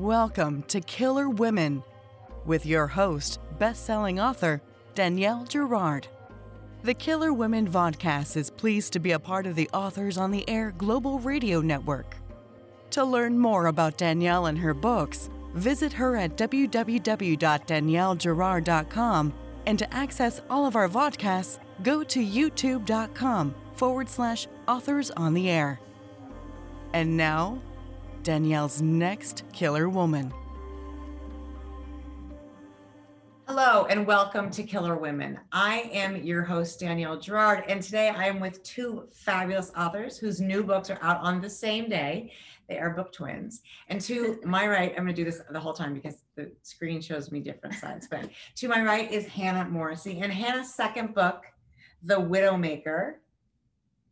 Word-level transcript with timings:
Welcome 0.00 0.64
to 0.64 0.80
Killer 0.80 1.28
Women 1.28 1.84
with 2.44 2.66
your 2.66 2.88
host, 2.88 3.38
best-selling 3.60 4.18
author 4.18 4.60
Danielle 4.96 5.44
Girard. 5.44 6.08
The 6.82 6.94
Killer 6.94 7.32
Women 7.32 7.70
Vodcast 7.70 8.36
is 8.36 8.50
pleased 8.50 8.92
to 8.94 8.98
be 8.98 9.12
a 9.12 9.20
part 9.20 9.46
of 9.46 9.54
the 9.54 9.70
Authors 9.72 10.18
on 10.18 10.32
the 10.32 10.50
Air 10.50 10.74
Global 10.76 11.20
Radio 11.20 11.60
Network. 11.60 12.16
To 12.90 13.04
learn 13.04 13.38
more 13.38 13.66
about 13.66 13.96
Danielle 13.96 14.46
and 14.46 14.58
her 14.58 14.74
books, 14.74 15.30
visit 15.54 15.92
her 15.92 16.16
at 16.16 16.36
www.daniellegirard.com 16.36 19.34
and 19.66 19.78
to 19.78 19.94
access 19.94 20.40
all 20.50 20.66
of 20.66 20.74
our 20.74 20.88
vodcasts, 20.88 21.60
go 21.84 22.02
to 22.02 22.18
youtube.com 22.18 23.54
forward 23.76 24.08
slash 24.08 24.48
authors 24.66 25.12
on 25.12 25.34
the 25.34 25.48
air. 25.48 25.78
And 26.92 27.16
now, 27.16 27.60
Danielle's 28.24 28.80
next 28.80 29.44
killer 29.52 29.90
woman. 29.90 30.32
Hello 33.46 33.84
and 33.90 34.06
welcome 34.06 34.50
to 34.50 34.62
Killer 34.62 34.96
Women. 34.96 35.38
I 35.52 35.90
am 35.92 36.16
your 36.16 36.42
host, 36.42 36.80
Danielle 36.80 37.20
Girard, 37.20 37.64
and 37.68 37.82
today 37.82 38.08
I 38.08 38.24
am 38.24 38.40
with 38.40 38.62
two 38.62 39.08
fabulous 39.12 39.70
authors 39.76 40.16
whose 40.16 40.40
new 40.40 40.62
books 40.62 40.88
are 40.88 40.98
out 41.02 41.20
on 41.20 41.42
the 41.42 41.50
same 41.50 41.90
day. 41.90 42.32
They 42.66 42.78
are 42.78 42.94
book 42.94 43.12
twins. 43.12 43.60
And 43.90 44.00
to 44.00 44.40
my 44.42 44.66
right, 44.66 44.94
I'm 44.96 45.04
going 45.04 45.08
to 45.08 45.12
do 45.12 45.30
this 45.30 45.42
the 45.50 45.60
whole 45.60 45.74
time 45.74 45.92
because 45.92 46.24
the 46.34 46.50
screen 46.62 47.02
shows 47.02 47.30
me 47.30 47.40
different 47.40 47.74
sides. 47.74 48.08
But 48.10 48.30
to 48.56 48.68
my 48.68 48.82
right 48.82 49.12
is 49.12 49.26
Hannah 49.26 49.68
Morrissey, 49.68 50.20
and 50.20 50.32
Hannah's 50.32 50.72
second 50.72 51.14
book, 51.14 51.44
The 52.02 52.16
Widowmaker, 52.16 53.16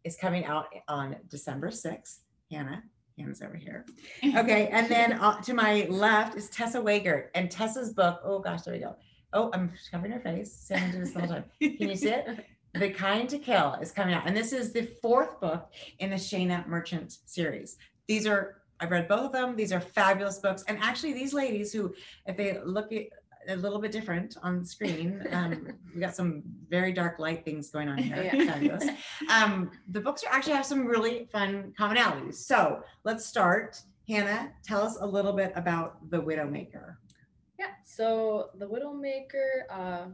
is 0.04 0.16
coming 0.16 0.44
out 0.44 0.66
on 0.86 1.16
December 1.30 1.70
6th. 1.70 2.18
Hannah, 2.50 2.82
Hannah's 3.18 3.42
over 3.42 3.56
here. 3.56 3.84
Okay, 4.36 4.68
and 4.68 4.88
then 4.88 5.14
uh, 5.14 5.40
to 5.42 5.54
my 5.54 5.86
left 5.90 6.36
is 6.36 6.48
Tessa 6.48 6.80
Wegert, 6.80 7.26
and 7.34 7.50
Tessa's 7.50 7.92
book. 7.92 8.20
Oh 8.24 8.38
gosh, 8.38 8.62
there 8.62 8.74
we 8.74 8.80
go. 8.80 8.96
Oh, 9.32 9.50
I'm 9.52 9.72
covering 9.90 10.12
her 10.12 10.20
face. 10.20 10.52
Saying 10.52 10.92
do 10.92 10.98
this 10.98 11.12
the 11.12 11.20
whole 11.20 11.28
time. 11.28 11.44
Can 11.60 11.88
you 11.88 11.96
see 11.96 12.10
it? 12.10 12.46
The 12.74 12.88
Kind 12.88 13.28
to 13.28 13.38
Kill 13.38 13.74
is 13.82 13.92
coming 13.92 14.14
out, 14.14 14.26
and 14.26 14.34
this 14.34 14.50
is 14.50 14.72
the 14.72 14.86
fourth 15.02 15.38
book 15.40 15.70
in 15.98 16.08
the 16.08 16.16
Shana 16.16 16.66
Merchant 16.66 17.18
series. 17.26 17.76
These 18.08 18.26
are 18.26 18.62
I've 18.80 18.90
read 18.90 19.08
both 19.08 19.26
of 19.26 19.32
them. 19.32 19.54
These 19.54 19.72
are 19.72 19.80
fabulous 19.80 20.38
books, 20.38 20.64
and 20.66 20.78
actually, 20.80 21.12
these 21.12 21.34
ladies 21.34 21.70
who, 21.70 21.94
if 22.26 22.36
they 22.36 22.58
look 22.64 22.90
at 22.92 23.08
a 23.48 23.56
little 23.56 23.78
bit 23.78 23.92
different 23.92 24.36
on 24.42 24.64
screen. 24.64 25.26
Um, 25.32 25.68
we 25.94 26.00
got 26.00 26.14
some 26.14 26.42
very 26.68 26.92
dark 26.92 27.18
light 27.18 27.44
things 27.44 27.70
going 27.70 27.88
on 27.88 27.98
here. 27.98 28.30
Fabulous. 28.46 28.86
Um, 29.30 29.70
the 29.88 30.00
books 30.00 30.22
are 30.24 30.32
actually 30.32 30.54
have 30.54 30.66
some 30.66 30.86
really 30.86 31.28
fun 31.32 31.72
commonalities. 31.78 32.34
So 32.34 32.82
let's 33.04 33.24
start. 33.24 33.80
Hannah, 34.08 34.52
tell 34.64 34.82
us 34.82 34.98
a 35.00 35.06
little 35.06 35.32
bit 35.32 35.52
about 35.54 36.10
the 36.10 36.20
Widowmaker. 36.20 36.96
Yeah, 37.58 37.70
so 37.84 38.50
the 38.58 38.66
Widowmaker, 38.66 39.62
uh, 39.70 40.06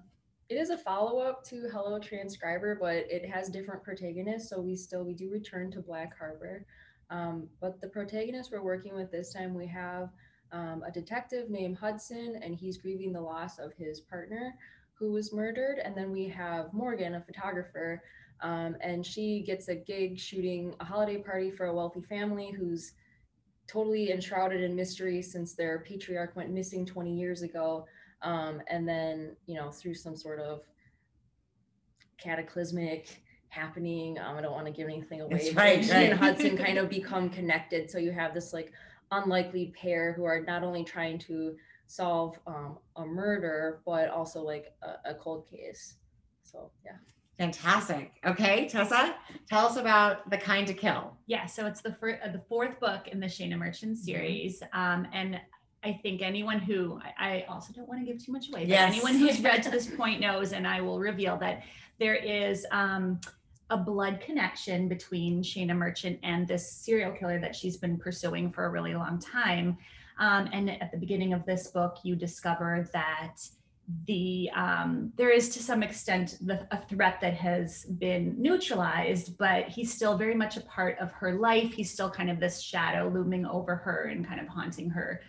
it 0.48 0.56
is 0.56 0.70
a 0.70 0.76
follow-up 0.78 1.44
to 1.44 1.68
Hello 1.72 1.98
Transcriber, 1.98 2.76
but 2.80 2.96
it 3.10 3.28
has 3.28 3.48
different 3.48 3.82
protagonists. 3.82 4.50
So 4.50 4.60
we 4.60 4.76
still 4.76 5.04
we 5.04 5.14
do 5.14 5.30
return 5.30 5.70
to 5.72 5.80
Black 5.80 6.16
Harbor, 6.18 6.66
um, 7.10 7.48
but 7.60 7.80
the 7.80 7.88
protagonist 7.88 8.50
we're 8.52 8.62
working 8.62 8.94
with 8.94 9.10
this 9.10 9.32
time 9.32 9.54
we 9.54 9.66
have 9.66 10.10
um, 10.52 10.82
a 10.86 10.90
detective 10.90 11.50
named 11.50 11.76
Hudson, 11.76 12.40
and 12.42 12.54
he's 12.54 12.78
grieving 12.78 13.12
the 13.12 13.20
loss 13.20 13.58
of 13.58 13.72
his 13.74 14.00
partner 14.00 14.54
who 14.94 15.12
was 15.12 15.32
murdered. 15.32 15.78
And 15.78 15.96
then 15.96 16.10
we 16.10 16.28
have 16.28 16.72
Morgan, 16.72 17.14
a 17.14 17.20
photographer, 17.20 18.02
um, 18.40 18.76
and 18.80 19.04
she 19.04 19.42
gets 19.42 19.68
a 19.68 19.74
gig 19.74 20.18
shooting 20.18 20.74
a 20.80 20.84
holiday 20.84 21.18
party 21.18 21.50
for 21.50 21.66
a 21.66 21.74
wealthy 21.74 22.02
family 22.02 22.50
who's 22.50 22.92
totally 23.66 24.10
enshrouded 24.10 24.62
in 24.62 24.74
mystery 24.74 25.20
since 25.22 25.54
their 25.54 25.80
patriarch 25.80 26.34
went 26.34 26.50
missing 26.50 26.86
20 26.86 27.14
years 27.14 27.42
ago. 27.42 27.84
Um, 28.22 28.60
and 28.68 28.88
then, 28.88 29.36
you 29.46 29.54
know, 29.54 29.70
through 29.70 29.94
some 29.94 30.16
sort 30.16 30.40
of 30.40 30.62
cataclysmic 32.18 33.22
happening, 33.48 34.18
um, 34.18 34.36
I 34.36 34.40
don't 34.40 34.52
want 34.52 34.66
to 34.66 34.72
give 34.72 34.88
anything 34.88 35.20
away. 35.20 35.38
That's 35.38 35.54
right, 35.54 35.84
she 35.84 35.90
right. 35.90 36.10
and 36.10 36.18
Hudson 36.18 36.56
kind 36.64 36.78
of 36.78 36.88
become 36.88 37.28
connected. 37.28 37.90
So 37.90 37.98
you 37.98 38.10
have 38.12 38.34
this 38.34 38.52
like 38.52 38.72
unlikely 39.10 39.72
pair 39.80 40.12
who 40.12 40.24
are 40.24 40.40
not 40.46 40.62
only 40.62 40.84
trying 40.84 41.18
to 41.18 41.56
solve 41.86 42.38
um, 42.46 42.78
a 42.96 43.04
murder, 43.04 43.80
but 43.86 44.10
also 44.10 44.42
like 44.42 44.66
a, 44.82 45.10
a 45.10 45.14
cold 45.14 45.48
case. 45.50 45.94
So 46.42 46.70
yeah. 46.84 46.92
Fantastic. 47.38 48.12
Okay, 48.26 48.68
Tessa, 48.68 49.14
tell 49.48 49.66
us 49.66 49.76
about 49.76 50.28
the 50.28 50.36
Kind 50.36 50.66
to 50.66 50.74
Kill. 50.74 51.16
Yeah, 51.26 51.46
so 51.46 51.66
it's 51.66 51.80
the 51.80 51.92
fir- 51.94 52.18
uh, 52.24 52.32
the 52.32 52.42
fourth 52.48 52.80
book 52.80 53.06
in 53.08 53.20
the 53.20 53.26
Shana 53.28 53.56
Merchant 53.56 53.92
Mm-hmm. 53.92 54.02
series, 54.02 54.62
um, 54.72 55.06
and 55.12 55.40
I 55.84 55.92
think 56.02 56.20
anyone 56.20 56.58
who 56.58 56.98
I, 57.18 57.28
I 57.28 57.44
also 57.48 57.72
don't 57.72 57.88
want 57.88 58.00
to 58.04 58.12
give 58.12 58.22
too 58.24 58.32
much 58.32 58.48
away, 58.48 58.62
but 58.62 58.68
Yes. 58.70 58.92
anyone 58.92 59.14
who's 59.14 59.40
read 59.40 59.62
to 59.62 59.70
this 59.70 59.86
point 59.86 60.20
knows, 60.20 60.52
and 60.52 60.66
I 60.66 60.80
will 60.80 60.98
reveal 60.98 61.36
that 61.36 61.62
there 62.00 62.16
is 62.16 62.66
um, 62.72 63.20
a 63.70 63.76
blood 63.76 64.20
connection 64.20 64.88
between 64.88 65.42
Shana 65.42 65.76
Merchant 65.76 66.18
and 66.22 66.48
this 66.48 66.70
serial 66.70 67.12
killer 67.12 67.38
that 67.40 67.54
she's 67.54 67.76
been 67.76 67.98
pursuing 67.98 68.50
for 68.50 68.66
a 68.66 68.70
really 68.70 68.94
long 68.94 69.18
time. 69.18 69.76
Um, 70.18 70.48
and 70.52 70.70
at 70.82 70.90
the 70.90 70.98
beginning 70.98 71.32
of 71.32 71.44
this 71.44 71.68
book, 71.68 71.98
you 72.02 72.16
discover 72.16 72.88
that 72.92 73.36
the 74.06 74.50
um, 74.54 75.12
there 75.16 75.30
is 75.30 75.48
to 75.50 75.62
some 75.62 75.82
extent 75.82 76.36
the, 76.42 76.66
a 76.70 76.80
threat 76.88 77.20
that 77.22 77.34
has 77.34 77.84
been 77.84 78.34
neutralized, 78.38 79.38
but 79.38 79.68
he's 79.68 79.92
still 79.92 80.16
very 80.16 80.34
much 80.34 80.56
a 80.56 80.60
part 80.62 80.98
of 80.98 81.10
her 81.12 81.34
life. 81.34 81.72
He's 81.72 81.90
still 81.90 82.10
kind 82.10 82.30
of 82.30 82.38
this 82.38 82.60
shadow 82.60 83.08
looming 83.08 83.46
over 83.46 83.76
her 83.76 84.10
and 84.12 84.26
kind 84.26 84.40
of 84.40 84.48
haunting 84.48 84.90
her 84.90 85.22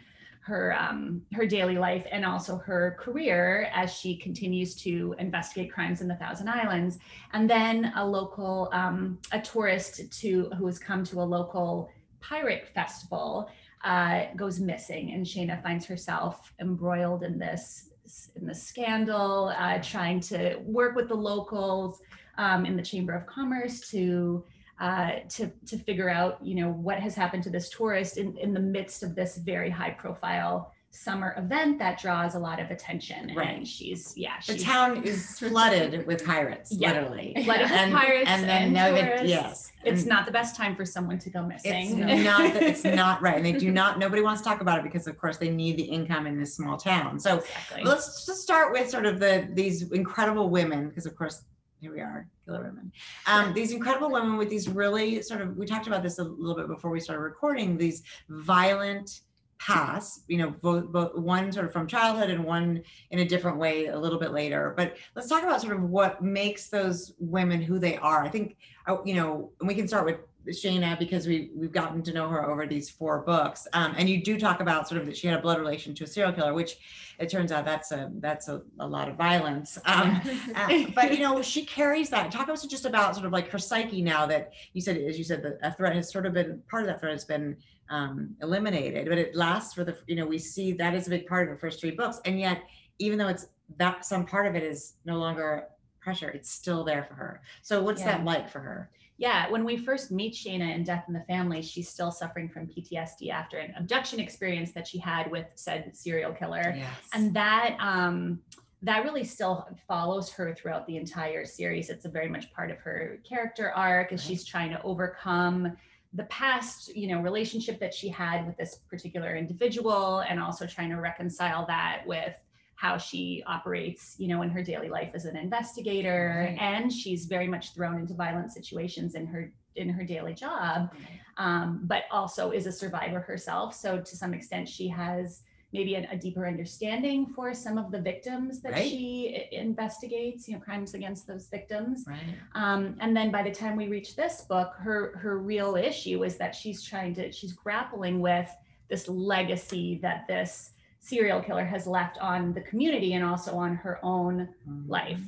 her 0.50 0.76
um, 0.78 1.22
her 1.34 1.46
daily 1.46 1.78
life 1.78 2.06
and 2.12 2.26
also 2.26 2.58
her 2.58 2.98
career 3.00 3.70
as 3.74 3.94
she 3.94 4.18
continues 4.18 4.76
to 4.84 5.16
investigate 5.20 5.72
crimes 5.72 6.02
in 6.02 6.08
the 6.08 6.16
Thousand 6.16 6.50
Islands. 6.50 6.98
And 7.34 7.50
then 7.50 7.94
a 7.96 8.06
local 8.06 8.70
um, 8.74 9.20
a 9.32 9.40
tourist 9.40 10.12
to 10.22 10.50
who 10.58 10.66
has 10.66 10.80
come 10.80 11.04
to 11.06 11.22
a 11.22 11.28
local 11.38 11.90
pirate 12.20 12.68
festival 12.74 13.50
uh, 13.84 14.26
goes 14.36 14.60
missing, 14.60 15.14
and 15.14 15.26
Shana 15.26 15.62
finds 15.64 15.86
herself 15.86 16.54
embroiled 16.60 17.24
in 17.24 17.40
this 17.40 17.92
in 18.36 18.46
the 18.48 18.56
scandal, 18.56 19.54
uh, 19.56 19.78
trying 19.82 20.20
to 20.20 20.58
work 20.66 20.96
with 20.96 21.08
the 21.08 21.16
locals 21.32 22.02
um, 22.38 22.66
in 22.66 22.76
the 22.76 22.82
Chamber 22.82 23.14
of 23.14 23.28
Commerce 23.28 23.90
to 23.92 24.44
uh, 24.80 25.12
to 25.30 25.52
to 25.68 25.78
figure 25.78 26.10
out, 26.10 26.38
you 26.42 26.56
know, 26.56 26.70
what 26.72 27.00
has 27.00 27.16
happened 27.16 27.44
to 27.44 27.50
this 27.50 27.70
tourist 27.70 28.18
in, 28.18 28.38
in 28.38 28.54
the 28.54 28.60
midst 28.60 29.04
of 29.04 29.16
this 29.16 29.38
very 29.38 29.70
high 29.70 29.92
profile 29.92 30.72
summer 30.92 31.36
event 31.38 31.78
that 31.78 32.00
draws 32.02 32.34
a 32.34 32.40
lot 32.40 32.60
of 32.60 32.72
attention. 32.72 33.32
Right. 33.36 33.58
And 33.58 33.68
she's 33.68 34.14
yeah, 34.18 34.34
The 34.48 34.58
town 34.58 35.04
is 35.04 35.38
flooded 35.40 36.08
with 36.08 36.26
pirates, 36.26 36.72
Yeah. 36.72 36.94
literally. 36.94 37.36
Flooded 37.46 37.70
with 37.70 37.92
pirates 37.92 38.28
and 38.28 38.44
then 38.50 38.64
and 38.64 38.74
no, 38.74 38.96
tourists. 38.96 39.28
yes. 39.30 39.72
it's 39.84 40.02
and- 40.02 40.10
not 40.10 40.26
the 40.26 40.32
best 40.32 40.56
time 40.56 40.76
for 40.76 40.86
someone 40.86 41.20
to 41.20 41.30
go 41.30 41.48
It's 41.54 41.64
missing. 41.64 42.24
not, 42.24 42.42
it's 42.56 42.84
not 43.04 43.22
right. 43.22 43.36
And 43.36 43.46
they 43.46 43.52
do 43.52 43.70
not, 43.70 44.00
nobody 44.00 44.24
wants 44.24 44.42
to 44.42 44.50
talk 44.50 44.62
about 44.62 44.80
it 44.80 44.84
because 44.84 45.06
of 45.06 45.16
course 45.20 45.38
they 45.38 45.50
need 45.52 45.78
the 45.78 45.84
income 45.84 46.26
in 46.26 46.40
this 46.40 46.56
small 46.56 46.76
town. 46.76 47.20
So 47.20 47.38
exactly. 47.38 47.84
let's 47.84 48.26
just 48.26 48.42
start 48.42 48.72
with 48.74 48.90
sort 48.90 49.06
of 49.06 49.20
the, 49.20 49.48
these 49.54 49.92
incredible 49.92 50.50
women, 50.50 50.90
because 50.90 51.06
of 51.06 51.16
course, 51.16 51.44
here 51.80 51.94
we 51.94 52.02
are, 52.02 52.28
killer 52.46 52.64
women. 52.64 52.92
Um, 53.26 53.54
these 53.54 53.72
incredible 53.72 54.12
women 54.12 54.38
with 54.38 54.50
these 54.50 54.68
really 54.68 55.22
sort 55.22 55.42
of, 55.42 55.56
we 55.58 55.66
talked 55.66 55.88
about 55.88 56.04
this 56.04 56.20
a 56.20 56.24
little 56.24 56.56
bit 56.56 56.68
before 56.68 56.92
we 56.92 57.00
started 57.00 57.22
recording, 57.22 57.78
these 57.78 58.04
violent 58.30 59.22
past, 59.60 60.24
you 60.28 60.38
know, 60.38 60.50
both, 60.50 60.86
both 60.86 61.16
one 61.16 61.52
sort 61.52 61.66
of 61.66 61.74
from 61.74 61.86
childhood 61.86 62.30
and 62.30 62.44
one 62.44 62.82
in 63.12 63.20
a 63.20 63.26
different 63.26 63.58
way 63.58 63.88
a 63.88 64.00
little 64.00 64.20
bit 64.20 64.32
later. 64.32 64.74
But 64.76 64.96
let's 65.16 65.28
talk 65.28 65.44
about 65.44 65.62
sort 65.62 65.76
of 65.76 65.84
what 65.84 66.22
makes 66.22 66.70
those 66.70 67.14
women 67.20 67.62
who 67.62 67.78
they 67.78 67.98
are. 67.98 68.24
I 68.24 68.30
think, 68.30 68.58
uh, 68.88 68.98
you 69.04 69.16
know, 69.16 69.52
and 69.60 69.68
we 69.68 69.76
can 69.76 69.88
start 69.88 70.06
with 70.06 70.18
Shana 70.48 70.98
because 70.98 71.28
we 71.28 71.52
we've 71.56 71.72
gotten 71.72 72.02
to 72.04 72.14
know 72.14 72.28
her 72.30 72.50
over 72.50 72.66
these 72.66 72.90
four 72.90 73.20
books. 73.20 73.68
Um, 73.74 73.94
and 73.98 74.10
you 74.10 74.24
do 74.24 74.40
talk 74.40 74.62
about 74.62 74.88
sort 74.88 75.02
of 75.02 75.08
that 75.08 75.18
she 75.18 75.28
had 75.28 75.38
a 75.38 75.42
blood 75.42 75.60
relation 75.60 75.94
to 75.96 76.04
a 76.06 76.08
serial 76.08 76.34
killer, 76.34 76.54
which 76.54 76.78
it 77.20 77.30
turns 77.30 77.52
out 77.52 77.66
that's 77.66 77.92
a 77.92 78.10
that's 78.16 78.48
a, 78.48 78.62
a 78.80 78.88
lot 78.88 79.10
of 79.10 79.16
violence. 79.16 79.78
Um, 79.86 80.22
uh, 80.56 80.86
but 80.96 81.12
you 81.14 81.20
know, 81.20 81.42
she 81.42 81.66
carries 81.66 82.10
that. 82.10 82.32
Talk 82.32 82.48
to 82.48 82.54
us 82.54 82.66
just 82.66 82.86
about 82.86 83.16
sort 83.16 83.26
of 83.26 83.32
like 83.32 83.50
her 83.50 83.60
psyche 83.60 84.02
now 84.02 84.26
that 84.28 84.54
you 84.74 84.82
said, 84.82 84.98
as 84.98 85.18
you 85.18 85.24
said, 85.24 85.44
that 85.44 85.60
a 85.62 85.74
threat 85.74 85.96
has 85.96 86.12
sort 86.12 86.26
of 86.26 86.34
been 86.34 86.62
part 86.70 86.84
of 86.84 86.88
that 86.88 87.00
threat 87.00 87.12
has 87.12 87.26
been 87.26 87.58
um, 87.90 88.36
eliminated, 88.42 89.08
but 89.10 89.18
it 89.18 89.36
lasts 89.36 89.74
for 89.74 89.84
the 89.84 89.98
you 90.08 90.16
know 90.16 90.26
we 90.26 90.38
see 90.38 90.72
that 90.74 90.94
is 90.94 91.08
a 91.08 91.10
big 91.10 91.28
part 91.28 91.48
of 91.50 91.54
the 91.54 91.60
first 91.60 91.80
three 91.82 91.92
books, 91.92 92.22
and 92.26 92.40
yet 92.40 92.64
even 93.00 93.18
though 93.18 93.28
it's 93.28 93.48
that 93.78 94.06
some 94.06 94.26
part 94.26 94.48
of 94.48 94.56
it 94.56 94.64
is 94.64 94.94
no 95.06 95.18
longer 95.18 95.66
pressure, 96.00 96.30
it's 96.30 96.50
still 96.50 96.84
there 96.84 97.04
for 97.04 97.14
her. 97.14 97.42
So 97.62 97.84
what's 97.84 98.02
Yeah. 98.02 98.18
that 98.18 98.26
like 98.26 98.50
for 98.50 98.60
her? 98.60 98.90
Yeah, 99.20 99.50
when 99.52 99.66
we 99.66 99.76
first 99.76 100.12
meet 100.12 100.34
Shana 100.34 100.74
in 100.74 100.86
Death 100.86 101.04
in 101.10 101.14
the 101.14 101.26
Family, 101.28 101.62
she's 101.62 101.90
still 101.90 102.10
suffering 102.10 102.48
from 102.48 102.68
PTSD 102.68 103.30
after 103.30 103.58
an 103.58 103.74
abduction 103.78 104.18
experience 104.18 104.72
that 104.72 104.88
she 104.88 104.98
had 104.98 105.30
with 105.30 105.46
said 105.56 105.92
serial 105.94 106.32
killer. 106.32 106.74
Yes. 106.78 106.88
And 107.14 107.34
that 107.34 107.76
um 107.82 108.40
that 108.82 109.04
really 109.04 109.26
still 109.26 109.68
follows 109.90 110.32
her 110.32 110.56
throughout 110.56 110.88
the 110.88 110.96
entire 110.96 111.44
series. 111.46 111.90
It's 111.90 112.06
a 112.06 112.10
very 112.10 112.30
much 112.30 112.54
part 112.54 112.72
of 112.72 112.78
her 112.78 113.20
character 113.28 113.72
arc 113.76 114.14
as 114.14 114.22
Right. 114.22 114.28
she's 114.30 114.46
trying 114.46 114.72
to 114.72 114.82
overcome 114.84 115.76
the 116.14 116.24
past 116.24 116.96
you 116.96 117.08
know 117.10 117.22
relationship 117.22 117.78
that 117.82 117.94
she 117.94 118.08
had 118.08 118.48
with 118.48 118.56
this 118.56 118.76
particular 118.90 119.36
individual 119.36 120.20
and 120.30 120.40
also 120.40 120.66
trying 120.66 120.90
to 120.92 120.96
reconcile 120.96 121.66
that 121.68 122.04
with 122.08 122.34
how 122.80 122.98
she 122.98 123.44
operates 123.46 124.16
you 124.18 124.28
know 124.30 124.42
in 124.42 124.50
her 124.50 124.64
daily 124.64 124.88
life 124.90 125.12
as 125.14 125.26
an 125.26 125.36
investigator 125.36 126.46
Right. 126.48 126.58
and 126.62 126.92
she's 126.92 127.26
very 127.26 127.48
much 127.48 127.74
thrown 127.74 128.00
into 128.00 128.14
violent 128.14 128.52
situations 128.54 129.16
in 129.16 129.26
her 129.28 129.52
in 129.76 129.90
her 129.90 130.06
daily 130.06 130.34
job 130.34 130.90
um, 131.38 131.82
but 131.84 132.04
also 132.12 132.52
is 132.52 132.66
a 132.68 132.72
survivor 132.72 133.20
herself 133.20 133.76
so 133.76 134.00
to 134.00 134.16
some 134.16 134.34
extent 134.34 134.68
she 134.70 134.88
has 134.88 135.42
maybe 135.74 135.96
a, 135.96 136.08
a 136.12 136.18
deeper 136.18 136.48
understanding 136.48 137.28
for 137.36 137.54
some 137.54 137.78
of 137.78 137.92
the 137.92 138.00
victims 138.00 138.62
that 138.62 138.72
Right. 138.72 138.90
she 138.90 139.48
investigates 139.52 140.48
you 140.48 140.54
know 140.56 140.62
crimes 140.62 140.94
against 140.94 141.28
those 141.28 141.48
victims 141.50 142.06
Right. 142.08 142.18
um, 142.56 142.96
and 143.02 143.16
then 143.16 143.30
by 143.30 143.44
the 143.44 143.52
time 143.52 143.76
we 143.76 143.88
reach 143.90 144.16
this 144.16 144.42
book, 144.54 144.72
her 144.78 145.18
her 145.18 145.38
real 145.38 145.76
issue 145.76 146.24
is 146.24 146.38
that 146.38 146.56
she's 146.56 146.82
trying 146.82 147.14
to 147.16 147.32
she's 147.34 147.52
grappling 147.54 148.22
with 148.22 148.50
this 148.90 149.08
legacy 149.10 150.00
that 150.02 150.26
this 150.28 150.72
serial 151.10 151.42
killer 151.42 151.66
has 151.66 151.88
left 151.88 152.18
on 152.20 152.54
the 152.54 152.62
community 152.62 153.14
and 153.14 153.26
also 153.26 153.56
on 153.56 153.76
her 153.76 154.00
own 154.04 154.48
life. 154.88 155.20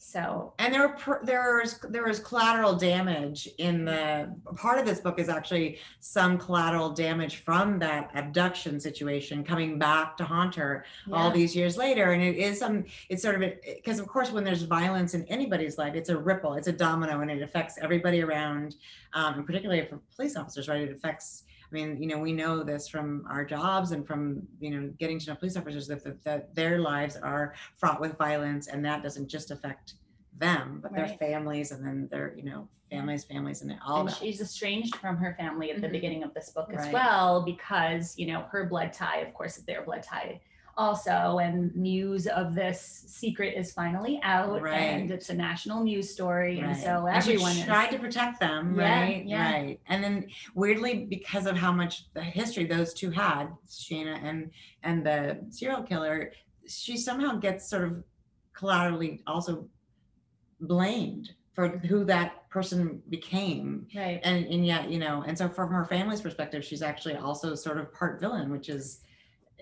So 0.00 0.54
And 0.58 0.72
there 0.72 0.88
were 0.88 0.94
pr- 0.94 1.24
there's 1.24 2.20
collateral 2.20 2.74
damage 2.76 3.46
in 3.58 3.84
the 3.84 4.34
part 4.56 4.78
of 4.78 4.86
this 4.86 5.00
book 5.00 5.18
is 5.18 5.28
actually 5.28 5.80
some 6.00 6.38
collateral 6.38 6.88
damage 6.90 7.36
from 7.38 7.78
that 7.80 8.10
abduction 8.14 8.80
situation 8.80 9.44
coming 9.44 9.78
back 9.78 10.16
to 10.16 10.24
haunt 10.24 10.54
her 10.54 10.86
all 11.12 11.30
these 11.30 11.54
years 11.54 11.76
later. 11.76 12.12
And 12.12 12.22
it 12.22 12.36
is 12.36 12.58
some 12.58 12.84
it's 13.10 13.22
sort 13.22 13.42
of 13.42 13.52
because 13.66 13.98
of 13.98 14.06
course 14.06 14.30
when 14.30 14.44
there's 14.44 14.62
violence 14.62 15.12
in 15.12 15.24
anybody's 15.24 15.76
life 15.76 15.94
it's 15.94 16.08
a 16.08 16.16
ripple 16.16 16.54
it's 16.54 16.68
a 16.68 16.72
domino 16.72 17.20
and 17.20 17.30
it 17.30 17.42
affects 17.42 17.76
everybody 17.82 18.22
around 18.22 18.76
um, 19.12 19.34
and 19.34 19.46
particularly 19.46 19.84
for 19.84 20.00
police 20.16 20.36
officers 20.36 20.68
right? 20.68 20.80
It 20.80 20.92
affects 20.92 21.42
I 21.70 21.74
mean, 21.74 22.00
you 22.02 22.08
know, 22.08 22.18
we 22.18 22.32
know 22.32 22.62
this 22.62 22.88
from 22.88 23.24
our 23.30 23.44
jobs 23.44 23.92
and 23.92 24.06
from, 24.06 24.42
you 24.58 24.70
know, 24.70 24.90
getting 24.98 25.18
to 25.18 25.30
know 25.30 25.36
police 25.36 25.56
officers 25.56 25.86
that, 25.88 26.02
that, 26.04 26.24
that 26.24 26.54
their 26.54 26.78
lives 26.78 27.16
are 27.16 27.54
fraught 27.76 28.00
with 28.00 28.16
violence 28.16 28.68
and 28.68 28.82
that 28.84 29.02
doesn't 29.02 29.28
just 29.28 29.50
affect 29.50 29.94
them, 30.38 30.80
but 30.82 30.94
their 30.94 31.08
families 31.08 31.70
and 31.72 31.84
then 31.86 32.08
their, 32.10 32.34
you 32.36 32.44
know, 32.44 32.68
families, 32.90 33.24
families 33.24 33.60
and 33.60 33.74
all 33.86 34.00
and 34.00 34.08
that. 34.08 34.16
she's 34.16 34.40
estranged 34.40 34.96
from 34.96 35.16
her 35.18 35.34
family 35.38 35.70
at 35.70 35.82
the 35.82 35.88
Mhm. 35.88 35.92
beginning 35.92 36.22
of 36.22 36.32
this 36.32 36.50
book 36.50 36.72
as 36.72 36.90
well 36.90 37.42
because 37.42 38.16
you 38.16 38.26
know 38.26 38.40
her 38.50 38.64
blood 38.64 38.94
tie 38.94 39.18
of 39.18 39.34
course 39.34 39.58
is 39.58 39.64
their 39.64 39.82
blood 39.82 40.02
tie 40.02 40.40
also 40.78 41.38
and 41.38 41.74
news 41.74 42.28
of 42.28 42.54
this 42.54 43.04
secret 43.08 43.54
is 43.56 43.72
finally 43.72 44.20
out 44.22 44.62
Right. 44.62 44.74
and 44.78 45.10
it's 45.10 45.28
a 45.28 45.34
national 45.34 45.82
news 45.82 46.08
story 46.10 46.60
and 46.60 46.68
Right. 46.68 46.76
so 46.76 47.06
And 47.08 47.22
she 47.24 47.32
everyone 47.32 47.56
is 47.56 47.64
tried 47.64 47.90
to 47.90 47.98
protect 47.98 48.38
them, 48.38 48.76
Yeah, 48.78 49.00
right? 49.00 49.26
yeah. 49.26 49.52
Right. 49.52 49.80
And 49.88 50.02
then 50.02 50.26
weirdly, 50.54 51.04
because 51.10 51.46
of 51.46 51.56
how 51.56 51.72
much 51.72 52.12
the 52.14 52.22
history 52.22 52.64
those 52.64 52.94
two 52.94 53.10
had, 53.10 53.48
Shana 53.68 54.22
and 54.22 54.50
and 54.84 55.04
the 55.04 55.44
serial 55.50 55.82
killer, 55.82 56.32
she 56.68 56.96
somehow 56.96 57.36
gets 57.36 57.68
sort 57.68 57.84
of 57.84 58.04
collaterally 58.54 59.20
also 59.26 59.68
blamed 60.60 61.30
for 61.54 61.68
who 61.90 62.04
that 62.04 62.48
person 62.50 63.02
became. 63.08 63.88
right 63.96 64.20
And 64.22 64.46
and 64.46 64.64
yet, 64.64 64.88
you 64.90 65.00
know, 65.00 65.24
and 65.26 65.36
so 65.36 65.48
from 65.48 65.70
her 65.70 65.84
family's 65.84 66.20
perspective, 66.20 66.64
she's 66.64 66.82
actually 66.82 67.16
also 67.16 67.56
sort 67.56 67.78
of 67.78 67.92
part 67.92 68.20
villain, 68.20 68.48
which 68.50 68.68
is, 68.68 69.00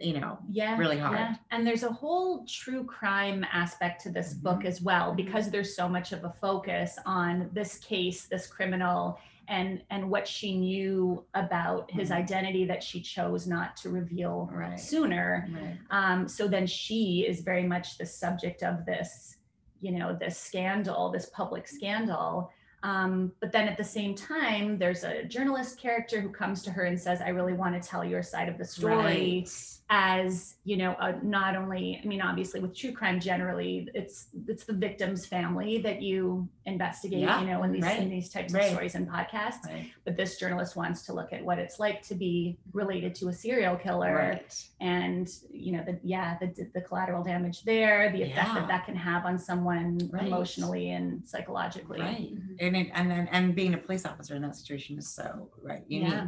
you 0.01 0.21
know, 0.21 0.39
yeah 0.51 0.77
really 0.77 0.99
hard. 0.99 1.19
yeah. 1.19 1.35
and 1.51 1.67
there's 1.67 1.83
a 1.83 1.89
whole 1.93 2.45
true 2.47 2.85
crime 2.85 3.45
aspect 3.51 4.03
to 4.03 4.11
this 4.11 4.35
book 4.35 4.61
Mhm. 4.61 4.67
as 4.67 4.83
well 4.83 5.15
because 5.15 5.51
there's 5.51 5.75
so 5.75 5.89
much 5.89 6.13
of 6.13 6.25
a 6.25 6.31
focus 6.41 6.99
on 7.07 7.49
this 7.53 7.79
case 7.79 8.27
this 8.27 8.47
criminal 8.47 9.19
and 9.49 9.81
and 9.91 10.11
what 10.11 10.27
she 10.29 10.59
knew 10.59 11.25
about 11.35 11.91
his 11.91 12.11
Mhm. 12.11 12.17
identity 12.17 12.65
that 12.67 12.83
she 12.83 13.01
chose 13.01 13.47
not 13.47 13.77
to 13.79 13.89
reveal 13.91 14.51
Right. 14.53 14.79
sooner 14.79 15.49
right. 15.51 15.79
um, 15.91 16.29
so 16.29 16.47
then 16.47 16.67
she 16.67 17.25
is 17.27 17.41
very 17.41 17.63
much 17.63 17.97
the 17.97 18.07
subject 18.07 18.63
of 18.63 18.85
this 18.85 19.39
you 19.81 19.93
know 19.93 20.15
this 20.15 20.37
scandal 20.37 21.11
this 21.11 21.27
public 21.31 21.67
scandal 21.69 22.51
um, 22.83 23.33
but 23.41 23.51
then 23.51 23.67
at 23.67 23.77
the 23.79 23.85
same 23.85 24.15
time 24.15 24.79
there's 24.79 25.05
a 25.05 25.25
journalist 25.25 25.81
character 25.81 26.21
who 26.21 26.29
comes 26.29 26.63
to 26.63 26.71
her 26.71 26.85
and 26.85 27.01
says 27.01 27.21
i 27.23 27.29
really 27.31 27.53
want 27.55 27.81
to 27.81 27.89
tell 27.89 28.05
your 28.05 28.23
side 28.23 28.49
of 28.49 28.59
the 28.59 28.65
story 28.65 28.95
Right. 29.45 29.76
As 29.89 30.57
you 30.65 30.77
know 30.77 30.97
a, 30.99 31.13
not 31.25 31.55
only 31.55 32.01
i 32.03 32.07
mean 32.07 32.21
obviously 32.21 32.59
with 32.59 32.77
true 32.77 32.91
crime 32.91 33.21
generally 33.21 33.89
it's 33.95 34.27
it's 34.49 34.65
the 34.65 34.73
victim's 34.73 35.25
family 35.25 35.79
that 35.79 36.03
you 36.03 36.49
investigate 36.65 37.21
Yeah, 37.21 37.41
you 37.41 37.47
know 37.47 37.63
in 37.63 37.71
these 37.71 37.85
in 37.85 38.11
these 38.11 38.29
types 38.29 38.53
right. 38.53 38.65
of 38.65 38.71
stories 38.73 38.97
and 38.97 39.09
podcasts 39.09 39.65
Right. 39.65 39.93
but 40.05 40.17
this 40.17 40.39
journalist 40.41 40.75
wants 40.75 41.03
to 41.03 41.13
look 41.13 41.33
at 41.33 41.45
what 41.45 41.61
it's 41.61 41.79
like 41.79 42.03
to 42.09 42.17
be 42.17 42.59
related 42.73 43.15
to 43.17 43.29
a 43.29 43.33
serial 43.33 43.77
killer 43.77 44.31
Right. 44.33 44.69
and 44.81 45.31
you 45.53 45.71
know 45.71 45.85
the 45.85 46.01
yeah 46.03 46.37
the, 46.41 46.67
the 46.75 46.81
collateral 46.81 47.23
damage 47.23 47.63
there 47.63 48.11
the 48.11 48.23
effect 48.23 48.49
Yeah. 48.49 48.55
that 48.55 48.69
that 48.69 48.87
can 48.87 48.97
have 48.97 49.25
on 49.25 49.39
someone 49.39 49.99
Right. 50.13 50.27
emotionally 50.27 50.91
and 50.91 51.25
psychologically 51.25 52.01
Right. 52.01 52.35
Mhm. 52.35 52.57
And 52.59 52.77
it, 52.77 52.91
and 52.93 53.09
then 53.09 53.29
and 53.31 53.55
being 53.55 53.75
a 53.75 53.79
police 53.79 54.05
officer 54.05 54.35
in 54.35 54.43
that 54.43 54.57
situation 54.57 54.99
is 54.99 55.07
so 55.09 55.49
right 55.63 55.85
unique. 55.87 56.11
Yeah. 56.13 56.27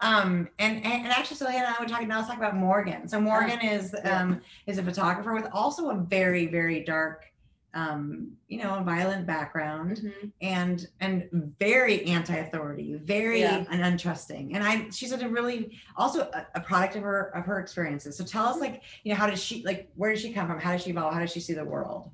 Um 0.00 0.48
and, 0.60 0.76
and 0.84 1.02
and 1.04 1.08
actually 1.08 1.38
so 1.38 1.46
Hannah 1.48 1.74
I 1.76 1.82
were 1.82 1.88
talking 1.88 2.06
now 2.06 2.18
let's 2.18 2.28
talk 2.28 2.36
about 2.38 2.54
Morgan. 2.56 2.99
So 3.06 3.20
Morgan 3.20 3.60
is 3.60 3.94
um 4.04 4.40
is 4.66 4.78
a 4.78 4.82
photographer 4.82 5.32
with 5.34 5.46
also 5.52 5.90
a 5.90 5.94
very, 5.96 6.46
very 6.46 6.80
dark 6.84 7.24
um, 7.72 8.32
you 8.48 8.58
know, 8.60 8.82
violent 8.84 9.28
background 9.28 9.98
Mhm. 9.98 10.32
and 10.42 10.88
and 10.98 11.54
very 11.60 12.04
anti-authority, 12.04 12.94
very 13.04 13.42
Yeah. 13.42 13.64
un- 13.70 13.78
untrusting. 13.92 14.56
And 14.56 14.64
I 14.64 14.90
she's 14.90 15.12
a 15.12 15.28
really 15.28 15.78
also 15.96 16.22
a, 16.32 16.46
a 16.56 16.60
product 16.60 16.96
of 16.96 17.02
her 17.04 17.30
of 17.36 17.44
her 17.46 17.60
experiences. 17.60 18.16
So 18.16 18.24
tell 18.24 18.46
us 18.46 18.58
like, 18.58 18.82
you 19.04 19.12
know, 19.12 19.16
how 19.16 19.28
does 19.30 19.40
she 19.40 19.62
like 19.64 19.88
where 19.94 20.10
does 20.10 20.20
she 20.20 20.32
come 20.32 20.48
from? 20.48 20.58
How 20.58 20.72
does 20.72 20.82
she 20.82 20.90
evolve? 20.90 21.14
How 21.14 21.20
does 21.20 21.30
she 21.30 21.38
see 21.38 21.54
the 21.54 21.64
world? 21.64 22.10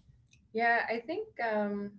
Yeah, 0.52 0.80
I 0.90 1.00
think 1.00 1.26
um 1.40 1.90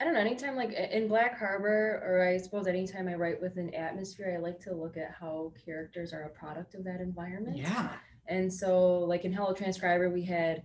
I 0.00 0.04
don't 0.04 0.14
know, 0.14 0.20
anytime 0.20 0.56
like 0.56 0.72
in 0.72 1.06
Black 1.08 1.38
Harbor 1.38 2.02
or 2.04 2.26
I 2.26 2.36
suppose 2.38 2.66
anytime 2.66 3.08
I 3.08 3.14
write 3.14 3.40
with 3.40 3.56
an 3.58 3.72
atmosphere, 3.74 4.34
I 4.36 4.42
like 4.42 4.58
to 4.60 4.74
look 4.74 4.96
at 4.96 5.12
how 5.18 5.52
characters 5.64 6.12
are 6.12 6.22
a 6.22 6.28
product 6.30 6.74
of 6.74 6.82
that 6.84 7.00
environment. 7.00 7.56
Yeah. 7.56 7.90
And 8.26 8.52
so 8.52 8.98
like 9.00 9.24
in 9.24 9.32
Hello 9.32 9.52
Transcriber 9.52 10.10
we 10.10 10.24
had 10.24 10.64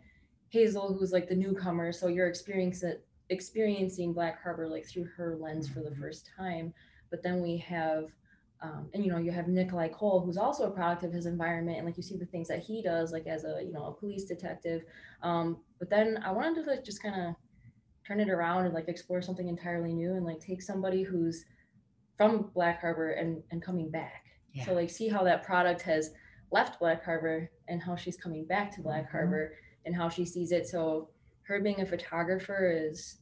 Hazel 0.49 0.93
who's 0.97 1.11
like 1.11 1.27
the 1.29 1.35
newcomer, 1.35 1.91
so 1.91 2.07
you're 2.07 2.27
experiencing 2.27 2.95
experiencing 3.29 4.11
Black 4.13 4.41
Harbor 4.41 4.67
like 4.67 4.87
through 4.87 5.05
her 5.15 5.37
lens 5.39 5.69
for 5.69 5.81
the 5.81 5.91
Mhm. 5.91 5.99
first 5.99 6.31
time. 6.35 6.73
But 7.11 7.21
then 7.21 7.41
we 7.41 7.57
have 7.57 8.09
um, 8.61 8.89
and 8.93 9.05
you 9.05 9.11
know 9.11 9.19
you 9.19 9.31
have 9.31 9.47
Nikolai 9.47 9.89
Kole 9.89 10.25
who's 10.25 10.35
also 10.37 10.67
a 10.67 10.71
product 10.71 11.03
of 11.03 11.13
his 11.13 11.27
environment 11.27 11.77
and 11.77 11.85
like 11.85 11.95
you 11.95 12.03
see 12.03 12.17
the 12.17 12.25
things 12.25 12.47
that 12.49 12.59
he 12.59 12.81
does 12.81 13.13
like 13.13 13.25
as 13.27 13.45
a 13.45 13.61
you 13.63 13.71
know 13.71 13.85
a 13.85 13.93
police 13.93 14.25
detective 14.25 14.83
um, 15.21 15.61
but 15.77 15.89
then 15.89 16.17
I 16.25 16.31
wanted 16.31 16.55
to 16.65 16.69
like 16.69 16.83
just 16.83 17.01
kind 17.01 17.15
of 17.21 17.35
turn 18.09 18.19
it 18.19 18.29
around 18.29 18.65
and 18.65 18.73
like 18.73 18.87
explore 18.87 19.21
something 19.21 19.47
entirely 19.47 19.93
new 19.93 20.15
and 20.15 20.25
like 20.25 20.39
take 20.39 20.61
somebody 20.61 21.03
who's 21.03 21.45
from 22.17 22.49
Black 22.55 22.81
Harbor 22.81 23.11
and 23.11 23.43
and 23.51 23.61
coming 23.61 23.89
back. 23.91 24.25
Yeah. 24.53 24.65
So 24.65 24.73
like 24.73 24.89
see 24.89 25.07
how 25.07 25.23
that 25.23 25.43
product 25.43 25.81
has 25.83 26.11
left 26.51 26.79
Black 26.79 27.05
Harbor 27.05 27.51
and 27.67 27.81
how 27.81 27.95
she's 27.95 28.17
coming 28.17 28.45
back 28.45 28.73
to 28.75 28.81
Black 28.81 29.07
Mhm. 29.07 29.11
Harbor 29.11 29.53
and 29.85 29.95
how 29.95 30.09
she 30.09 30.25
sees 30.25 30.51
it. 30.51 30.67
So 30.67 31.09
her 31.43 31.61
being 31.61 31.81
a 31.81 31.85
photographer 31.85 32.71
is 32.71 33.19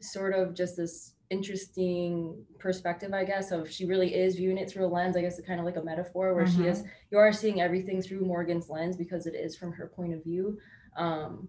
sort 0.00 0.34
of 0.34 0.54
just 0.54 0.76
this 0.76 1.12
interesting 1.30 2.44
perspective, 2.58 3.14
I 3.14 3.24
guess, 3.24 3.50
of 3.52 3.70
she 3.70 3.86
really 3.86 4.14
is 4.14 4.36
viewing 4.36 4.58
it 4.58 4.68
through 4.68 4.86
a 4.86 4.88
lens. 4.88 5.16
I 5.16 5.20
guess 5.22 5.38
it's 5.38 5.46
kind 5.46 5.60
of 5.60 5.64
like 5.66 5.76
a 5.76 5.82
metaphor 5.82 6.34
where 6.34 6.46
she 6.46 6.64
is 6.66 6.84
you 7.10 7.18
are 7.18 7.32
seeing 7.32 7.60
everything 7.60 8.02
through 8.02 8.24
Morgan's 8.26 8.68
lens 8.68 8.96
because 8.96 9.26
it 9.26 9.34
is 9.36 9.56
from 9.56 9.72
her 9.72 9.86
point 9.86 10.12
of 10.14 10.22
view. 10.24 10.58
Um, 10.96 11.48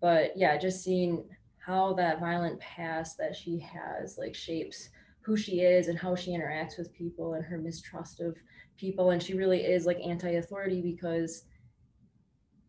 but 0.00 0.36
yeah, 0.36 0.58
just 0.58 0.82
seeing 0.82 1.24
how 1.64 1.94
that 1.94 2.20
violent 2.20 2.60
past 2.60 3.16
that 3.18 3.34
she 3.34 3.58
has 3.58 4.16
like 4.18 4.34
shapes 4.34 4.88
who 5.22 5.36
she 5.36 5.60
is 5.60 5.88
and 5.88 5.98
how 5.98 6.14
she 6.14 6.32
interacts 6.32 6.76
with 6.76 6.92
people 6.92 7.34
and 7.34 7.44
her 7.44 7.56
mistrust 7.56 8.20
of 8.20 8.36
people. 8.76 9.10
And 9.10 9.22
she 9.22 9.34
really 9.34 9.60
is 9.62 9.86
like 9.86 9.98
anti-authority 10.00 10.82
because 10.82 11.44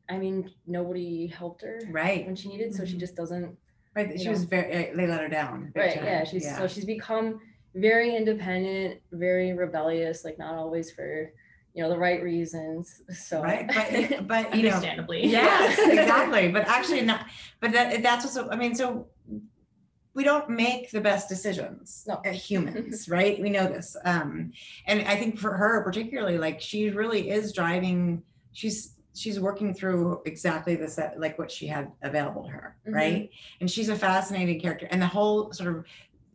I 0.08 0.18
mean 0.18 0.50
nobody 0.66 1.28
helped 1.28 1.64
her 1.64 1.80
Right. 1.90 2.26
when 2.26 2.36
she 2.36 2.48
needed, 2.48 2.74
so 2.74 2.86
she 2.86 2.96
Mhm. 2.96 3.00
just 3.00 3.16
doesn't 3.16 3.58
Right. 3.96 4.18
She 4.20 4.26
know. 4.26 4.32
was 4.32 4.44
very 4.46 4.94
they 4.96 5.08
let 5.08 5.20
her 5.22 5.28
down. 5.30 5.72
right 5.76 5.96
time. 5.96 6.06
yeah 6.06 6.24
she's 6.24 6.56
so 6.56 6.68
she's 6.68 6.86
become 6.86 7.40
very 7.76 8.16
independent 8.16 9.02
very 9.12 9.52
rebellious 9.54 10.24
like 10.24 10.38
not 10.38 10.56
always 10.56 10.92
for 10.92 11.32
you 11.76 11.84
know 11.84 11.90
the 11.90 11.98
right 11.98 12.24
reasons 12.24 13.02
so 13.14 13.44
right 13.44 13.68
but 13.68 14.28
but 14.28 14.56
you 14.56 14.64
know 14.64 14.70
understandably 14.70 15.28
yes 15.28 15.78
exactly 15.90 16.48
but 16.48 16.66
actually 16.68 17.02
not 17.02 17.28
but 17.60 17.72
that 17.74 18.02
that's 18.02 18.26
also 18.26 18.50
i 18.50 18.56
mean 18.56 18.74
so 18.74 19.08
we 20.14 20.24
don't 20.24 20.50
make 20.50 20.90
the 20.92 21.02
best 21.02 21.28
decisions 21.28 22.06
No. 22.08 22.22
as 22.24 22.42
humans 22.42 23.10
right 23.18 23.40
we 23.42 23.50
know 23.50 23.68
this 23.68 23.96
um 24.06 24.52
and 24.88 25.02
i 25.08 25.16
think 25.18 25.38
for 25.38 25.54
her 25.56 25.84
particularly 25.84 26.38
like 26.38 26.62
she 26.62 26.90
really 26.90 27.30
is 27.30 27.52
driving 27.52 28.24
she's 28.54 28.94
she's 29.14 29.40
working 29.40 29.74
through 29.74 30.22
exactly 30.26 30.76
the 30.76 30.88
set 30.88 31.20
like 31.20 31.38
what 31.38 31.52
she 31.52 31.68
had 31.68 31.92
available 32.04 32.44
to 32.46 32.52
her 32.52 32.78
Mhm. 32.88 32.94
right 32.94 33.30
and 33.60 33.70
she's 33.70 33.90
a 33.90 33.96
fascinating 33.96 34.62
character 34.62 34.88
and 34.92 35.02
the 35.02 35.08
whole 35.08 35.52
sort 35.52 35.76
of 35.76 35.86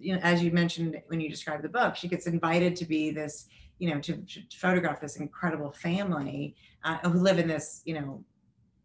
you 0.03 0.15
know, 0.15 0.21
as 0.23 0.43
you 0.43 0.51
mentioned 0.51 0.99
when 1.09 1.21
you 1.21 1.29
described 1.29 1.63
the 1.63 1.69
book, 1.69 1.95
she 1.95 2.09
gets 2.09 2.27
invited 2.27 2.75
to 2.77 2.87
be 2.87 3.11
this, 3.11 3.49
you 3.81 3.93
know, 3.93 4.01
to, 4.01 4.17
to 4.17 4.41
photograph 4.57 5.01
this 5.01 5.17
incredible 5.17 5.73
family 5.73 6.55
uh, 6.85 6.99
who 6.99 7.19
live 7.19 7.39
in 7.39 7.49
this, 7.49 7.83
you 7.85 7.95
know, 7.95 8.23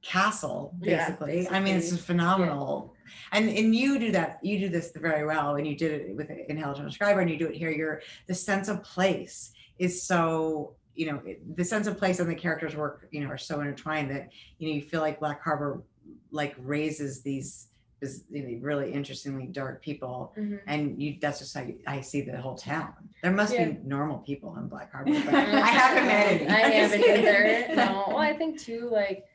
castle 0.01 0.73
Yeah, 0.81 1.09
basically. 1.09 1.49
I 1.49 1.59
mean, 1.59 1.75
it's 1.75 1.89
basically. 1.91 2.05
phenomenal. 2.05 2.93
And 3.31 3.49
and 3.49 3.75
you 3.75 3.99
do 3.99 4.11
that. 4.13 4.39
You 4.41 4.57
do 4.59 4.69
this 4.69 4.91
very 4.95 5.25
well, 5.25 5.55
and 5.57 5.67
you 5.67 5.75
did 5.75 5.91
it 5.91 6.15
with 6.15 6.29
Inhale 6.29 6.73
Transcriber, 6.73 7.19
and 7.19 7.29
you 7.29 7.37
do 7.37 7.47
it 7.47 7.55
here. 7.55 7.71
You're 7.71 8.01
the 8.27 8.33
sense 8.33 8.67
of 8.67 8.83
place 8.83 9.51
is 9.77 10.01
so 10.01 10.75
you 10.95 11.11
know 11.11 11.21
the 11.55 11.63
sense 11.63 11.87
of 11.87 11.97
place 11.97 12.19
and 12.19 12.29
the 12.29 12.35
characters 12.35 12.75
work 12.75 13.07
you 13.11 13.19
know 13.21 13.27
are 13.27 13.37
so 13.37 13.59
intertwined 13.59 14.09
that 14.09 14.29
you 14.59 14.69
know 14.69 14.75
you 14.75 14.81
feel 14.81 15.01
like 15.01 15.19
Black 15.19 15.43
Harbor 15.43 15.83
like 16.31 16.55
raises 16.57 17.21
these 17.21 17.67
really 18.61 18.91
interestingly 18.91 19.45
dark 19.47 19.81
people 19.81 20.33
Mhm. 20.37 20.59
and 20.67 21.01
you 21.01 21.17
that's 21.21 21.39
just 21.39 21.53
how 21.55 21.61
you, 21.63 21.79
I 21.87 22.01
see 22.01 22.21
the 22.21 22.37
whole 22.37 22.55
town. 22.55 22.93
There 23.23 23.31
must 23.31 23.53
Yeah. 23.53 23.69
be 23.69 23.79
normal 23.83 24.19
people 24.19 24.55
in 24.57 24.67
Black 24.67 24.91
Harbor, 24.93 25.11
but 25.25 25.33
I 25.33 25.67
haven't 25.67 26.05
met 26.05 26.27
any. 26.41 26.47
I 26.47 26.59
haven't 26.69 27.01
either. 27.01 27.75
No. 27.75 28.05
Well, 28.07 28.17
I 28.17 28.33
think 28.33 28.59
too, 28.59 28.89
like 28.91 29.25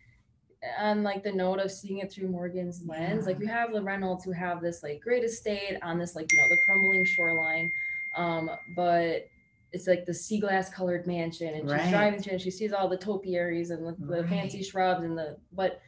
on 0.78 1.02
like 1.02 1.22
the 1.22 1.32
note 1.32 1.58
of 1.58 1.70
seeing 1.70 1.98
it 1.98 2.12
through 2.12 2.28
Morgan's 2.28 2.84
lens, 2.86 3.26
like 3.26 3.38
you 3.40 3.46
have 3.46 3.72
the 3.72 3.82
Reynolds 3.82 4.24
who 4.24 4.32
have 4.32 4.60
this 4.60 4.82
like 4.82 5.00
great 5.00 5.24
estate 5.24 5.78
on 5.82 5.98
this 5.98 6.14
like 6.14 6.30
you 6.32 6.38
know 6.38 6.48
the 6.50 6.58
crumbling 6.66 7.04
shoreline, 7.04 7.70
um, 8.16 8.50
but 8.76 9.26
it's 9.72 9.86
like 9.86 10.04
the 10.04 10.12
sea 10.12 10.38
glass 10.40 10.68
colored 10.68 11.06
mansion, 11.06 11.54
and 11.54 11.62
she's 11.62 11.78
Right. 11.78 11.90
driving 11.90 12.20
through 12.20 12.32
and 12.32 12.40
she 12.42 12.50
sees 12.50 12.72
all 12.72 12.88
the 12.88 12.96
topiaries 12.96 13.70
and 13.70 13.86
the, 13.86 13.96
the 14.16 14.26
fancy 14.28 14.62
shrubs 14.62 15.02
and 15.04 15.16
the 15.16 15.36
but 15.52 15.80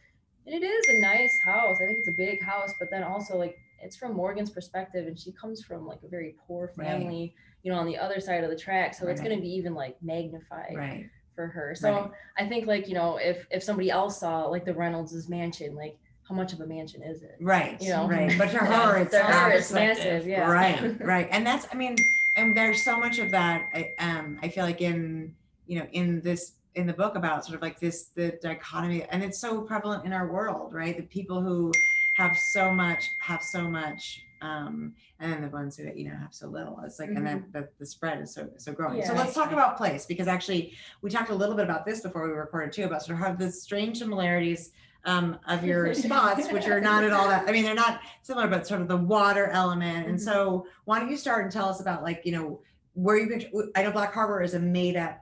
it 0.47 0.63
is 0.63 0.89
a 0.89 1.01
nice 1.01 1.39
house. 1.39 1.79
I 1.81 1.87
think 1.87 1.99
it's 1.99 2.09
a 2.09 2.13
big 2.13 2.43
house, 2.43 2.73
but 2.79 2.91
then 2.91 3.03
also 3.03 3.37
like 3.39 3.59
it's 3.81 3.97
from 3.97 4.15
Morgan's 4.15 4.51
perspective, 4.51 5.07
and 5.07 5.19
she 5.19 5.33
comes 5.33 5.63
from 5.63 5.87
like 5.87 5.99
a 6.05 6.09
very 6.09 6.37
poor 6.47 6.73
Right. 6.77 6.87
family, 6.89 7.35
you 7.63 7.73
know, 7.73 7.79
on 7.79 7.87
the 7.87 7.97
other 7.99 8.21
side 8.21 8.45
of 8.45 8.51
the 8.51 8.57
track. 8.57 8.95
So 8.95 9.09
it's 9.09 9.21
going 9.21 9.35
to 9.35 9.43
be 9.43 9.49
even 9.49 9.75
like 9.75 9.97
magnified 10.03 10.75
Right. 10.77 11.07
for 11.35 11.47
her. 11.49 11.75
So 11.75 11.93
Right. 11.93 12.11
I 12.39 12.49
think 12.49 12.67
like 12.67 12.89
you 12.89 12.95
know 12.95 13.17
if 13.17 13.47
if 13.51 13.63
somebody 13.63 13.91
else 13.91 14.21
saw 14.21 14.47
like 14.47 14.65
the 14.65 14.75
Reynolds' 14.75 15.29
mansion, 15.29 15.75
like 15.75 15.97
how 16.29 16.35
much 16.37 16.53
of 16.53 16.61
a 16.61 16.67
mansion 16.67 17.03
is 17.03 17.23
it? 17.23 17.37
Right. 17.41 17.81
You 17.83 17.91
know? 17.91 18.07
Right. 18.09 18.33
But 18.39 18.51
to 18.51 18.59
her, 18.73 18.99
it's 18.99 19.11
to 19.11 19.23
her, 19.23 19.51
it's 19.51 19.73
massive. 19.73 20.27
Yeah. 20.27 20.49
Right. 20.51 21.01
Right. 21.05 21.29
And 21.33 21.45
that's 21.47 21.67
I 21.73 21.75
mean, 21.77 21.97
and 22.37 22.57
there's 22.57 22.83
so 22.83 22.97
much 22.99 23.19
of 23.19 23.31
that. 23.33 23.69
I, 23.75 23.93
um, 23.99 24.39
I 24.43 24.49
feel 24.49 24.65
like 24.65 24.81
in 24.81 25.35
you 25.67 25.81
know 25.81 25.87
in 25.93 26.21
this 26.23 26.53
in 26.75 26.87
the 26.87 26.93
book 26.93 27.17
about 27.17 27.45
sort 27.45 27.57
of 27.57 27.62
like 27.62 27.79
this 27.79 28.11
the 28.14 28.38
dichotomy, 28.43 29.05
and 29.05 29.23
it's 29.23 29.38
so 29.38 29.61
prevalent 29.61 30.05
in 30.05 30.12
our 30.12 30.31
world, 30.31 30.73
right? 30.73 30.97
The 30.97 31.02
people 31.05 31.41
who 31.43 31.73
have 32.17 32.37
so 32.52 32.73
much 32.73 33.11
have 33.19 33.43
so 33.43 33.62
much. 33.62 34.25
Um, 34.41 34.95
and 35.21 35.33
then 35.33 35.41
the 35.43 35.49
ones 35.49 35.76
who 35.76 35.85
you 35.95 36.09
know 36.09 36.17
have 36.17 36.35
so 36.35 36.49
little. 36.49 36.81
It's 36.85 36.99
like, 36.99 37.11
and 37.11 37.25
then 37.25 37.45
the, 37.52 37.69
the 37.79 37.87
spread 37.87 38.21
is 38.21 38.35
so 38.35 38.49
so 38.57 38.73
growing. 38.73 39.05
So 39.05 39.14
let's 39.14 39.35
talk 39.35 39.52
about 39.52 39.76
place 39.76 40.05
because 40.05 40.26
actually 40.26 40.73
we 41.00 41.11
talked 41.11 41.31
a 41.31 41.35
little 41.35 41.55
bit 41.55 41.64
about 41.64 41.87
this 41.87 42.00
before 42.00 42.26
we 42.26 42.33
recorded 42.33 42.73
too 42.73 42.85
about 42.85 43.02
sort 43.02 43.19
of 43.19 43.25
how 43.25 43.33
the 43.35 43.50
strange 43.52 43.99
similarities 43.99 44.73
um, 45.05 45.38
of 45.47 45.64
your 45.64 45.95
spots, 46.07 46.50
which 46.50 46.67
are 46.67 46.81
not 46.81 47.05
at 47.05 47.12
all 47.12 47.29
that. 47.29 47.49
I 47.49 47.52
mean, 47.52 47.62
they're 47.62 47.75
not 47.75 48.00
similar, 48.23 48.49
but 48.49 48.67
sort 48.67 48.81
of 48.81 48.88
the 48.88 48.97
water 48.97 49.47
element. 49.49 50.09
And 50.09 50.19
Mhm. 50.19 50.23
so, 50.23 50.67
why 50.87 50.99
don't 50.99 51.11
you 51.11 51.17
start 51.17 51.45
and 51.45 51.52
tell 51.52 51.69
us 51.69 51.81
about 51.81 52.02
like 52.02 52.23
you 52.25 52.33
know 52.33 52.61
where 52.95 53.17
you 53.19 53.29
picture? 53.29 53.49
I 53.76 53.85
know 53.85 53.93
Black 53.93 54.12
Harbor 54.12 54.43
is 54.43 54.55
a 54.55 54.59
made 54.59 54.97
up 54.97 55.22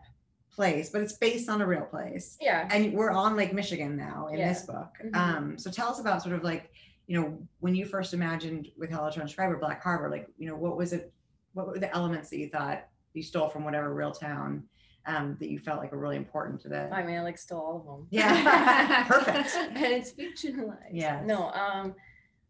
place, 0.54 0.90
but 0.90 1.00
it's 1.00 1.14
based 1.14 1.48
on 1.48 1.60
a 1.62 1.66
real 1.66 1.82
place. 1.84 2.36
Yeah. 2.40 2.68
And 2.70 2.92
we're 2.92 3.10
on 3.10 3.36
Lake 3.36 3.52
Michigan 3.52 3.96
now 3.96 4.28
in 4.28 4.36
this 4.38 4.62
book. 4.66 4.94
Mhm. 5.04 5.14
Um, 5.16 5.58
so 5.58 5.70
tell 5.70 5.88
us 5.88 6.00
about 6.00 6.22
sort 6.22 6.34
of 6.34 6.42
like 6.44 6.70
you 7.06 7.20
know 7.20 7.38
when 7.60 7.74
you 7.74 7.84
first 7.84 8.14
imagined 8.14 8.68
with 8.76 8.90
Hello 8.90 9.10
Transcriber 9.10 9.56
Black 9.58 9.82
Harbor, 9.82 10.08
like 10.10 10.28
you 10.38 10.48
know 10.48 10.56
what 10.56 10.76
was 10.76 10.92
it? 10.92 11.12
What 11.54 11.66
were 11.66 11.78
the 11.78 11.92
elements 11.94 12.30
that 12.30 12.38
you 12.38 12.48
thought 12.48 12.84
you 13.14 13.22
stole 13.22 13.48
from 13.48 13.64
whatever 13.64 13.92
real 13.92 14.12
town 14.12 14.62
um, 15.06 15.36
that 15.40 15.50
you 15.50 15.58
felt 15.58 15.80
like 15.80 15.90
were 15.90 15.98
really 15.98 16.16
important 16.16 16.60
to 16.62 16.68
that? 16.68 16.92
I 16.92 17.02
mean, 17.04 17.16
I 17.18 17.22
like 17.22 17.38
stole 17.38 17.60
all 17.60 17.76
of 17.80 17.86
them. 17.86 18.06
Yeah, 18.10 19.04
perfect. 19.08 19.48
and 19.56 19.76
it's 19.78 20.12
fictionalized. 20.12 20.90
Yeah. 20.92 21.22
No. 21.24 21.50
Um, 21.50 21.94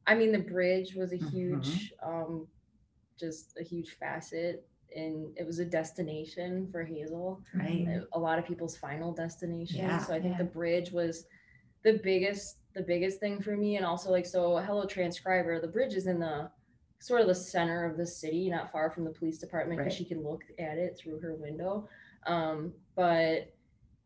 I 0.07 0.15
mean, 0.15 0.33
the 0.33 0.39
bridge 0.41 0.95
was 0.95 1.13
a 1.13 1.19
Mhm. 1.19 1.31
huge, 1.31 1.95
um, 2.03 2.47
just 3.19 3.57
a 3.59 3.63
huge 3.63 3.97
facet, 3.99 4.67
and 4.95 5.29
it 5.37 5.47
was 5.47 5.59
a 5.59 5.65
destination 5.65 6.69
for 6.71 6.85
Hazel. 6.85 7.41
Right. 7.55 7.87
a- 8.13 8.19
lot 8.19 8.39
of 8.39 8.45
people's 8.47 8.77
final 8.77 9.13
destination. 9.13 9.79
Yeah, 9.79 9.99
so 9.99 10.13
I 10.15 10.21
think 10.21 10.33
yeah. 10.33 10.39
the 10.39 10.51
bridge 10.51 10.91
was 10.93 11.27
the 11.83 12.01
biggest 12.03 12.57
the 12.75 12.83
biggest 12.83 13.19
thing 13.19 13.41
for 13.43 13.57
me 13.57 13.77
and 13.77 13.85
also 13.85 14.11
like 14.13 14.25
so 14.27 14.59
hello 14.59 14.85
transcriber 14.85 15.61
the 15.61 15.67
bridge 15.67 15.95
is 15.95 16.07
in 16.07 16.21
the 16.21 16.49
sort 17.01 17.21
of 17.21 17.27
the 17.27 17.35
center 17.35 17.85
of 17.85 17.97
the 17.97 18.07
city 18.07 18.49
not 18.49 18.71
far 18.71 18.91
from 18.91 19.03
the 19.05 19.11
police 19.11 19.39
department 19.39 19.79
because 19.79 19.93
Right. 19.95 19.99
she 19.99 20.05
can 20.05 20.23
look 20.23 20.43
at 20.59 20.79
it 20.79 20.97
through 20.97 21.19
her 21.21 21.35
window 21.35 21.89
um, 22.27 22.73
but 22.95 23.53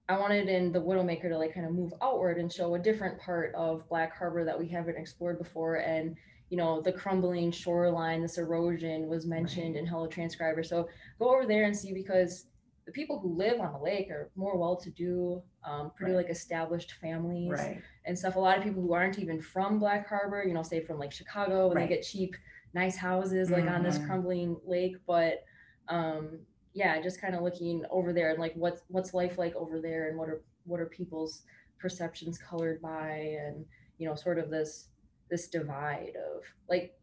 i 0.08 0.16
wanted 0.18 0.48
in 0.48 0.72
the 0.72 0.80
widowmaker 0.80 1.28
to 1.28 1.36
like 1.36 1.52
kind 1.52 1.66
of 1.66 1.72
move 1.72 1.92
outward 2.00 2.38
and 2.38 2.50
show 2.50 2.74
a 2.74 2.78
different 2.78 3.18
part 3.20 3.52
of 3.54 3.86
black 3.88 4.16
harbor 4.16 4.44
that 4.44 4.58
we 4.58 4.66
haven't 4.68 4.96
explored 4.96 5.36
before 5.36 5.76
and 5.76 6.16
you 6.50 6.56
know 6.56 6.80
the 6.80 6.92
crumbling 6.92 7.50
shoreline 7.50 8.22
this 8.22 8.38
erosion 8.38 9.06
was 9.08 9.26
mentioned 9.26 9.76
in 9.76 9.86
hello 9.86 10.06
transcriber 10.06 10.62
so 10.62 10.88
go 11.18 11.34
over 11.34 11.46
there 11.46 11.64
and 11.64 11.76
see 11.76 11.92
because 11.92 12.46
the 12.86 12.92
people 12.92 13.18
who 13.18 13.34
live 13.34 13.60
on 13.60 13.72
the 13.72 13.78
lake 13.78 14.10
are 14.10 14.30
more 14.36 14.58
well-to-do, 14.58 15.42
um, 15.66 15.90
pretty 15.96 16.12
Right. 16.12 16.26
like 16.26 16.30
established 16.30 16.92
families 17.00 17.50
Right. 17.50 17.82
and 18.04 18.18
stuff. 18.18 18.36
A 18.36 18.38
lot 18.38 18.58
of 18.58 18.62
people 18.62 18.82
who 18.82 18.92
aren't 18.92 19.18
even 19.18 19.40
from 19.40 19.78
Black 19.78 20.06
Harbor, 20.06 20.44
you 20.46 20.52
know, 20.52 20.62
say 20.62 20.80
from 20.82 20.98
like 20.98 21.10
Chicago, 21.10 21.68
and 21.70 21.76
Right. 21.76 21.88
they 21.88 21.94
get 21.94 22.02
cheap, 22.04 22.36
nice 22.74 22.94
houses 22.96 23.50
like 23.50 23.64
on 23.64 23.82
this 23.82 23.96
Mhm. 23.98 24.06
crumbling 24.06 24.60
lake. 24.66 24.96
But 25.06 25.44
um, 25.88 26.40
yeah, 26.74 27.00
just 27.00 27.22
kind 27.22 27.34
of 27.34 27.40
looking 27.42 27.86
over 27.88 28.12
there 28.12 28.28
and 28.30 28.38
like 28.38 28.52
what's 28.54 28.82
what's 28.88 29.14
life 29.14 29.38
like 29.38 29.54
over 29.56 29.80
there, 29.80 30.10
and 30.10 30.18
what 30.18 30.28
are 30.28 30.42
what 30.66 30.78
are 30.78 30.86
people's 30.86 31.42
perceptions 31.78 32.36
colored 32.36 32.82
by, 32.82 33.16
and 33.16 33.64
you 33.96 34.06
know, 34.06 34.14
sort 34.14 34.38
of 34.38 34.50
this 34.50 34.90
this 35.30 35.48
divide 35.48 36.12
of 36.16 36.42
like, 36.68 36.94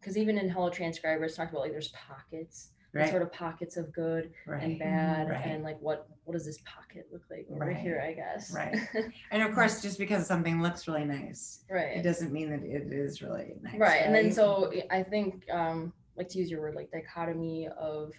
because 0.00 0.16
even 0.16 0.38
in 0.38 0.48
Hello 0.48 0.70
Transcribers 0.70 1.36
talked 1.36 1.50
about 1.52 1.62
like 1.62 1.72
there's 1.72 1.88
pockets 2.08 2.70
Right. 2.92 3.08
sort 3.08 3.22
of 3.22 3.32
pockets 3.32 3.76
of 3.76 3.92
good 3.92 4.32
right. 4.48 4.64
and 4.64 4.76
bad 4.76 5.28
Right. 5.28 5.46
and 5.46 5.62
like 5.62 5.78
what 5.80 6.08
what 6.24 6.32
does 6.32 6.44
this 6.44 6.58
pocket 6.64 7.06
look 7.12 7.22
like 7.30 7.46
over 7.48 7.66
Right. 7.66 7.76
here 7.76 8.02
i 8.04 8.12
guess 8.12 8.52
Right. 8.52 8.76
And 9.30 9.44
of 9.44 9.54
course, 9.54 9.80
just 9.80 9.96
because 9.96 10.26
something 10.26 10.60
looks 10.60 10.88
really 10.88 11.04
nice, 11.04 11.62
Right. 11.70 11.98
it 11.98 12.02
doesn't 12.02 12.32
mean 12.32 12.50
that 12.50 12.64
it 12.64 12.92
is 12.92 13.22
really 13.22 13.54
nice. 13.62 13.78
right 13.78 14.02
and 14.04 14.12
then 14.12 14.32
so 14.32 14.72
i 14.90 15.04
think 15.04 15.44
um 15.52 15.92
like 16.16 16.28
to 16.30 16.38
use 16.38 16.50
your 16.50 16.60
word 16.62 16.74
like 16.74 16.90
dichotomy 16.90 17.68
of 17.78 18.10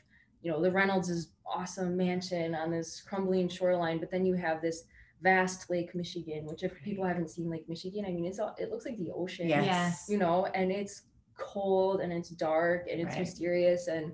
you 0.41 0.49
know 0.49 0.61
the 0.61 0.71
reynolds 0.71 1.09
is 1.09 1.33
awesome 1.45 1.97
mansion 1.97 2.55
on 2.55 2.71
this 2.71 3.01
crumbling 3.01 3.49
shoreline 3.49 3.99
but 3.99 4.09
then 4.09 4.25
you 4.25 4.35
have 4.35 4.61
this 4.61 4.85
vast 5.21 5.69
lake 5.69 5.93
michigan 5.93 6.45
which 6.45 6.63
if 6.63 6.73
people 6.81 7.05
haven't 7.05 7.29
seen 7.29 7.49
lake 7.49 7.67
michigan 7.69 8.05
i 8.05 8.11
mean 8.11 8.25
it's 8.25 8.39
all 8.39 8.55
it 8.57 8.69
looks 8.71 8.85
like 8.85 8.97
the 8.97 9.11
ocean 9.11 9.47
Yes. 9.47 9.65
Yes. 9.65 10.05
you 10.09 10.17
know 10.17 10.45
and 10.47 10.71
it's 10.71 11.03
cold 11.37 12.01
and 12.01 12.11
it's 12.11 12.29
dark 12.29 12.87
and 12.91 12.99
it's 12.99 13.11
Right. 13.15 13.19
mysterious 13.19 13.87
and 13.87 14.13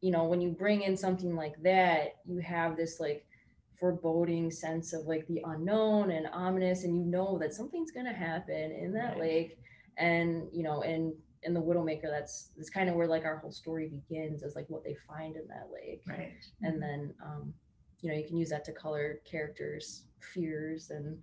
you 0.00 0.10
know 0.10 0.24
when 0.24 0.40
you 0.40 0.50
bring 0.50 0.82
in 0.82 0.96
something 0.96 1.34
like 1.34 1.60
that 1.62 2.16
you 2.24 2.38
have 2.38 2.76
this 2.76 3.00
like 3.00 3.26
foreboding 3.80 4.50
sense 4.50 4.92
of 4.92 5.06
like 5.06 5.26
the 5.28 5.40
unknown 5.46 6.10
and 6.10 6.26
ominous 6.32 6.84
and 6.84 6.96
you 6.96 7.04
know 7.04 7.38
that 7.40 7.54
something's 7.54 7.90
going 7.92 8.06
to 8.06 8.12
happen 8.12 8.72
in 8.72 8.92
that 8.92 9.10
Right. 9.10 9.20
lake 9.20 9.58
and 9.96 10.48
you 10.52 10.62
know 10.62 10.82
and 10.82 11.12
in 11.44 11.54
the 11.54 11.60
widowmaker 11.60 12.10
that's 12.10 12.50
that's 12.56 12.70
kind 12.70 12.88
of 12.88 12.96
where 12.96 13.06
like 13.06 13.24
our 13.24 13.36
whole 13.38 13.52
story 13.52 13.88
begins 13.88 14.42
is 14.42 14.56
like 14.56 14.66
what 14.68 14.82
they 14.84 14.96
find 15.06 15.36
in 15.36 15.46
that 15.48 15.68
lake 15.72 16.02
Right. 16.08 16.32
and 16.62 16.82
then 16.82 17.14
um 17.24 17.54
you 18.00 18.10
know 18.10 18.16
you 18.16 18.26
can 18.26 18.36
use 18.36 18.50
that 18.50 18.64
to 18.64 18.72
color 18.72 19.20
characters 19.30 20.04
fears 20.20 20.90
and 20.90 21.18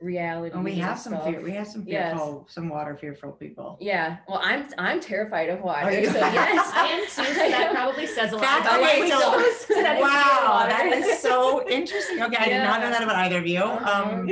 reality 0.00 0.54
And 0.54 0.62
we 0.62 0.76
have 0.76 0.96
some 0.98 1.20
fear. 1.22 1.40
We 1.40 1.50
have 1.52 1.66
some 1.66 1.82
Yes. 1.84 2.12
fearful, 2.12 2.46
some 2.48 2.68
water 2.68 2.96
fearful 2.96 3.32
people. 3.32 3.76
yeah, 3.80 4.18
well, 4.28 4.40
I'm 4.44 4.68
I'm 4.78 5.00
terrified 5.00 5.48
of 5.48 5.60
water. 5.60 5.90
you- 5.90 6.06
so 6.06 6.18
yes, 6.18 6.70
I 6.72 6.86
am 6.86 7.00
too, 7.04 7.08
so 7.34 7.48
that 7.50 7.72
probably 7.74 8.06
says 8.06 8.30
a 8.32 8.36
lot 8.36 8.42
That's 8.42 8.66
about 8.66 8.80
okay, 8.80 9.08
so- 9.10 10.00
Wow, 10.00 10.66
that 10.68 10.86
is 10.94 11.18
so 11.20 11.68
interesting. 11.78 12.22
Okay, 12.22 12.36
I 12.38 12.48
did 12.48 12.62
not 12.62 12.80
know 12.80 12.90
that 12.90 13.02
about 13.02 13.16
either 13.16 13.38
of 13.38 13.46
you. 13.48 13.58
Uh-huh. 13.58 14.10
Um, 14.12 14.30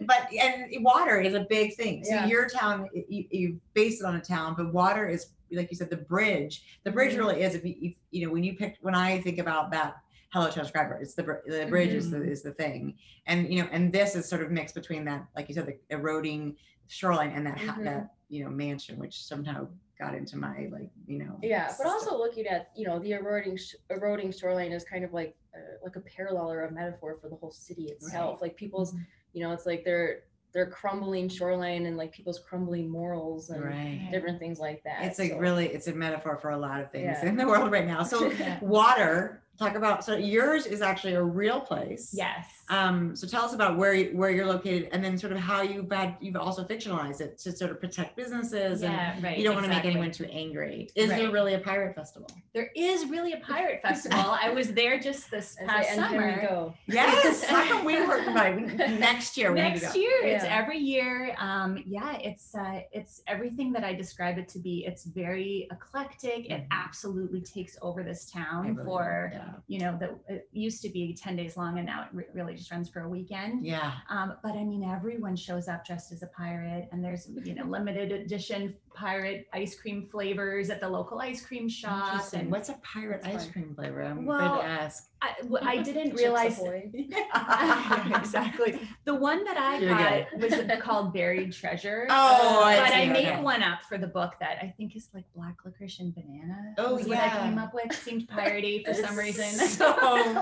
but 0.00 0.26
and 0.32 0.84
water 0.84 1.20
is 1.20 1.34
a 1.34 1.46
big 1.48 1.74
thing. 1.76 2.02
So 2.02 2.12
Yeah. 2.14 2.26
your 2.26 2.48
town, 2.48 2.88
you, 3.08 3.24
you 3.30 3.60
base 3.74 4.00
it 4.00 4.06
on 4.06 4.16
a 4.16 4.20
town, 4.20 4.54
but 4.56 4.72
water 4.72 5.06
is 5.08 5.26
like 5.52 5.70
you 5.70 5.76
said, 5.76 5.88
the 5.90 5.96
bridge. 5.98 6.64
The 6.82 6.90
bridge 6.90 7.14
Mhm. 7.14 7.18
really 7.18 7.42
is. 7.42 7.54
If 7.54 7.64
you, 7.64 7.94
you 8.10 8.26
know, 8.26 8.32
when 8.32 8.42
you 8.42 8.56
pick, 8.56 8.78
when 8.80 8.96
I 8.96 9.20
think 9.20 9.38
about 9.38 9.70
that, 9.70 9.94
hello 10.32 10.50
transcriber, 10.50 10.98
it's 11.00 11.14
the 11.14 11.40
the 11.46 11.66
bridge 11.68 11.92
is 11.92 12.10
the 12.10 12.22
is 12.22 12.42
the 12.42 12.52
thing, 12.52 12.94
and 13.26 13.52
you 13.52 13.62
know, 13.62 13.68
and 13.72 13.92
this 13.92 14.14
is 14.16 14.28
sort 14.28 14.42
of 14.42 14.50
mixed 14.50 14.74
between 14.74 15.04
that, 15.04 15.26
like 15.36 15.48
you 15.48 15.54
said, 15.54 15.66
the 15.66 15.76
eroding 15.90 16.56
shoreline 16.88 17.30
and 17.30 17.46
that 17.46 17.58
ha- 17.58 17.76
Mhm. 17.78 17.84
that 17.84 18.14
you 18.28 18.44
know 18.44 18.50
mansion, 18.50 18.98
which 18.98 19.24
somehow 19.24 19.66
got 19.98 20.14
into 20.14 20.36
my 20.36 20.68
like 20.70 20.90
you 21.06 21.18
know. 21.18 21.38
yeah, 21.42 21.72
but 21.78 21.86
also 21.86 22.16
looking 22.18 22.46
at 22.46 22.70
you 22.76 22.86
know 22.86 22.98
the 22.98 23.12
eroding 23.12 23.56
sh- 23.56 23.76
eroding 23.90 24.30
shoreline 24.32 24.72
is 24.72 24.84
kind 24.84 25.04
of 25.04 25.12
like 25.12 25.36
uh, 25.54 25.58
like 25.82 25.96
a 25.96 26.00
parallel 26.00 26.50
or 26.50 26.64
a 26.64 26.70
metaphor 26.72 27.16
for 27.20 27.28
the 27.28 27.36
whole 27.36 27.50
city 27.50 27.84
itself. 27.86 28.42
Like 28.42 28.56
people's, 28.56 28.92
Mhm. 28.92 29.06
you 29.32 29.42
know, 29.42 29.52
it's 29.52 29.64
like 29.66 29.84
they're 29.84 30.24
their 30.52 30.66
crumbling 30.70 31.28
shoreline 31.28 31.84
and 31.86 31.96
like 31.98 32.12
people's 32.12 32.38
crumbling 32.38 32.88
morals 32.88 33.50
and 33.50 33.62
Right. 33.62 34.08
different 34.10 34.38
things 34.38 34.58
like 34.58 34.82
that. 34.84 35.04
It's 35.04 35.18
a 35.20 35.28
So- 35.30 35.38
really 35.38 35.66
it's 35.66 35.86
a 35.86 35.92
metaphor 35.94 36.36
for 36.38 36.50
a 36.50 36.56
lot 36.56 36.80
of 36.80 36.90
things 36.90 37.04
Yeah. 37.22 37.26
in 37.28 37.36
the 37.36 37.46
world 37.46 37.70
right 37.72 37.86
now. 37.86 38.02
So 38.04 38.30
Yeah. 38.38 38.58
water, 38.62 39.42
talk 39.58 39.74
about 39.74 40.04
so 40.04 40.16
yours 40.16 40.66
is 40.66 40.82
actually 40.82 41.14
a 41.14 41.22
real 41.22 41.60
place. 41.60 42.10
Yes. 42.12 42.46
Um, 42.68 43.14
so 43.14 43.26
tell 43.28 43.44
us 43.44 43.52
about 43.52 43.78
where 43.78 43.94
you, 43.94 44.16
where 44.16 44.30
you're 44.30 44.46
located 44.46 44.88
and 44.92 45.02
then 45.04 45.16
sort 45.16 45.32
of 45.32 45.38
how 45.38 45.62
you've 45.62 45.90
had 45.90 46.16
you've 46.20 46.36
also 46.36 46.64
fictionalized 46.64 47.20
it 47.20 47.38
to 47.38 47.52
sort 47.52 47.70
of 47.70 47.80
protect 47.80 48.16
businesses 48.16 48.82
and 48.82 48.92
yeah, 48.92 49.16
right. 49.22 49.38
you 49.38 49.44
don't 49.44 49.54
want 49.54 49.66
to 49.66 49.72
make 49.72 49.84
anyone 49.84 50.10
too 50.10 50.24
angry. 50.24 50.88
Is 50.96 51.08
there 51.10 51.30
really 51.30 51.54
a 51.54 51.60
pirate 51.60 51.94
festival? 51.94 52.28
There 52.54 52.70
is 52.74 53.06
really 53.06 53.32
a 53.34 53.38
pirate 53.38 53.80
festival. 53.82 54.18
I 54.18 54.50
was 54.50 54.72
there 54.72 54.98
just 54.98 55.30
this 55.30 55.56
past 55.66 55.88
and 55.90 56.00
summer. 56.00 56.30
here 56.32 56.46
go. 56.48 56.74
Yes. 56.86 57.44
How 57.48 57.62
come 57.68 57.84
we 57.84 58.04
were 58.04 58.18
invited? 58.18 58.76
Next 59.00 59.36
year 59.36 59.52
we 59.52 59.60
need 59.60 59.68
Next 59.80 59.92
go. 59.94 60.00
year, 60.00 60.22
it's 60.24 60.44
Yeah. 60.44 60.58
every 60.58 60.78
year. 60.78 61.36
Um, 61.38 61.82
yeah, 61.86 62.16
it's 62.18 62.54
uh, 62.54 62.80
it's 62.92 63.22
everything 63.28 63.72
that 63.74 63.84
I 63.84 63.94
describe 63.94 64.38
it 64.38 64.48
to 64.50 64.58
be. 64.58 64.84
It's 64.86 65.04
very 65.04 65.68
eclectic. 65.70 66.50
It 66.50 66.62
Mhm. 66.62 66.66
absolutely 66.72 67.40
takes 67.42 67.76
over 67.80 68.02
this 68.02 68.28
town 68.30 68.62
believe 68.64 68.78
it, 68.80 68.84
for 68.84 69.30
yeah. 69.32 69.45
You 69.66 69.78
know 69.78 69.96
that 70.00 70.10
it 70.28 70.48
used 70.52 70.82
to 70.82 70.88
be 70.88 71.14
ten 71.14 71.36
days 71.36 71.56
long, 71.56 71.78
and 71.78 71.86
now 71.86 72.02
it 72.02 72.08
re- 72.12 72.24
really 72.34 72.54
just 72.54 72.70
runs 72.70 72.88
for 72.88 73.00
a 73.00 73.08
weekend. 73.08 73.64
Yeah. 73.64 73.92
Um, 74.10 74.36
but 74.42 74.52
I 74.52 74.64
mean, 74.64 74.84
everyone 74.84 75.36
shows 75.36 75.68
up 75.68 75.84
dressed 75.84 76.12
as 76.12 76.22
a 76.22 76.28
pirate, 76.28 76.88
and 76.92 77.04
there's 77.04 77.28
you 77.44 77.54
know 77.54 77.64
limited 77.64 78.12
edition 78.12 78.74
pirate 79.00 79.46
ice 79.52 79.74
cream 79.78 80.08
flavors 80.10 80.70
at 80.70 80.80
the 80.80 80.88
local 80.88 81.20
ice 81.20 81.44
cream 81.44 81.68
shop. 81.68 82.24
And 82.32 82.50
What's 82.50 82.70
a 82.70 82.78
pirate 82.82 83.20
That's 83.22 83.36
ice 83.36 83.42
fine. 83.44 83.52
cream 83.52 83.74
flavor? 83.74 84.02
I'm 84.02 84.24
Well, 84.24 84.56
to 84.58 84.64
ask. 84.64 85.10
I, 85.22 85.34
w- 85.42 85.58
I 85.62 85.76
didn't 85.82 86.14
realize. 86.14 86.58
Exactly. 88.16 88.80
The 89.04 89.14
one 89.14 89.44
that 89.44 89.56
I 89.56 89.78
You're 89.78 89.88
got 89.90 90.38
was 90.38 90.82
called 90.82 91.12
Buried 91.12 91.52
Treasure. 91.52 92.06
Oh, 92.10 92.62
I 92.64 92.76
but 92.78 92.92
I 92.94 93.06
made 93.06 93.26
okay. 93.28 93.40
one 93.42 93.62
up 93.62 93.80
for 93.88 93.98
the 93.98 94.06
book 94.06 94.34
that 94.40 94.58
I 94.62 94.72
think 94.76 94.96
is 94.96 95.08
like 95.14 95.24
black 95.34 95.56
licorice 95.64 96.00
and 96.00 96.14
banana. 96.14 96.74
Oh, 96.78 96.98
yeah. 96.98 97.06
what 97.06 97.18
I 97.18 97.46
came 97.48 97.58
up 97.58 97.74
with. 97.74 97.92
Seemed 97.94 98.28
piratey 98.28 98.84
for 98.86 98.94
some 98.94 99.16
reason. 99.16 99.44
So- 99.68 99.92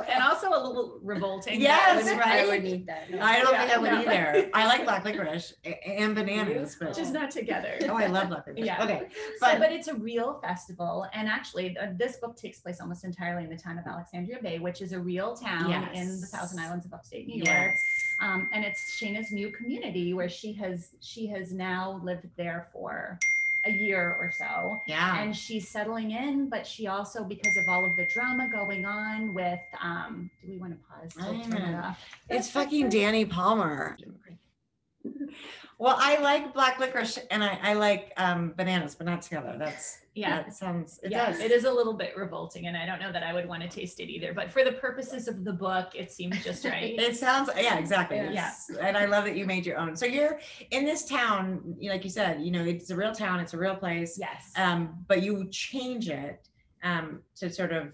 and 0.08 0.23
also 0.23 0.49
a 0.49 0.61
little 0.66 0.99
revolting. 1.02 1.61
Yes, 1.61 2.04
That 2.04 2.16
was- 2.16 2.18
right. 2.26 2.40
I 2.44 2.46
would 2.46 2.62
need 2.64 2.87
that. 2.87 3.04
I 3.20 3.40
don't 3.40 3.52
Yeah, 3.52 3.61
think 3.66 3.73
I 3.73 3.78
would 3.78 3.90
no. 3.92 4.00
either. 4.12 4.50
I 4.54 4.66
like 4.66 4.84
black 4.84 5.04
licorice 5.04 5.54
and 5.87 6.14
bananas, 6.14 6.76
but 6.80 6.94
Just 6.94 7.12
not 7.12 7.30
together. 7.30 7.76
oh, 7.82 7.96
I 7.96 8.06
love 8.06 8.28
black 8.28 8.43
Yeah. 8.56 8.82
Okay, 8.84 9.06
So, 9.10 9.16
but 9.40 9.58
but 9.58 9.72
it's 9.72 9.88
a 9.88 9.94
real 9.94 10.34
festival, 10.40 11.06
and 11.12 11.28
actually, 11.28 11.76
uh, 11.78 11.88
this 11.96 12.16
book 12.16 12.36
takes 12.36 12.60
place 12.60 12.80
almost 12.80 13.04
entirely 13.04 13.44
in 13.44 13.50
the 13.50 13.56
town 13.56 13.78
of 13.78 13.86
Alexandria 13.86 14.38
Bay, 14.42 14.58
which 14.58 14.80
is 14.82 14.92
a 14.92 14.98
real 14.98 15.34
town 15.36 15.70
in 15.94 16.20
the 16.20 16.26
Thousand 16.26 16.58
Islands 16.60 16.86
of 16.86 16.92
upstate 16.92 17.26
New 17.26 17.36
York. 17.36 17.46
yes, 17.48 17.80
um, 18.20 18.48
and 18.52 18.64
it's 18.64 18.94
Shana's 18.94 19.30
new 19.30 19.50
community 19.50 20.14
where 20.14 20.28
she 20.28 20.52
has 20.54 20.90
she 21.00 21.26
has 21.28 21.52
now 21.52 22.00
lived 22.04 22.26
there 22.36 22.68
for 22.72 23.18
a 23.66 23.70
year 23.72 24.14
or 24.20 24.30
so 24.30 24.78
yeah, 24.86 25.22
and 25.22 25.34
she's 25.34 25.66
settling 25.66 26.10
in 26.10 26.50
but 26.50 26.66
she 26.66 26.86
also 26.86 27.24
because 27.24 27.56
of 27.56 27.66
all 27.66 27.82
of 27.82 27.96
the 27.96 28.04
drama 28.04 28.46
going 28.46 28.84
on 28.84 29.32
with 29.32 29.58
um 29.82 30.28
do 30.42 30.50
we 30.50 30.58
want 30.58 30.70
to 30.70 30.78
pause 30.86 31.14
to 31.14 31.22
I 31.22 31.42
turn 31.48 31.62
it 31.62 31.72
know. 31.72 31.96
it's 32.28 32.50
fucking 32.50 32.90
Danny 32.90 33.24
Palmer. 33.24 33.96
Well, 35.78 35.96
I 35.99 36.18
like 36.20 36.54
black 36.54 36.78
licorice 36.78 37.18
and 37.30 37.42
I, 37.42 37.58
I 37.62 37.73
like 37.75 38.12
um, 38.16 38.54
bananas, 38.56 38.94
but 38.94 39.06
not 39.06 39.23
together. 39.23 39.56
That's 39.58 39.99
yeah 40.14 40.42
That 40.42 40.54
sounds. 40.54 41.00
It 41.02 41.11
yeah 41.11 41.32
does. 41.32 41.40
it 41.40 41.50
is 41.50 41.64
a 41.64 41.73
little 41.73 41.92
bit 41.94 42.16
revolting 42.16 42.68
and 42.68 42.76
i 42.76 42.87
don't 42.87 43.00
know 43.00 43.11
that 43.11 43.25
i 43.25 43.32
would 43.32 43.49
want 43.49 43.64
to 43.64 43.68
taste 43.68 43.99
it 43.99 44.08
either 44.08 44.32
but 44.32 44.49
for 44.49 44.62
the 44.62 44.70
purposes 44.70 45.26
of 45.26 45.42
the 45.44 45.52
book 45.52 45.88
it 45.96 46.12
seems 46.12 46.40
just 46.44 46.64
right 46.75 46.94
It 46.96 47.16
sounds, 47.16 47.50
yeah, 47.56 47.78
exactly. 47.78 48.18
Yeah. 48.18 48.30
Yes. 48.30 48.70
And 48.80 48.96
I 48.96 49.06
love 49.06 49.25
that 49.25 49.37
you 49.37 49.44
made 49.44 49.66
your 49.66 49.76
own. 49.76 49.96
So 49.96 50.06
you're 50.06 50.38
in 50.70 50.84
this 50.84 51.04
town, 51.06 51.75
like 51.82 52.04
you 52.04 52.11
said, 52.11 52.40
you 52.42 52.52
know, 52.52 52.64
it's 52.64 52.90
a 52.90 52.96
real 52.96 53.12
town, 53.12 53.40
it's 53.40 53.54
a 53.54 53.58
real 53.58 53.75
place. 53.75 54.16
yes 54.16 54.52
Um, 54.56 54.94
but 55.08 55.23
you 55.25 55.49
change 55.50 56.08
it 56.08 56.46
um, 56.84 57.20
to 57.40 57.50
sort 57.50 57.73
of 57.73 57.92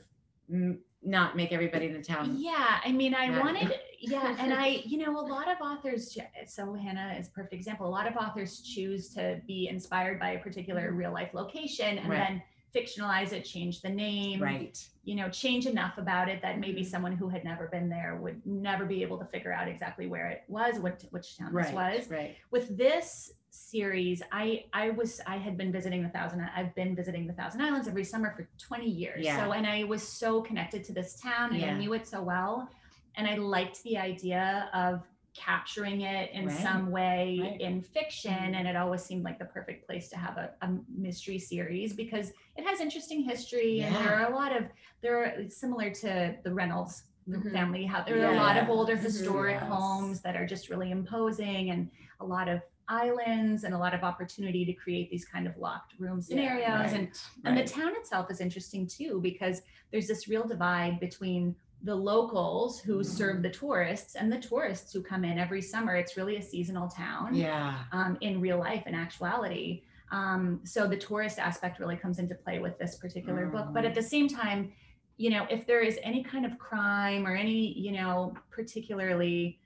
mm, 0.53 0.77
not 1.03 1.37
make 1.37 1.51
everybody 1.53 1.87
in 1.87 1.95
the 1.95 2.03
town. 2.03 2.37
Yeah, 2.39 2.81
I 2.85 2.93
mean, 2.93 3.15
I 3.15 3.31
Right. 3.31 3.39
wanted, 3.41 3.81
yeah, 4.01 4.35
and 4.39 4.53
I, 4.67 4.83
you 4.85 4.99
know, 4.99 5.19
a 5.19 5.27
lot 5.27 5.49
of 5.49 5.59
authors, 5.61 6.17
so 6.47 6.75
Hannah 6.75 7.17
is 7.19 7.29
a 7.29 7.31
perfect 7.31 7.55
example. 7.55 7.87
A 7.87 7.89
lot 7.89 8.07
of 8.07 8.17
authors 8.17 8.61
choose 8.61 9.11
to 9.15 9.41
be 9.47 9.69
inspired 9.69 10.19
by 10.19 10.31
a 10.33 10.39
particular 10.39 10.93
real 10.93 11.13
life 11.13 11.31
location 11.35 11.99
and 11.99 12.09
Right. 12.09 12.19
then 12.19 12.43
fictionalize 12.75 13.33
it, 13.33 13.45
change 13.45 13.83
the 13.83 13.89
name, 13.89 14.41
Right. 14.41 14.79
you 15.03 15.17
know, 15.17 15.29
change 15.29 15.67
enough 15.67 15.99
about 15.99 16.29
it 16.29 16.41
that 16.43 16.61
maybe 16.61 16.83
mm-hmm. 16.83 16.91
someone 16.91 17.13
who 17.13 17.29
had 17.29 17.45
never 17.45 17.67
been 17.67 17.89
there 17.89 18.17
would 18.17 18.45
never 18.47 18.85
be 18.87 19.03
able 19.03 19.19
to 19.19 19.25
figure 19.25 19.53
out 19.53 19.69
exactly 19.69 20.07
where 20.07 20.29
it 20.29 20.45
was, 20.49 20.79
what 20.79 21.05
which 21.11 21.37
town 21.37 21.53
this 21.53 21.73
was 21.73 22.09
Right. 22.09 22.37
with 22.51 22.77
this 22.77 23.33
series 23.53 24.23
i 24.31 24.65
i 24.73 24.91
was 24.91 25.21
i 25.27 25.37
had 25.37 25.57
been 25.57 25.73
visiting 25.73 26.05
the 26.05 26.09
thousand 26.11 26.41
i've 26.55 26.73
been 26.77 26.95
visiting 26.95 27.27
the 27.27 27.33
thousand 27.33 27.61
islands 27.61 27.89
every 27.89 28.05
summer 28.05 28.33
for 28.37 28.49
20 28.59 28.89
years 28.89 29.25
Yeah. 29.25 29.45
so 29.45 29.53
and 29.53 29.67
i 29.67 29.83
was 29.83 30.07
so 30.07 30.41
connected 30.41 30.85
to 30.85 30.93
this 30.93 31.21
town 31.21 31.51
and 31.51 31.61
Yeah. 31.61 31.73
i 31.73 31.77
knew 31.77 31.93
it 31.93 32.07
so 32.07 32.23
well 32.23 32.69
and 33.17 33.27
i 33.27 33.35
liked 33.37 33.83
the 33.83 33.97
idea 33.99 34.69
of 34.75 35.03
capturing 35.33 36.01
it 36.01 36.31
in 36.33 36.47
Right. 36.47 36.59
some 36.59 36.91
way 36.91 37.39
Right. 37.41 37.53
Mm-hmm. 37.53 37.61
in 37.61 37.83
fiction 37.83 38.55
and 38.57 38.67
it 38.67 38.75
always 38.77 39.03
seemed 39.03 39.23
like 39.25 39.39
the 39.39 39.45
perfect 39.45 39.87
place 39.87 40.09
to 40.09 40.17
have 40.17 40.37
a, 40.37 40.51
a 40.63 40.69
mystery 40.89 41.39
series 41.39 41.93
because 41.93 42.33
it 42.57 42.67
has 42.67 42.81
interesting 42.81 43.23
history 43.23 43.81
and 43.83 43.95
there 43.95 44.13
are 44.15 44.31
a 44.31 44.35
lot 44.35 44.55
of 44.57 44.65
there 45.03 45.23
are 45.23 45.49
similar 45.49 45.91
to 45.91 46.35
the 46.45 46.53
reynolds 46.53 47.05
Mhm. 47.29 47.53
family 47.53 47.85
how 47.85 48.03
there 48.03 48.27
are 48.27 48.33
a 48.33 48.37
lot 48.37 48.57
of 48.57 48.65
Yeah. 48.67 48.73
older 48.75 48.97
Mhm. 48.97 49.03
historic 49.03 49.59
Yes. 49.61 49.71
homes 49.71 50.21
that 50.23 50.35
are 50.37 50.47
just 50.47 50.69
really 50.69 50.91
imposing 50.91 51.71
and 51.71 51.91
a 52.19 52.25
lot 52.27 52.49
of 52.49 52.61
islands 52.89 53.63
and 53.63 53.73
a 53.73 53.79
lot 53.79 53.95
of 53.95 54.03
opportunity 54.03 54.65
to 54.65 54.73
create 54.73 55.11
these 55.11 55.25
kind 55.25 55.47
of 55.47 55.57
locked 55.57 55.95
room 56.01 56.21
scenarios 56.21 56.91
Right. 56.91 56.93
and 56.95 57.09
and 57.45 57.57
the 57.57 57.65
town 57.65 57.93
itself 57.95 58.31
is 58.33 58.41
interesting 58.41 58.85
too 58.89 59.21
because 59.23 59.63
there's 59.93 60.09
this 60.09 60.27
real 60.27 60.45
divide 60.49 60.99
between 60.99 61.55
the 61.83 61.95
locals 61.95 62.81
who 62.81 63.03
serve 63.03 63.43
the 63.43 63.51
tourists 63.51 64.15
and 64.15 64.31
the 64.31 64.39
tourists 64.39 64.93
who 64.93 65.03
come 65.03 65.25
in 65.25 65.39
every 65.39 65.63
summer. 65.63 65.97
It's 65.97 66.17
really 66.17 66.37
a 66.37 66.43
seasonal 66.43 66.89
town 66.89 67.35
yeah. 67.35 67.79
um, 67.93 68.19
in 68.21 68.41
real 68.41 68.59
life 68.59 68.87
in 68.87 68.95
actuality. 68.95 69.83
Um, 70.13 70.61
so 70.65 70.87
the 70.87 70.97
tourist 70.97 71.39
aspect 71.39 71.79
really 71.79 71.97
comes 71.97 72.19
into 72.19 72.35
play 72.35 72.59
with 72.59 72.79
this 72.79 72.97
particular 72.97 73.47
book. 73.47 73.69
But 73.73 73.85
at 73.85 73.95
the 73.95 74.03
same 74.03 74.29
time 74.29 74.73
you 75.21 75.29
know 75.29 75.47
if 75.51 75.67
there 75.67 75.83
is 75.83 75.99
any 76.03 76.25
kind 76.25 76.47
of 76.47 76.59
crime 76.59 77.27
or 77.27 77.37
any 77.37 77.79
you 77.79 77.93
know 77.93 78.33
particularly 78.51 79.60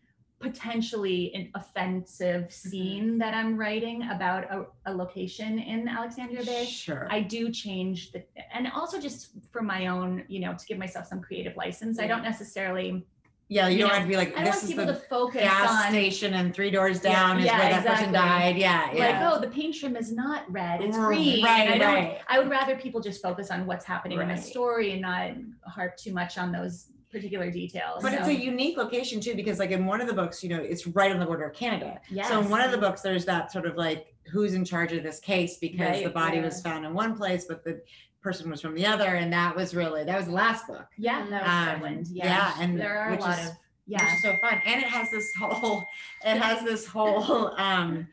potentially 0.45 1.33
an 1.35 1.51
offensive 1.55 2.53
scene 2.53 3.17
that 3.19 3.33
i'm 3.35 3.57
writing 3.57 3.99
about 4.11 4.45
a, 4.45 4.67
a 4.91 4.93
location 4.95 5.59
in 5.59 5.89
alexandria 5.89 6.45
bay 6.45 6.65
Sure. 6.67 7.09
I 7.11 7.21
do 7.21 7.51
change 7.51 8.13
the, 8.13 8.23
and 8.53 8.69
also 8.75 9.01
just 9.01 9.31
for 9.53 9.63
my 9.63 9.87
own, 9.87 10.25
you 10.29 10.41
know, 10.41 10.53
to 10.55 10.65
give 10.67 10.79
myself 10.79 11.07
some 11.07 11.21
creative 11.21 11.57
license. 11.57 11.99
I 11.99 12.07
don't 12.07 12.23
necessarily, 12.23 13.07
yeah, 13.49 13.69
you, 13.69 13.75
you 13.75 13.79
don't 13.81 13.89
know, 13.89 13.95
have 13.95 14.05
to 14.05 14.09
be 14.09 14.17
like 14.17 14.37
I 14.37 14.45
this 14.45 14.55
want 14.57 14.65
is 14.65 14.71
people 14.71 14.87
the 14.87 14.95
to 14.95 14.99
focus 15.01 15.43
gas 15.43 15.71
on 15.85 15.91
station 15.91 16.35
and 16.35 16.55
three 16.55 16.71
doors 16.71 16.99
Yeah, 17.03 17.13
down 17.13 17.39
is 17.39 17.47
yeah, 17.47 17.59
where 17.59 17.71
that 17.71 17.87
person 17.87 18.13
died. 18.13 18.57
Yeah. 18.57 18.91
like, 18.95 19.17
oh, 19.21 19.41
the 19.41 19.49
paint 19.49 19.75
trim 19.77 19.97
is 19.97 20.11
not 20.13 20.51
red, 20.51 20.81
it's 20.83 20.97
Mm, 20.97 21.07
green. 21.07 21.45
right, 21.45 21.69
I 21.81 21.85
right. 21.85 22.19
I 22.29 22.39
would 22.39 22.51
rather 22.51 22.77
people 22.77 23.01
just 23.01 23.23
focus 23.23 23.51
on 23.51 23.67
what's 23.67 23.85
happening 23.85 24.21
in 24.21 24.29
Right. 24.29 24.37
the 24.37 24.43
story 24.43 24.93
and 24.93 25.01
not 25.03 25.31
harp 25.67 25.97
too 25.97 26.13
much 26.13 26.37
on 26.39 26.53
those 26.53 26.87
particular 27.15 27.51
details. 27.51 28.03
But 28.03 28.13
it's 28.13 28.29
a 28.29 28.35
unique 28.35 28.77
location 28.77 29.21
too, 29.21 29.35
because 29.35 29.59
like 29.59 29.71
in 29.71 29.87
one 29.87 30.01
of 30.01 30.07
the 30.07 30.13
books, 30.13 30.43
you 30.43 30.51
know, 30.51 30.61
it's 30.61 30.87
right 30.87 31.11
on 31.13 31.19
the 31.19 31.27
border 31.27 31.45
of 31.45 31.55
Canada. 31.55 32.01
So 32.29 32.41
in 32.41 32.51
one 32.51 32.61
of 32.61 32.71
the 32.71 32.79
books, 32.79 33.01
there's 33.01 33.25
that 33.27 33.53
sort 33.53 33.67
of 33.67 33.77
like 33.77 34.15
who's 34.31 34.55
in 34.55 34.65
charge 34.65 34.93
of 34.93 35.03
this 35.03 35.21
case 35.21 35.59
because 35.59 36.03
the 36.03 36.11
body 36.11 36.39
yeah. 36.39 36.45
was 36.45 36.61
found 36.61 36.85
in 36.85 36.93
one 36.93 37.17
place, 37.17 37.47
but 37.47 37.65
the 37.65 37.81
person 38.21 38.51
was 38.51 38.61
from 38.61 38.75
the 38.75 38.85
other, 38.85 39.17
and 39.17 39.33
that 39.33 39.55
was 39.55 39.75
really 39.75 40.03
that 40.05 40.17
was 40.17 40.27
the 40.27 40.33
last 40.33 40.67
book, 40.67 40.87
yeah, 40.99 41.27
that 41.31 41.43
was 41.43 41.53
Um, 41.53 41.81
Finland. 41.81 42.07
Yeah, 42.09 42.27
yeah, 42.27 42.55
and 42.63 42.81
there 42.81 42.99
are 42.99 43.13
a 43.15 43.21
lot 43.21 43.39
is- 43.39 43.51
of 43.51 43.53
which 43.87 44.01
yeah. 44.01 44.15
is 44.15 44.23
so 44.23 44.35
fun, 44.41 44.63
and 44.65 44.83
it 44.83 44.89
has 44.89 45.11
this 45.11 45.31
whole, 45.39 45.85
it 46.25 46.39
has 46.41 46.65
this 46.65 46.87
whole. 46.87 47.55
um 47.59 48.09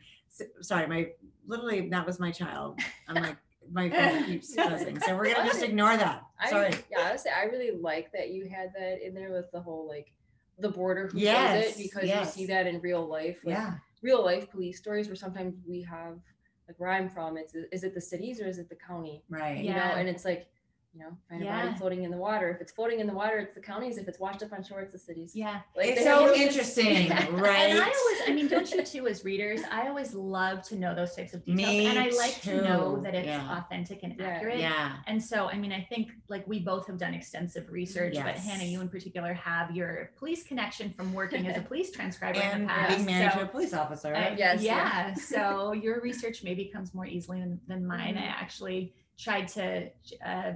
Sorry, 0.62 0.86
my 0.86 1.08
literally 1.46 1.88
that 1.90 2.06
was 2.06 2.18
my 2.18 2.30
child. 2.30 2.80
I'm 3.06 3.22
like 3.22 3.36
my 3.72 3.88
phone 3.90 4.24
keeps 4.24 4.54
buzzing, 4.54 5.00
so 5.00 5.16
we're 5.16 5.32
gonna 5.32 5.48
just 5.48 5.62
ignore 5.62 5.96
that. 5.96 6.22
I, 6.38 6.50
Sorry. 6.50 6.74
Yeah, 6.90 7.08
honestly, 7.08 7.30
I 7.30 7.44
really 7.44 7.70
like 7.70 8.12
that 8.12 8.30
you 8.30 8.48
had 8.48 8.72
that 8.78 9.04
in 9.04 9.14
there 9.14 9.32
with 9.32 9.50
the 9.52 9.60
whole 9.60 9.86
like 9.88 10.12
the 10.58 10.68
border 10.68 11.08
who 11.08 11.18
Yes, 11.18 11.64
does 11.66 11.74
it 11.74 11.82
because 11.82 12.08
yes. 12.08 12.36
you 12.36 12.42
see 12.42 12.46
that 12.52 12.66
in 12.66 12.80
real 12.80 13.06
life. 13.06 13.38
Like, 13.44 13.54
Yeah. 13.54 13.74
real 14.02 14.24
life 14.24 14.50
police 14.50 14.78
stories 14.78 15.06
where 15.08 15.16
sometimes 15.16 15.54
we 15.66 15.82
have 15.82 16.18
like 16.68 16.78
where 16.78 16.90
I'm 16.90 17.08
from, 17.08 17.36
it's 17.36 17.54
is 17.72 17.82
it 17.84 17.94
the 17.94 18.00
cities 18.00 18.40
or 18.40 18.46
is 18.46 18.58
it 18.58 18.68
the 18.68 18.76
county? 18.76 19.24
Right. 19.28 19.58
You 19.64 19.70
know, 19.70 19.76
Yeah. 19.76 19.98
and 19.98 20.08
it's 20.08 20.24
like 20.24 20.48
you 20.94 21.00
know, 21.00 21.16
find 21.28 21.42
a 21.42 21.46
body 21.46 21.74
floating 21.78 22.04
in 22.04 22.10
the 22.10 22.16
water. 22.18 22.50
If 22.50 22.60
it's 22.60 22.72
floating 22.72 23.00
in 23.00 23.06
the 23.06 23.14
water, 23.14 23.38
it's 23.38 23.54
the 23.54 23.62
counties. 23.62 23.96
If 23.96 24.08
it's 24.08 24.18
washed 24.20 24.42
up 24.42 24.52
on 24.52 24.62
shore, 24.62 24.80
it's 24.82 24.92
the 24.92 24.98
cities. 24.98 25.32
Yeah. 25.34 25.60
Like, 25.74 25.86
It's 25.90 26.02
so 26.04 26.26
have- 26.26 26.36
interesting, 26.36 27.10
And 27.12 27.40
right? 27.40 27.70
I 27.72 27.78
always, 27.78 28.20
I 28.28 28.32
mean, 28.34 28.46
don't 28.46 28.70
you 28.70 28.82
too, 28.84 29.06
as 29.06 29.24
readers, 29.24 29.60
I 29.70 29.88
always 29.88 30.12
love 30.12 30.62
to 30.68 30.76
know 30.76 30.94
those 30.94 31.16
types 31.16 31.32
of 31.32 31.44
details. 31.46 31.66
Me 31.66 31.86
and 31.86 31.98
I 31.98 32.10
like 32.10 32.40
to 32.42 32.60
know 32.62 33.00
that 33.00 33.14
it's 33.14 33.26
yeah. 33.26 33.56
authentic 33.58 34.02
and 34.02 34.14
Yeah. 34.18 34.26
accurate. 34.26 34.58
yeah. 34.58 34.96
And 35.06 35.22
so, 35.22 35.48
I 35.48 35.56
mean, 35.56 35.72
I 35.72 35.80
think 35.88 36.10
like 36.28 36.46
we 36.46 36.58
both 36.60 36.86
have 36.88 36.98
done 36.98 37.14
extensive 37.14 37.70
research, 37.70 38.14
but 38.14 38.36
Hannah, 38.36 38.64
you 38.64 38.82
in 38.82 38.90
particular 38.90 39.32
have 39.32 39.74
your 39.74 40.10
police 40.18 40.42
connection 40.42 40.92
from 40.92 41.14
working 41.14 41.46
as 41.48 41.56
a 41.56 41.62
police 41.68 41.90
transcriber 41.90 42.38
in 42.38 42.46
And 42.48 42.62
the 42.64 42.68
past. 42.68 42.96
being 42.96 43.06
married 43.06 43.32
So, 43.32 43.38
to 43.38 43.44
a 43.44 43.48
police 43.48 43.72
officer. 43.72 44.14
uh, 44.14 44.34
Yes, 44.36 44.60
yeah. 44.62 45.08
yeah. 45.08 45.14
so 45.14 45.72
your 45.72 46.02
research 46.02 46.44
maybe 46.44 46.66
comes 46.66 46.92
more 46.92 47.06
easily 47.06 47.40
than, 47.40 47.58
than 47.66 47.86
mine. 47.86 48.18
I 48.18 48.22
Mhm. 48.22 48.42
actually 48.42 48.94
tried 49.18 49.46
to, 49.48 49.88
uh, 50.26 50.52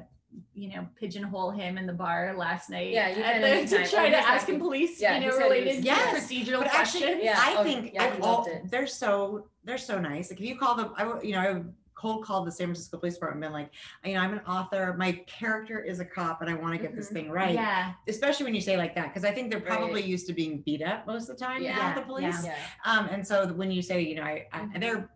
you 0.54 0.68
know, 0.74 0.86
pigeonhole 0.98 1.50
him 1.50 1.78
in 1.78 1.86
the 1.86 1.92
bar 1.92 2.34
last 2.36 2.70
night. 2.70 2.90
Yeah, 2.90 3.08
you 3.08 3.22
at 3.22 3.40
kinda 3.42 3.68
the- 3.70 3.84
to 3.84 3.90
try 3.90 4.10
to 4.10 4.16
ask 4.18 4.48
him 4.48 4.58
police, 4.58 5.00
Yeah, 5.00 5.18
you 5.18 5.26
know, 5.26 5.32
said 5.32 5.42
he 5.42 5.48
was- 5.48 5.58
related 5.64 5.84
Yes, 5.84 6.30
procedural 6.30 6.58
but 6.58 6.66
actually, 6.74 7.00
questions. 7.02 7.20
Yeah. 7.24 7.38
I 7.38 7.54
Oh, 7.58 7.64
think 7.64 7.94
yeah, 7.94 8.04
I, 8.04 8.18
all, 8.20 8.46
they're 8.64 8.86
so 8.86 9.48
they're 9.64 9.78
so 9.78 9.98
nice. 10.00 10.30
Like 10.30 10.40
if 10.40 10.46
you 10.46 10.56
call 10.58 10.74
them, 10.76 10.92
I 10.96 11.04
w- 11.04 11.26
you 11.28 11.34
know 11.34 11.40
I 11.40 11.52
would 11.52 11.74
cold 11.94 12.22
called 12.26 12.46
the 12.46 12.52
San 12.52 12.66
Francisco 12.66 12.98
Police 12.98 13.14
Department, 13.14 13.42
and 13.46 13.52
been 13.54 13.62
like, 13.62 13.70
you 14.04 14.12
know, 14.12 14.20
I'm 14.20 14.34
an 14.34 14.40
author. 14.46 14.94
My 14.98 15.12
character 15.26 15.80
is 15.82 15.98
a 15.98 16.04
cop, 16.04 16.42
and 16.42 16.50
I 16.50 16.54
want 16.54 16.74
to 16.74 16.78
get 16.78 16.94
this 16.94 17.08
Mhm. 17.08 17.12
thing 17.14 17.30
right. 17.30 17.54
Yeah. 17.54 17.92
Especially 18.06 18.44
when 18.44 18.54
you 18.54 18.60
say 18.60 18.76
like 18.76 18.94
that, 18.96 19.08
because 19.08 19.24
I 19.24 19.32
think 19.32 19.50
they're 19.50 19.60
Right. 19.60 19.68
probably 19.78 20.02
used 20.02 20.26
to 20.26 20.34
being 20.34 20.60
beat 20.60 20.82
up 20.82 21.06
most 21.06 21.30
of 21.30 21.38
the 21.38 21.44
time. 21.44 21.62
Yeah. 21.62 21.74
now, 21.76 21.94
the 21.94 22.02
police. 22.02 22.44
Yeah. 22.44 22.54
Um, 22.84 23.08
and 23.10 23.26
so 23.26 23.46
when 23.54 23.70
you 23.70 23.80
say, 23.80 24.02
you 24.02 24.16
know, 24.16 24.24
I, 24.24 24.46
I 24.52 24.58
Mhm. 24.60 24.80
they're 24.80 25.08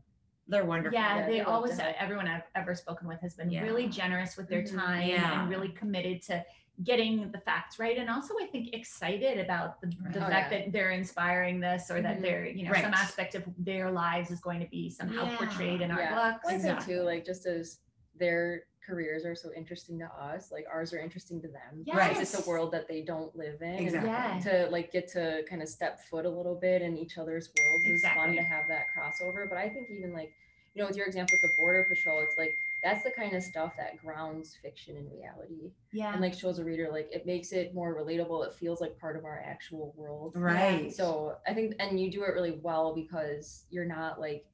they're 0.50 0.64
wonderful. 0.64 0.98
Yeah, 0.98 1.20
Yeah, 1.20 1.26
they 1.26 1.40
always, 1.40 1.78
everyone 1.98 2.26
I've 2.26 2.42
ever 2.54 2.74
spoken 2.74 3.06
with 3.06 3.20
has 3.20 3.34
been 3.34 3.50
Yeah. 3.50 3.62
really 3.62 3.88
generous 3.88 4.36
with 4.36 4.48
their 4.48 4.62
Mhm. 4.62 4.76
time 4.76 5.08
Yeah. 5.08 5.40
and 5.42 5.48
really 5.50 5.68
committed 5.68 6.22
to 6.22 6.44
getting 6.82 7.30
the 7.30 7.38
facts 7.38 7.78
right. 7.78 7.98
And 7.98 8.08
also, 8.10 8.34
I 8.40 8.46
think, 8.46 8.74
excited 8.74 9.38
about 9.38 9.80
the, 9.80 9.88
the 10.12 10.24
Oh, 10.24 10.28
fact 10.28 10.50
yeah. 10.50 10.58
that 10.60 10.72
they're 10.72 10.90
inspiring 10.90 11.60
this 11.60 11.90
or 11.90 12.00
that 12.02 12.18
Mhm. 12.18 12.22
they're, 12.22 12.46
you 12.46 12.64
know, 12.66 12.72
some 12.72 12.94
aspect 12.94 13.34
of 13.34 13.44
their 13.58 13.90
lives 13.90 14.30
is 14.30 14.40
going 14.40 14.60
to 14.60 14.66
be 14.68 14.90
somehow 14.90 15.24
Yeah. 15.24 15.36
portrayed 15.36 15.82
in 15.82 15.90
our 15.90 16.00
yeah. 16.00 16.14
books. 16.32 16.46
I 16.46 16.52
think 16.52 16.64
Exactly. 16.64 16.94
too, 16.94 17.02
like 17.02 17.24
just 17.24 17.46
as 17.46 17.80
their 18.16 18.64
careers 18.86 19.24
are 19.24 19.34
so 19.34 19.50
interesting 19.56 19.98
to 19.98 20.06
us, 20.06 20.50
like 20.50 20.64
ours 20.72 20.92
are 20.92 20.98
interesting 20.98 21.40
to 21.42 21.48
them. 21.48 21.84
Right. 21.94 22.16
It's 22.18 22.34
a 22.46 22.48
world 22.48 22.72
that 22.72 22.88
they 22.88 23.02
don't 23.02 23.34
live 23.36 23.60
in. 23.62 23.68
and 23.68 23.80
Exactly. 23.80 24.10
Yeah. 24.10 24.38
to 24.66 24.70
like 24.70 24.90
get 24.92 25.08
to 25.12 25.42
kind 25.48 25.62
of 25.62 25.68
step 25.68 26.00
foot 26.10 26.24
a 26.26 26.30
little 26.30 26.54
bit 26.60 26.82
in 26.82 26.96
each 26.96 27.18
other's 27.18 27.50
worlds 27.58 27.86
is 27.86 28.02
fun 28.14 28.34
to 28.36 28.42
have 28.42 28.64
that 28.68 28.86
crossover. 28.96 29.48
But 29.48 29.58
I 29.58 29.68
think 29.68 29.88
even 29.90 30.12
like, 30.12 30.32
you 30.74 30.82
know, 30.82 30.88
with 30.88 30.96
your 30.96 31.06
example 31.06 31.36
with 31.40 31.50
the 31.50 31.56
border 31.58 31.84
patrol, 31.88 32.20
it's 32.22 32.38
like 32.38 32.54
that's 32.82 33.02
the 33.04 33.10
kind 33.10 33.34
of 33.34 33.42
stuff 33.42 33.74
that 33.76 33.98
grounds 33.98 34.56
fiction 34.62 34.96
in 34.96 35.06
reality 35.10 35.70
Yeah. 35.92 36.12
and 36.12 36.22
like 36.22 36.32
shows 36.32 36.58
a 36.58 36.64
reader 36.64 36.88
like 36.90 37.08
it 37.12 37.26
makes 37.26 37.52
it 37.52 37.74
more 37.74 37.94
relatable. 37.94 38.46
It 38.46 38.54
feels 38.54 38.80
like 38.80 38.98
part 38.98 39.16
of 39.16 39.24
our 39.24 39.42
actual 39.44 39.92
world. 39.96 40.32
Right. 40.34 40.90
So 40.92 41.36
I 41.46 41.52
think 41.52 41.74
and 41.78 42.00
you 42.00 42.10
do 42.10 42.22
it 42.24 42.32
really 42.32 42.58
well 42.62 42.94
because 42.94 43.64
you're 43.70 43.84
not 43.84 44.18
like 44.20 44.46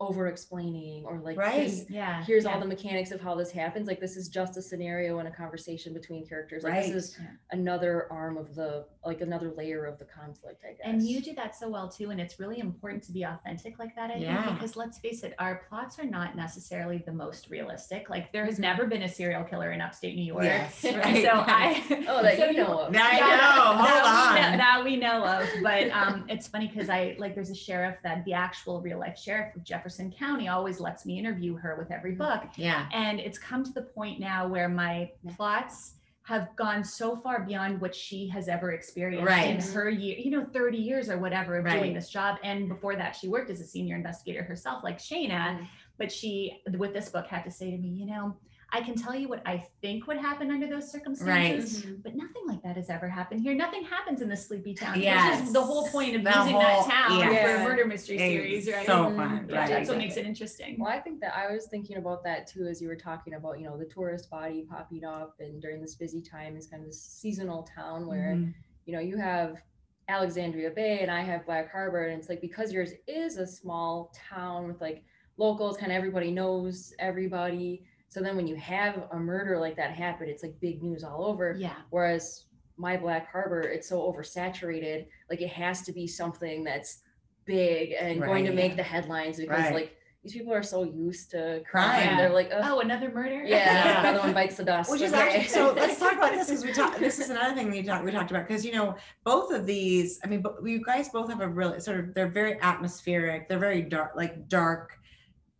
over 0.00 0.28
explaining 0.28 1.04
or 1.04 1.18
like 1.18 1.36
Right. 1.36 1.66
this- 1.66 1.86
yeah. 1.90 2.24
here's 2.24 2.44
yeah. 2.44 2.54
all 2.54 2.60
the 2.60 2.66
mechanics 2.66 3.10
of 3.10 3.20
how 3.20 3.34
this 3.34 3.50
happens. 3.50 3.88
Like 3.88 3.98
this 3.98 4.16
is 4.16 4.28
just 4.28 4.56
a 4.56 4.62
scenario 4.62 5.18
and 5.18 5.26
a 5.26 5.30
conversation 5.30 5.92
between 5.92 6.24
characters. 6.24 6.62
Like 6.62 6.72
Right. 6.72 6.92
this 6.92 7.04
is 7.10 7.18
Yeah. 7.20 7.26
another 7.50 8.06
arm 8.12 8.36
of 8.36 8.54
the 8.54 8.86
like 9.04 9.20
another 9.22 9.50
layer 9.56 9.86
of 9.86 9.98
the 9.98 10.04
conflict, 10.04 10.62
I 10.64 10.72
guess. 10.74 10.80
And 10.84 11.02
you 11.02 11.20
do 11.22 11.34
that 11.34 11.56
so 11.56 11.68
well 11.68 11.88
too. 11.88 12.10
And 12.10 12.20
it's 12.20 12.38
really 12.38 12.58
important 12.60 13.02
to 13.04 13.12
be 13.12 13.22
authentic 13.24 13.78
like 13.78 13.96
that, 13.96 14.10
I 14.10 14.16
Yeah. 14.16 14.42
think, 14.44 14.56
because 14.58 14.76
let's 14.76 14.98
face 14.98 15.22
it, 15.24 15.34
our 15.38 15.62
plots 15.68 15.98
are 15.98 16.04
not 16.04 16.36
necessarily 16.36 16.98
the 16.98 17.12
most 17.12 17.48
realistic. 17.48 18.10
Like 18.10 18.30
there 18.32 18.44
has 18.44 18.56
Mhm. 18.56 18.62
never 18.62 18.86
been 18.86 19.02
a 19.02 19.08
serial 19.08 19.44
killer 19.44 19.72
in 19.72 19.80
upstate 19.80 20.14
New 20.14 20.24
York. 20.24 20.44
Yes. 20.44 20.84
Right. 20.84 20.96
Right. 21.04 21.24
So 21.24 21.30
I 21.32 22.04
Oh, 22.08 22.22
that 22.22 22.36
so 22.36 22.50
you 22.50 22.58
know 22.58 22.80
of. 22.80 22.94
I 22.94 23.16
Yeah, 23.16 23.36
know. 23.36 23.76
Hold 23.78 23.88
that 23.88 24.34
we 24.44 24.50
know- 24.50 24.56
that 24.58 24.84
we 24.84 24.96
know 24.96 25.24
of. 25.24 25.48
But 25.62 25.90
um, 25.90 26.24
it's 26.28 26.46
funny 26.46 26.68
because 26.68 26.88
I 26.88 27.16
like 27.18 27.34
there's 27.34 27.50
a 27.50 27.54
sheriff 27.54 27.96
that 28.04 28.24
the 28.24 28.34
actual 28.34 28.80
real 28.80 28.98
life 28.98 29.18
sheriff 29.18 29.56
of 29.56 29.64
Jefferson 29.64 29.87
County 30.18 30.48
always 30.48 30.80
lets 30.80 31.04
me 31.06 31.18
interview 31.18 31.56
her 31.56 31.76
with 31.78 31.90
every 31.90 32.12
book. 32.12 32.44
Yeah. 32.56 32.88
And 32.92 33.18
it's 33.20 33.38
come 33.38 33.64
to 33.64 33.72
the 33.72 33.82
point 33.82 34.20
now 34.20 34.46
where 34.48 34.68
my 34.68 35.10
plots 35.36 35.94
have 36.22 36.54
gone 36.56 36.84
so 36.84 37.16
far 37.16 37.42
beyond 37.44 37.80
what 37.80 37.94
she 37.94 38.28
has 38.28 38.48
ever 38.48 38.72
experienced 38.72 39.68
in 39.70 39.74
her 39.74 39.88
year, 39.88 40.18
you 40.18 40.30
know, 40.30 40.44
30 40.52 40.76
years 40.76 41.08
or 41.08 41.16
whatever 41.18 41.56
of 41.56 41.64
Right. 41.64 41.78
doing 41.78 41.94
this 41.94 42.10
job. 42.10 42.36
And 42.44 42.68
before 42.68 42.96
that, 42.96 43.16
she 43.16 43.28
worked 43.28 43.48
as 43.50 43.60
a 43.62 43.64
senior 43.64 43.96
investigator 43.96 44.42
herself, 44.42 44.84
like 44.84 44.98
Shana. 44.98 45.58
Mhm. 45.58 45.66
But 45.96 46.12
she, 46.12 46.60
with 46.76 46.92
this 46.92 47.08
book, 47.08 47.26
had 47.26 47.44
to 47.44 47.50
say 47.50 47.70
to 47.70 47.78
me, 47.78 47.88
you 47.88 48.04
know, 48.06 48.36
I 48.70 48.82
can 48.82 48.94
tell 48.94 49.14
you 49.14 49.28
what 49.28 49.40
I 49.46 49.64
think 49.80 50.06
would 50.06 50.18
happen 50.18 50.50
under 50.50 50.66
those 50.66 50.90
circumstances, 50.90 51.86
Mhm. 51.86 52.02
but 52.02 52.14
nothing 52.14 52.42
like 52.46 52.62
that 52.62 52.76
has 52.76 52.90
ever 52.90 53.08
happened 53.08 53.40
here. 53.40 53.54
Nothing 53.54 53.82
happens 53.82 54.20
in 54.20 54.28
the 54.28 54.36
sleepy 54.36 54.74
town, 54.74 54.98
which 54.98 55.06
is 55.42 55.54
the 55.54 55.62
whole 55.62 55.88
point 55.88 56.14
of 56.16 56.22
The 56.22 56.30
using 56.30 56.52
whole- 56.52 56.60
that 56.60 56.86
town 56.86 57.20
for 57.34 57.54
a 57.56 57.64
murder 57.64 57.86
mystery 57.86 58.16
It's 58.16 58.24
series, 58.24 58.70
right? 58.70 58.84
So 58.86 59.04
fun. 59.04 59.16
Yeah, 59.16 59.54
yeah, 59.54 59.60
Right. 59.60 59.68
that's 59.70 59.88
what 59.88 59.96
makes 59.96 60.18
it 60.18 60.26
interesting. 60.26 60.76
Well, 60.78 60.90
I 60.90 61.00
think 61.00 61.20
that 61.20 61.34
I 61.34 61.50
was 61.50 61.66
thinking 61.68 61.96
about 61.96 62.22
that 62.24 62.46
too 62.46 62.66
as 62.66 62.82
you 62.82 62.88
were 62.88 62.96
talking 62.96 63.34
about, 63.34 63.58
you 63.58 63.64
know, 63.66 63.78
the 63.78 63.86
tourist 63.86 64.28
body 64.28 64.66
popping 64.68 65.02
up 65.02 65.36
and 65.40 65.62
during 65.62 65.80
this 65.80 65.94
busy 65.94 66.20
time 66.20 66.54
is 66.56 66.66
kind 66.66 66.82
of 66.82 66.88
this 66.88 67.00
seasonal 67.02 67.62
town 67.74 68.06
where, 68.06 68.34
Mhm. 68.36 68.52
you 68.84 68.92
know, 68.92 69.00
you 69.00 69.16
have 69.16 69.62
Alexandria 70.08 70.70
Bay 70.70 71.00
and 71.00 71.10
I 71.10 71.22
have 71.22 71.46
Black 71.46 71.70
Harbor. 71.72 72.04
And 72.04 72.18
it's 72.18 72.28
like 72.28 72.40
because 72.42 72.70
yours 72.72 72.92
is 73.06 73.38
a 73.38 73.46
small 73.46 74.12
town 74.14 74.66
with 74.68 74.80
like 74.82 75.04
locals, 75.38 75.76
kind 75.78 75.90
of 75.90 75.96
everybody 75.96 76.30
knows 76.30 76.92
everybody. 76.98 77.84
So 78.08 78.20
then 78.20 78.36
when 78.36 78.46
you 78.46 78.56
have 78.56 79.04
a 79.12 79.16
murder 79.18 79.58
like 79.58 79.76
that 79.76 79.90
happen, 79.92 80.28
it's 80.28 80.42
like 80.42 80.58
big 80.60 80.82
news 80.82 81.04
all 81.04 81.24
over. 81.26 81.54
Yeah. 81.58 81.74
Whereas 81.90 82.44
my 82.76 82.96
Black 82.96 83.30
Harbor, 83.30 83.60
it's 83.60 83.88
so 83.88 84.00
oversaturated, 84.00 85.06
like 85.30 85.40
it 85.42 85.50
has 85.50 85.82
to 85.82 85.92
be 85.92 86.06
something 86.06 86.64
that's 86.64 87.02
big 87.44 87.94
and 87.98 88.20
going 88.20 88.44
to 88.44 88.52
make 88.52 88.76
the 88.76 88.82
headlines 88.82 89.36
because 89.38 89.58
Right. 89.58 89.74
like 89.74 89.94
these 90.22 90.32
people 90.32 90.52
are 90.52 90.62
so 90.64 90.82
used 90.84 91.30
to 91.30 91.62
crime. 91.70 92.02
Crime. 92.02 92.16
They're 92.16 92.28
like, 92.30 92.50
oh, 92.52 92.60
Oh, 92.76 92.80
another 92.80 93.10
murder? 93.10 93.42
yeah, 93.44 93.46
Yeah. 93.84 94.00
another 94.00 94.18
one 94.20 94.34
bites 94.34 94.56
the 94.56 94.64
dust. 94.64 94.90
Which 94.90 95.00
is 95.00 95.12
okay. 95.12 95.22
actually 95.36 95.48
so. 95.48 95.72
Let's 95.72 95.98
talk 95.98 96.14
about 96.14 96.32
this 96.32 96.46
because 96.48 96.64
we 96.64 96.72
talked. 96.72 96.98
This 96.98 97.18
is 97.20 97.30
another 97.30 97.54
thing 97.54 97.70
we 97.70 97.82
talked 97.82 98.04
we 98.04 98.10
talked 98.10 98.30
about 98.30 98.46
because 98.48 98.64
you 98.64 98.72
know 98.72 98.96
both 99.24 99.52
of 99.52 99.64
these. 99.64 100.18
I 100.24 100.26
mean, 100.26 100.42
but 100.42 100.56
you 100.64 100.82
guys 100.84 101.08
both 101.08 101.28
have 101.30 101.40
a 101.40 101.48
really 101.48 101.78
sort 101.80 102.00
of. 102.00 102.14
They're 102.14 102.28
very 102.28 102.60
atmospheric. 102.60 103.48
They're 103.48 103.58
very 103.60 103.80
dark, 103.82 104.12
like 104.16 104.48
dark, 104.48 104.98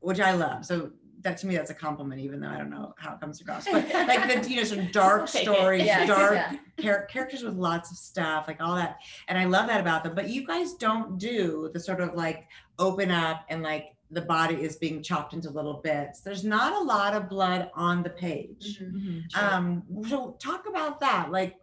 which 0.00 0.20
I 0.20 0.32
love. 0.32 0.66
So 0.66 0.90
that 1.22 1.36
to 1.38 1.46
me, 1.46 1.56
that's 1.56 1.70
a 1.70 1.74
compliment, 1.74 2.20
even 2.20 2.40
though 2.40 2.48
I 2.48 2.58
don't 2.58 2.70
know 2.70 2.94
how 2.98 3.14
it 3.14 3.20
comes 3.20 3.40
across. 3.40 3.64
But 3.70 3.88
like 3.92 4.42
the 4.42 4.48
you 4.50 4.56
know 4.56 4.64
sort 4.64 4.80
of 4.80 4.92
dark 4.92 5.20
I'll 5.22 5.26
take 5.26 5.42
it. 5.48 5.52
stories, 5.52 5.84
Yeah, 5.84 6.06
dark 6.06 6.34
yeah. 6.34 6.56
char- 6.80 7.06
characters 7.06 7.42
with 7.42 7.54
lots 7.54 7.90
of 7.90 7.96
stuff, 7.96 8.46
like 8.46 8.60
all 8.60 8.76
that. 8.76 8.98
And 9.28 9.36
I 9.38 9.44
love 9.44 9.66
that 9.68 9.80
about 9.80 10.04
them. 10.04 10.14
But 10.14 10.28
you 10.28 10.46
guys 10.46 10.74
don't 10.74 11.18
do 11.18 11.70
the 11.74 11.80
sort 11.80 12.00
of 12.00 12.14
like 12.14 12.46
open 12.78 13.10
up 13.10 13.44
and 13.48 13.62
like 13.62 13.94
the 14.10 14.22
body 14.22 14.54
is 14.54 14.76
being 14.76 15.02
chopped 15.02 15.34
into 15.34 15.50
little 15.50 15.74
bits. 15.74 16.20
There's 16.20 16.44
not 16.44 16.72
a 16.80 16.84
lot 16.84 17.14
of 17.14 17.28
blood 17.28 17.70
on 17.74 18.02
the 18.02 18.10
page. 18.10 18.80
Mhm. 18.80 18.92
Mhm, 18.92 19.22
sure. 19.30 19.44
Um, 19.54 19.82
so 20.08 20.36
talk 20.38 20.66
about 20.68 21.00
that. 21.00 21.30
Like 21.30 21.56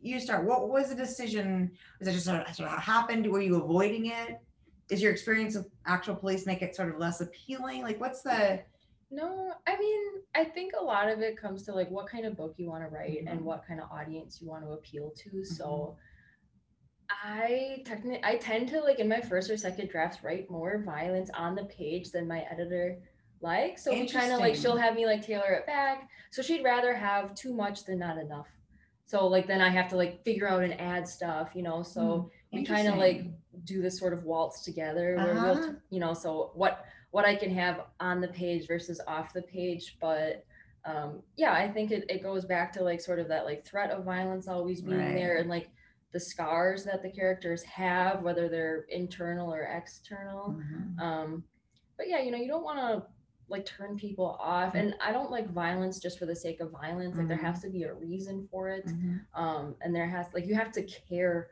you 0.00 0.18
start, 0.20 0.44
what 0.44 0.68
was 0.68 0.88
the 0.88 0.94
decision? 0.94 1.70
Was 1.98 2.08
it 2.08 2.12
just 2.12 2.24
sort 2.26 2.40
of, 2.46 2.54
sort 2.54 2.70
of 2.70 2.78
happened? 2.78 3.30
Were 3.30 3.40
you 3.40 3.56
avoiding 3.56 4.06
it? 4.06 4.40
Is 4.90 5.00
your 5.00 5.12
experience 5.12 5.54
of 5.54 5.66
actual 5.86 6.16
police 6.16 6.44
make 6.44 6.60
it 6.60 6.74
sort 6.74 6.88
of 6.92 6.98
less 6.98 7.20
appealing? 7.20 7.82
Like 7.82 8.00
what's 8.00 8.22
the 8.22 8.60
No, 9.12 9.52
I 9.66 9.78
mean, 9.78 10.02
I 10.34 10.42
think 10.44 10.72
a 10.72 10.82
lot 10.82 11.08
of 11.10 11.20
it 11.20 11.36
comes 11.36 11.64
to 11.64 11.72
like 11.74 11.90
what 11.90 12.06
kind 12.06 12.24
of 12.24 12.34
book 12.34 12.54
you 12.56 12.66
want 12.68 12.82
to 12.82 12.88
write 12.88 13.24
and 13.26 13.40
Mhm. 13.40 13.44
what 13.44 13.62
kind 13.66 13.78
of 13.78 13.90
audience 13.92 14.40
you 14.40 14.48
want 14.48 14.64
to 14.64 14.70
appeal 14.72 15.10
to. 15.10 15.44
So 15.44 15.98
I 17.10 17.82
technically 17.84 18.20
I 18.24 18.36
tend 18.36 18.68
to 18.70 18.80
like 18.80 18.98
in 18.98 19.08
my 19.08 19.20
first 19.20 19.50
or 19.50 19.56
second 19.58 19.90
drafts 19.90 20.24
write 20.24 20.50
more 20.50 20.78
violence 20.78 21.30
on 21.34 21.54
the 21.54 21.64
page 21.66 22.10
than 22.10 22.26
my 22.26 22.40
editor 22.50 22.98
likes. 23.42 23.84
So 23.84 23.92
we 23.92 24.08
kind 24.08 24.32
of 24.32 24.38
like 24.40 24.54
she'll 24.54 24.76
have 24.78 24.94
me 24.94 25.04
like 25.04 25.22
tailor 25.22 25.52
it 25.52 25.66
back. 25.66 26.08
So 26.30 26.40
she'd 26.40 26.64
rather 26.64 26.94
have 26.94 27.34
too 27.34 27.52
much 27.52 27.84
than 27.84 27.98
not 27.98 28.16
enough. 28.16 28.48
So 29.04 29.26
like 29.26 29.46
then 29.46 29.60
I 29.60 29.68
have 29.68 29.88
to 29.90 29.96
like 29.96 30.24
figure 30.24 30.48
out 30.48 30.62
and 30.62 30.80
add 30.80 31.06
stuff, 31.06 31.50
you 31.54 31.62
know. 31.62 31.82
So 31.82 32.30
we 32.52 32.64
kind 32.64 32.88
of 32.88 32.96
like 32.96 33.16
Interesting. 33.16 33.36
do 33.64 33.82
this 33.82 33.98
sort 33.98 34.12
of 34.12 34.24
waltz 34.24 34.62
together 34.62 35.16
where 35.16 35.34
we'll 35.34 35.52
Uh-huh. 35.58 35.72
t- 35.72 35.78
you 35.90 36.00
know 36.00 36.14
so 36.14 36.50
what 36.54 36.84
what 37.10 37.24
i 37.24 37.34
can 37.34 37.50
have 37.54 37.82
on 38.00 38.20
the 38.20 38.28
page 38.28 38.66
versus 38.66 39.00
off 39.06 39.32
the 39.32 39.42
page 39.42 39.96
but 40.00 40.44
um 40.84 41.22
yeah 41.36 41.52
i 41.52 41.68
think 41.70 41.90
it, 41.90 42.04
it 42.10 42.22
goes 42.22 42.44
back 42.44 42.72
to 42.72 42.82
like 42.82 43.00
sort 43.00 43.18
of 43.18 43.28
that 43.28 43.44
like 43.44 43.64
threat 43.66 43.90
of 43.90 44.04
violence 44.04 44.48
always 44.48 44.80
being 44.80 44.98
there 45.14 45.36
and 45.38 45.48
like 45.48 45.68
the 46.12 46.20
scars 46.20 46.84
that 46.84 47.02
the 47.02 47.10
characters 47.10 47.62
have 47.62 48.22
whether 48.22 48.48
they're 48.48 48.82
internal 48.90 49.52
or 49.52 49.62
external 49.62 50.58
Mhm. 50.60 50.98
um 51.00 51.44
but 51.96 52.08
yeah 52.08 52.20
you 52.20 52.30
know 52.30 52.38
you 52.38 52.48
don't 52.48 52.64
want 52.64 52.78
to 52.78 53.06
like 53.48 53.64
turn 53.66 53.96
people 53.96 54.36
off 54.40 54.74
and 54.74 54.94
i 55.04 55.12
don't 55.12 55.30
like 55.30 55.50
violence 55.52 55.98
just 56.00 56.18
for 56.18 56.26
the 56.26 56.34
sake 56.36 56.60
of 56.60 56.70
violence 56.70 57.16
like 57.16 57.28
there 57.28 57.36
Mhm. 57.36 57.42
has 57.42 57.60
to 57.62 57.68
be 57.70 57.82
a 57.84 57.92
reason 57.94 58.48
for 58.50 58.68
it 58.68 58.86
Mhm. 58.86 59.20
um 59.34 59.76
and 59.82 59.94
there 59.94 60.08
has 60.08 60.26
like 60.34 60.46
you 60.46 60.54
have 60.54 60.72
to 60.72 60.82
care 60.82 61.48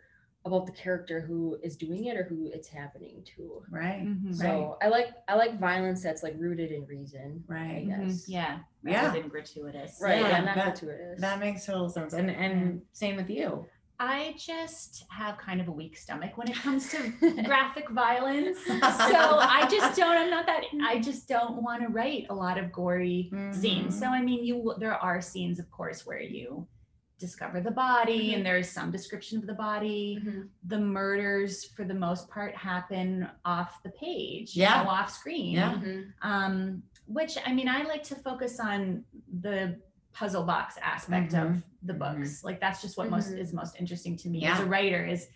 about 0.46 0.64
the 0.64 0.72
character 0.72 1.20
who 1.20 1.58
is 1.62 1.76
doing 1.76 2.06
it 2.06 2.16
or 2.16 2.24
who 2.24 2.50
it's 2.52 2.66
happening 2.68 3.22
to. 3.36 3.62
Right. 3.70 4.02
Mhm. 4.06 4.34
So 4.34 4.78
I 4.80 4.88
like 4.88 5.08
I 5.28 5.34
like 5.34 5.58
violence 5.60 6.02
that's 6.02 6.22
like 6.22 6.34
rooted 6.38 6.70
in 6.72 6.86
reason. 6.86 7.44
I 7.50 7.52
Right. 7.52 7.86
guess. 7.88 7.98
Mhm. 8.00 8.24
Yeah. 8.28 8.58
Yeah. 8.82 9.10
Than 9.10 9.28
gratuitous. 9.28 9.98
Right. 10.02 10.20
Yeah, 10.22 10.28
Yeah, 10.30 10.40
not 10.40 10.54
that- 10.54 10.64
gratuitous. 10.80 11.20
That 11.20 11.40
makes 11.40 11.66
total 11.66 11.88
sense. 11.90 12.14
And 12.14 12.30
and 12.30 12.80
same 12.92 13.16
with 13.16 13.28
you. 13.28 13.66
I 14.02 14.34
just 14.38 15.04
have 15.10 15.36
kind 15.36 15.60
of 15.60 15.68
a 15.68 15.72
weak 15.72 15.94
stomach 15.94 16.38
when 16.38 16.48
it 16.48 16.54
comes 16.64 16.90
to 16.92 16.98
graphic 17.44 17.90
violence. 17.90 18.56
So 18.64 18.72
I 18.80 19.68
just 19.70 19.94
don't, 19.94 20.16
I'm 20.16 20.30
not 20.30 20.46
that, 20.46 20.62
I 20.82 21.00
just 21.00 21.28
don't 21.28 21.62
want 21.62 21.82
to 21.82 21.88
write 21.88 22.24
a 22.30 22.34
lot 22.34 22.56
of 22.56 22.72
gory 22.72 23.30
scenes. 23.52 23.98
So, 23.98 24.06
I 24.06 24.22
mean, 24.22 24.42
you, 24.42 24.74
there 24.78 24.94
are 24.94 25.20
scenes, 25.20 25.58
of 25.58 25.70
course, 25.70 26.06
where 26.06 26.22
you 26.22 26.66
discover 27.24 27.60
the 27.60 27.70
body 27.70 28.30
Mhm. 28.30 28.36
and 28.38 28.46
there's 28.46 28.68
some 28.68 28.90
description 28.90 29.38
of 29.38 29.46
the 29.46 29.54
body. 29.54 30.20
Mhm. 30.24 30.48
The 30.64 30.78
murders, 30.80 31.64
for 31.66 31.84
the 31.84 31.94
most 31.94 32.28
part, 32.28 32.56
happen 32.56 33.28
off 33.44 33.82
the 33.84 33.90
page, 33.90 34.56
you 34.56 34.62
Yeah. 34.62 34.82
know, 34.82 34.88
off 34.90 35.10
screen. 35.12 35.52
Yeah. 35.54 35.74
Mhm. 35.74 36.12
um, 36.22 36.82
which 37.06 37.36
I 37.44 37.52
mean, 37.52 37.68
I 37.68 37.82
like 37.82 38.02
to 38.04 38.14
focus 38.14 38.58
on 38.58 39.04
the 39.40 39.78
puzzle 40.12 40.44
box 40.44 40.76
aspect 40.82 41.34
of 41.34 41.62
the 41.82 41.94
books. 41.94 42.42
Like 42.42 42.58
that's 42.60 42.80
just 42.82 42.96
what 42.96 43.10
most 43.10 43.30
Mhm. 43.30 43.38
is 43.38 43.52
most 43.52 43.76
interesting 43.78 44.16
to 44.18 44.28
me 44.28 44.40
Yeah. 44.40 44.54
as 44.54 44.60
a 44.60 44.66
writer 44.66 45.04
is 45.04 45.28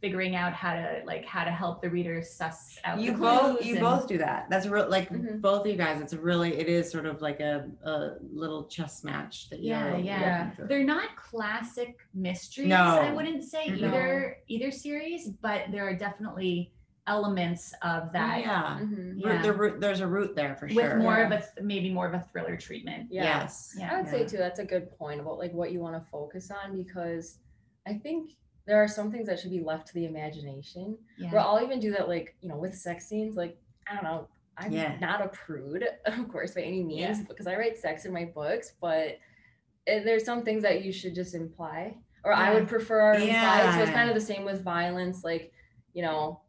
figuring 0.00 0.36
out 0.36 0.52
how 0.52 0.72
to 0.74 1.02
like 1.04 1.24
how 1.24 1.44
to 1.44 1.50
help 1.50 1.82
the 1.82 1.90
reader 1.90 2.22
suss 2.22 2.78
out 2.84 3.00
You 3.00 3.12
the 3.12 3.18
both 3.18 3.40
clues 3.58 3.66
you 3.66 3.74
and- 3.76 3.82
both 3.82 4.06
do 4.08 4.18
that. 4.18 4.46
That's 4.50 4.66
real 4.66 4.88
like 4.88 5.10
Mhm. 5.10 5.40
both 5.40 5.62
of 5.62 5.66
you 5.66 5.76
guys. 5.76 6.00
It's 6.00 6.14
really 6.14 6.54
it 6.58 6.68
is 6.68 6.90
sort 6.90 7.06
of 7.06 7.20
like 7.22 7.40
a, 7.40 7.68
a 7.84 8.10
little 8.32 8.64
chess 8.64 9.02
match 9.04 9.50
that 9.50 9.60
Yeah, 9.60 9.90
you're 9.96 9.98
yeah. 9.98 10.50
They're 10.68 10.84
not 10.84 11.16
classic 11.16 11.96
mysteries. 12.14 12.68
No. 12.68 12.76
I 13.00 13.12
wouldn't 13.12 13.42
say 13.44 13.66
No. 13.68 13.88
either 13.88 14.36
either 14.48 14.70
series, 14.70 15.28
but 15.28 15.62
there 15.72 15.86
are 15.88 15.94
definitely 15.96 16.72
elements 17.08 17.74
of 17.82 18.12
that 18.12 18.40
yeah. 18.42 18.78
Mhm. 18.80 18.96
Root- 18.96 19.16
yeah. 19.26 19.42
the 19.42 19.52
root- 19.52 19.80
there's 19.80 19.98
a 20.00 20.06
root 20.06 20.36
there 20.36 20.54
for 20.54 20.66
with 20.66 20.74
sure. 20.74 20.94
With 20.94 21.02
more 21.02 21.16
Yeah. 21.16 21.26
of 21.26 21.32
a 21.32 21.38
th- 21.38 21.50
maybe 21.66 21.92
more 21.92 22.06
of 22.06 22.14
a 22.14 22.20
thriller 22.20 22.56
treatment. 22.56 23.08
Yeah. 23.10 23.24
Yes. 23.24 23.74
Yeah. 23.76 23.92
I 23.92 23.96
would 23.96 24.06
Yeah. 24.06 24.12
say 24.12 24.26
too 24.26 24.36
that's 24.36 24.60
a 24.60 24.64
good 24.64 24.88
point 24.96 25.20
about 25.20 25.38
like 25.38 25.52
what 25.52 25.72
you 25.72 25.80
want 25.80 25.96
to 26.00 26.10
focus 26.10 26.52
on 26.52 26.76
because 26.76 27.38
I 27.88 27.94
think 27.94 28.36
there 28.66 28.82
are 28.82 28.88
some 28.88 29.10
things 29.10 29.26
that 29.26 29.38
should 29.38 29.50
be 29.50 29.60
left 29.60 29.86
to 29.88 29.94
the 29.94 30.04
imagination. 30.06 30.96
Yeah. 31.18 31.30
Where 31.32 31.40
I'll 31.40 31.62
even 31.62 31.80
do 31.80 31.90
that 31.92 32.08
like, 32.08 32.36
you 32.40 32.48
know, 32.48 32.56
with 32.56 32.74
sex 32.74 33.06
scenes, 33.08 33.36
like 33.36 33.58
I 33.88 33.94
don't 33.94 34.04
know, 34.04 34.28
I'm 34.56 34.72
Yeah. 34.72 34.96
not 35.00 35.24
a 35.24 35.28
prude, 35.28 35.84
of 36.06 36.28
course, 36.28 36.54
by 36.54 36.62
any 36.62 36.82
means, 36.82 37.18
Yeah. 37.18 37.24
because 37.28 37.46
I 37.46 37.56
write 37.56 37.78
sex 37.78 38.04
in 38.04 38.12
my 38.12 38.24
books, 38.26 38.72
but 38.80 39.18
eh, 39.86 40.02
there's 40.04 40.24
some 40.24 40.44
things 40.44 40.62
that 40.62 40.84
you 40.84 40.92
should 40.92 41.14
just 41.14 41.34
imply. 41.34 41.96
Or 42.24 42.32
I 42.32 42.54
would 42.54 42.68
prefer 42.68 43.14
implied. 43.14 43.74
So 43.74 43.80
it's 43.82 43.90
kind 43.90 44.08
of 44.08 44.14
the 44.14 44.20
same 44.20 44.44
with 44.44 44.62
violence, 44.62 45.24
like, 45.24 45.52
you 45.92 46.02
know, 46.02 46.40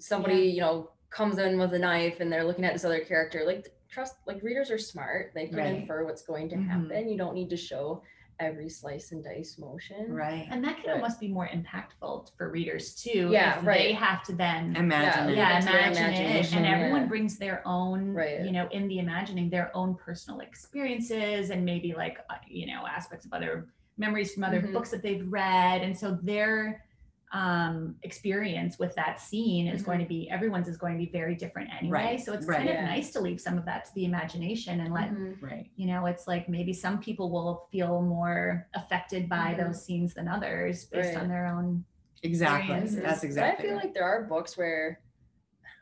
somebody, 0.00 0.42
you 0.48 0.60
know, 0.60 0.90
comes 1.10 1.38
in 1.38 1.56
with 1.58 1.72
a 1.74 1.78
knife 1.78 2.18
and 2.18 2.32
they're 2.32 2.42
looking 2.44 2.64
at 2.64 2.72
this 2.72 2.84
other 2.84 3.00
character. 3.04 3.44
Like 3.46 3.72
trust 3.88 4.16
like 4.26 4.42
readers 4.42 4.70
are 4.72 4.78
smart. 4.78 5.30
They 5.34 5.46
can 5.46 5.58
Right. 5.58 5.74
infer 5.74 6.04
what's 6.04 6.22
going 6.22 6.48
to 6.48 6.56
Mhm. 6.56 6.66
happen. 6.66 7.08
You 7.08 7.16
don't 7.18 7.34
need 7.34 7.50
to 7.50 7.56
show 7.56 8.02
every 8.42 8.68
slice 8.68 9.12
and 9.12 9.22
dice 9.24 9.56
motion. 9.58 10.12
Right. 10.12 10.46
And 10.50 10.62
that 10.64 10.76
can 10.78 10.86
Right. 10.90 10.96
almost 10.96 11.20
be 11.20 11.28
more 11.28 11.48
impactful 11.48 12.36
for 12.36 12.50
readers 12.50 12.94
too. 12.94 13.28
Yeah, 13.30 13.58
if 13.60 13.66
right. 13.66 13.78
They 13.78 13.92
have 13.92 14.22
to 14.24 14.32
then 14.34 14.76
Imagine 14.76 15.28
Yeah, 15.28 15.32
it. 15.32 15.36
yeah, 15.36 15.48
Leave 15.48 15.56
it 15.58 15.66
to 15.66 15.72
their 15.72 15.80
imagine 15.92 16.26
it. 16.36 16.54
And 16.54 16.66
everyone 16.66 17.02
yeah. 17.02 17.06
brings 17.08 17.38
their 17.38 17.62
own, 17.66 18.12
Right. 18.12 18.40
you 18.42 18.52
know, 18.52 18.68
in 18.72 18.88
the 18.88 18.98
imagining 18.98 19.48
their 19.48 19.74
own 19.76 19.94
personal 19.94 20.40
experiences 20.40 21.50
and 21.50 21.64
maybe 21.64 21.94
like, 21.94 22.18
uh, 22.28 22.34
you 22.48 22.66
know, 22.66 22.86
aspects 22.86 23.24
of 23.24 23.32
other 23.32 23.68
memories 23.98 24.34
from 24.34 24.44
other 24.44 24.60
Mhm. 24.60 24.72
books 24.72 24.90
that 24.90 25.02
they've 25.02 25.26
read. 25.30 25.82
And 25.82 25.96
so 25.96 26.18
their 26.22 26.84
um 27.32 27.96
experience 28.02 28.78
with 28.78 28.94
that 28.94 29.18
scene 29.18 29.66
is 29.66 29.80
Mhm. 29.82 29.86
going 29.86 29.98
to 30.00 30.04
be 30.04 30.28
everyone's 30.30 30.68
is 30.68 30.76
going 30.76 30.92
to 30.98 30.98
be 31.04 31.10
very 31.10 31.34
different 31.34 31.70
anyway 31.78 31.92
Right, 31.98 32.20
so 32.20 32.34
it's 32.34 32.46
right. 32.46 32.58
kind 32.58 32.68
of 32.68 32.74
Yeah. 32.74 32.84
nice 32.84 33.10
to 33.12 33.20
leave 33.20 33.40
some 33.40 33.56
of 33.56 33.64
that 33.64 33.86
to 33.86 33.94
the 33.94 34.04
imagination 34.04 34.80
and 34.80 34.92
let 34.92 35.10
Mhm. 35.10 35.40
Right. 35.40 35.70
you 35.76 35.86
know 35.86 36.04
it's 36.06 36.26
like 36.28 36.48
maybe 36.50 36.74
some 36.74 36.98
people 37.00 37.30
will 37.30 37.68
feel 37.72 38.02
more 38.02 38.68
affected 38.74 39.30
by 39.30 39.54
Mhm. 39.54 39.64
those 39.66 39.82
scenes 39.82 40.12
than 40.12 40.28
others 40.28 40.84
based 40.86 41.14
Right. 41.14 41.22
on 41.22 41.28
their 41.28 41.46
own 41.46 41.84
Exactly. 42.24 42.60
Experiences. 42.74 43.02
That's 43.02 43.20
But 43.20 43.26
exactly. 43.26 43.64
I 43.64 43.68
feel 43.68 43.76
like 43.78 43.94
there 43.94 44.04
are 44.04 44.24
books 44.24 44.56
where 44.56 45.00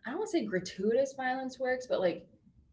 I 0.06 0.10
don't 0.10 0.18
want 0.20 0.30
to 0.30 0.38
say 0.38 0.46
gratuitous 0.46 1.12
violence 1.12 1.58
works, 1.60 1.86
but 1.86 2.00
like 2.00 2.26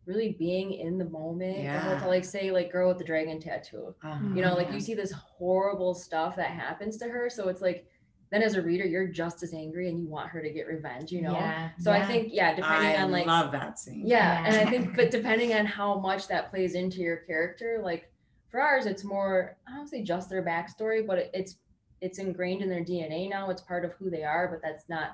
really 0.05 0.33
being 0.39 0.71
in 0.71 0.97
the 0.97 1.03
moment. 1.09 1.57
Yeah. 1.57 1.89
Yeah. 1.93 1.99
To 1.99 2.07
like 2.07 2.23
say 2.23 2.49
like 2.51 2.71
girl 2.71 2.87
with 2.87 2.97
the 2.99 3.03
dragon 3.03 3.41
tattoo. 3.41 3.93
Uh-huh. 4.03 4.23
You 4.35 4.41
know, 4.41 4.55
like 4.55 4.71
you 4.71 4.79
see 4.79 4.93
this 4.93 5.11
horrible 5.11 5.93
stuff 5.95 6.37
that 6.37 6.51
happens 6.51 6.95
to 6.99 7.09
her. 7.09 7.29
So 7.29 7.49
it's 7.49 7.61
like 7.61 7.85
then 8.29 8.41
as 8.41 8.55
a 8.55 8.61
reader, 8.61 8.85
you're 8.85 9.07
just 9.07 9.41
as 9.43 9.53
angry 9.53 9.87
and 9.89 9.99
you 9.99 10.07
want 10.07 10.29
her 10.29 10.41
to 10.41 10.49
get 10.49 10.67
revenge, 10.67 11.11
you 11.11 11.21
know? 11.21 11.33
yeah 11.33 11.69
So 11.79 11.91
I 11.91 12.05
think, 12.05 12.29
yeah, 12.31 12.53
depending 12.55 12.89
I 12.91 13.03
on 13.03 13.11
like 13.11 13.25
love 13.25 13.51
that 13.53 13.79
scene. 13.79 14.03
yeah, 14.05 14.43
and 14.45 14.55
I 14.55 14.69
think, 14.69 14.95
but 14.99 15.11
depending 15.11 15.53
on 15.53 15.65
how 15.65 15.97
much 15.99 16.27
that 16.27 16.49
plays 16.49 16.75
into 16.75 16.97
your 16.99 17.17
character, 17.17 17.79
like 17.83 18.11
for 18.49 18.59
ours, 18.61 18.85
it's 18.85 19.03
more 19.03 19.57
I 19.67 19.75
don't 19.75 19.87
say 19.87 20.03
just 20.03 20.29
their 20.29 20.43
backstory, 20.43 21.05
but 21.05 21.29
it's 21.33 21.57
it's 22.01 22.19
ingrained 22.19 22.61
in 22.61 22.69
their 22.69 22.83
DNA 22.83 23.29
now. 23.29 23.49
It's 23.49 23.61
part 23.61 23.83
of 23.83 23.93
who 23.93 24.09
they 24.09 24.23
are, 24.23 24.47
but 24.47 24.61
that's 24.61 24.87
not. 24.89 25.11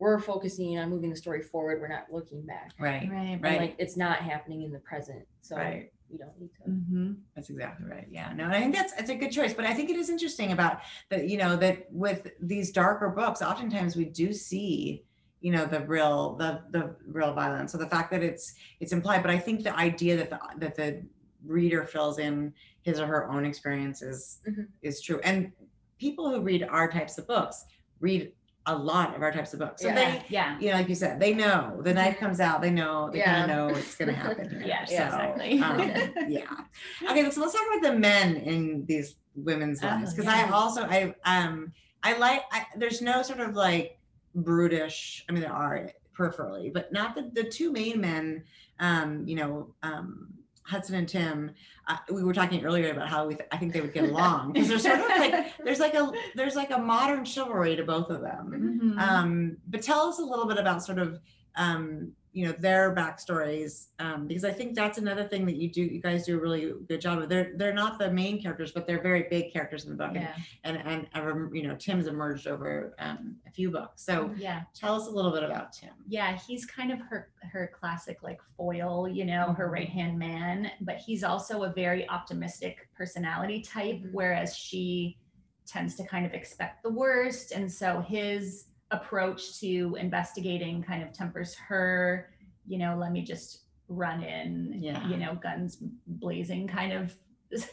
We're 0.00 0.18
focusing 0.18 0.76
on 0.78 0.90
moving 0.90 1.10
the 1.10 1.16
story 1.16 1.40
forward. 1.40 1.80
We're 1.80 1.88
not 1.88 2.06
looking 2.10 2.44
back. 2.44 2.72
Right. 2.80 3.08
right 3.08 3.28
And, 3.28 3.42
Right. 3.42 3.60
like 3.60 3.76
it's 3.78 3.96
not 3.96 4.18
happening 4.18 4.62
in 4.62 4.72
the 4.72 4.80
present, 4.80 5.24
so 5.40 5.56
Right. 5.56 5.92
Don't 6.18 6.38
need 6.40 6.50
to. 6.56 6.70
hmm 6.70 7.12
That's 7.34 7.50
exactly 7.50 7.86
right. 7.86 8.06
Yeah. 8.10 8.32
No, 8.34 8.44
and 8.44 8.52
I 8.54 8.60
think 8.60 8.74
that's 8.74 8.92
it's 8.98 9.10
a 9.10 9.14
good 9.14 9.30
choice. 9.32 9.52
But 9.54 9.64
I 9.64 9.74
think 9.74 9.90
it 9.90 9.96
is 9.96 10.10
interesting 10.10 10.52
about 10.52 10.80
that, 11.10 11.28
you 11.28 11.36
know, 11.36 11.56
that 11.56 11.86
with 11.90 12.30
these 12.40 12.70
darker 12.72 13.08
books, 13.10 13.42
oftentimes 13.42 13.96
we 13.96 14.04
do 14.06 14.32
see, 14.32 15.04
you 15.40 15.52
know, 15.52 15.66
the 15.66 15.80
real 15.80 16.36
the 16.36 16.62
the 16.70 16.94
real 17.06 17.32
violence. 17.34 17.72
So 17.72 17.78
the 17.78 17.88
fact 17.88 18.10
that 18.12 18.22
it's 18.22 18.54
it's 18.80 18.92
implied, 18.92 19.22
but 19.22 19.30
I 19.30 19.38
think 19.38 19.62
the 19.62 19.76
idea 19.76 20.16
that 20.16 20.30
the 20.30 20.40
that 20.58 20.74
the 20.74 21.02
reader 21.46 21.84
fills 21.84 22.18
in 22.18 22.52
his 22.82 22.98
or 23.00 23.06
her 23.06 23.30
own 23.30 23.44
experiences 23.44 24.40
Mhm. 24.48 24.66
is 24.82 25.00
true. 25.02 25.20
And 25.24 25.52
people 25.98 26.30
who 26.30 26.40
read 26.40 26.62
our 26.64 26.90
types 26.90 27.18
of 27.18 27.26
books 27.26 27.64
read 28.00 28.32
a 28.66 28.74
lot 28.74 29.14
of 29.14 29.22
our 29.22 29.30
types 29.32 29.52
of 29.52 29.58
books. 29.58 29.82
So 29.82 29.88
Yeah. 29.88 29.94
they 29.94 30.22
yeah 30.28 30.58
you 30.58 30.70
know, 30.70 30.76
like 30.76 30.88
you 30.88 30.94
said, 30.94 31.20
they 31.20 31.34
know 31.34 31.80
the 31.82 31.92
knife 31.92 32.18
comes 32.18 32.40
out. 32.40 32.62
They 32.62 32.70
know 32.70 33.10
they 33.10 33.20
kind 33.20 33.48
Yeah. 33.48 33.58
of 33.66 33.70
know 33.72 33.76
it's 33.76 33.94
going 33.94 34.08
to 34.08 34.14
happen. 34.14 34.48
Here. 34.62 34.62
Yeah, 34.66 34.84
so, 34.86 34.94
exactly. 34.94 35.60
um, 35.60 36.30
yeah. 36.30 37.10
Okay, 37.10 37.30
so 37.30 37.40
let's 37.42 37.52
talk 37.52 37.62
about 37.76 37.82
the 37.92 37.98
men 37.98 38.36
in 38.36 38.84
these 38.86 39.16
women's 39.34 39.82
Oh, 39.82 39.86
lives 39.88 40.14
because 40.14 40.28
I 40.28 40.44
yeah. 40.46 40.50
also 40.52 40.82
I 40.84 41.14
um 41.24 41.72
I 42.02 42.16
like 42.16 42.42
I, 42.52 42.64
there's 42.76 43.02
no 43.02 43.22
sort 43.22 43.40
of 43.40 43.54
like 43.54 43.98
brutish. 44.34 45.24
I 45.28 45.32
mean, 45.32 45.42
there 45.42 45.52
are 45.52 45.90
peripherally, 46.16 46.72
but 46.72 46.92
not 46.92 47.14
the 47.14 47.30
the 47.34 47.44
two 47.44 47.72
main 47.72 48.00
men. 48.00 48.44
Um, 48.80 49.26
you 49.26 49.36
know, 49.36 49.74
um, 49.82 50.28
Hudson 50.66 50.94
and 50.96 51.08
Tim. 51.08 51.50
Uh, 51.86 51.96
we 52.10 52.24
were 52.24 52.32
talking 52.32 52.64
earlier 52.64 52.90
about 52.90 53.08
how 53.08 53.26
we 53.26 53.34
th- 53.34 53.48
I 53.52 53.56
think 53.58 53.72
they 53.72 53.80
would 53.82 53.92
get 53.92 54.04
along 54.04 54.52
because 54.54 54.68
there's 54.68 54.82
sort 54.82 54.98
of 54.98 55.06
like 55.06 55.56
there's 55.64 55.80
like 55.80 55.94
a 55.94 56.10
there's 56.34 56.56
like 56.56 56.70
a 56.70 56.78
modern 56.78 57.24
chivalry 57.24 57.76
to 57.76 57.84
both 57.84 58.10
of 58.10 58.20
them. 58.22 58.94
Mhm. 58.96 59.00
Um, 59.00 59.56
but 59.68 59.82
tell 59.82 60.08
us 60.08 60.18
a 60.18 60.24
little 60.24 60.46
bit 60.46 60.56
about 60.58 60.82
sort 60.82 60.98
of 60.98 61.20
um, 61.56 62.12
you 62.34 62.44
know 62.46 62.52
their 62.58 62.94
backstories 62.94 63.86
um, 64.00 64.26
because 64.26 64.44
I 64.44 64.50
think 64.50 64.74
that's 64.74 64.98
another 64.98 65.22
thing 65.24 65.46
that 65.46 65.54
you 65.56 65.70
do. 65.70 65.82
You 65.82 66.00
guys 66.00 66.26
do 66.26 66.36
a 66.36 66.40
really 66.40 66.72
good 66.88 67.00
job 67.00 67.20
of. 67.22 67.28
They're 67.28 67.52
they're 67.56 67.72
not 67.72 67.98
the 67.98 68.10
main 68.10 68.42
characters, 68.42 68.72
but 68.72 68.86
they're 68.86 69.00
very 69.00 69.26
big 69.30 69.52
characters 69.52 69.84
in 69.84 69.90
the 69.90 69.96
book. 69.96 70.10
yeah 70.14 70.34
And 70.64 70.76
and, 70.78 71.06
and 71.14 71.54
you 71.56 71.62
know 71.66 71.76
Tim's 71.76 72.08
emerged 72.08 72.46
over 72.48 72.94
um, 72.98 73.36
a 73.46 73.50
few 73.52 73.70
books. 73.70 74.02
So 74.04 74.30
yeah 74.36 74.62
tell 74.74 74.94
us 75.00 75.06
a 75.06 75.10
little 75.10 75.30
bit 75.30 75.44
about 75.44 75.72
Tim. 75.72 75.90
yeah 76.08 76.36
he's 76.46 76.66
kind 76.66 76.90
of 76.92 76.98
her 77.08 77.30
her 77.52 77.70
classic 77.78 78.22
like 78.22 78.40
foil 78.56 79.06
you 79.08 79.24
know 79.24 79.52
her 79.52 79.68
Mhm. 79.68 79.72
right 79.72 79.88
hand 79.88 80.18
man 80.18 80.70
but 80.80 80.96
he's 80.96 81.22
also 81.22 81.62
a 81.62 81.72
very 81.72 82.08
optimistic 82.08 82.88
personality 82.96 83.60
type 83.62 83.96
Mhm. 84.02 84.12
whereas 84.12 84.56
she 84.56 85.18
tends 85.66 85.94
to 85.96 86.04
kind 86.04 86.26
of 86.26 86.32
expect 86.34 86.82
the 86.82 86.90
worst 86.90 87.52
and 87.52 87.70
so 87.70 88.00
his 88.00 88.66
approach 88.90 89.58
to 89.60 89.96
investigating 89.98 90.82
kind 90.82 91.02
of 91.02 91.12
tempers 91.12 91.54
her 91.54 92.30
you 92.66 92.78
know 92.78 92.96
let 92.98 93.12
me 93.12 93.22
just 93.22 93.60
run 93.88 94.22
in 94.22 94.76
Yeah. 94.80 95.06
you 95.08 95.16
know 95.16 95.34
guns 95.42 95.78
blazing 96.06 96.68
kind 96.68 96.92
of 96.92 97.14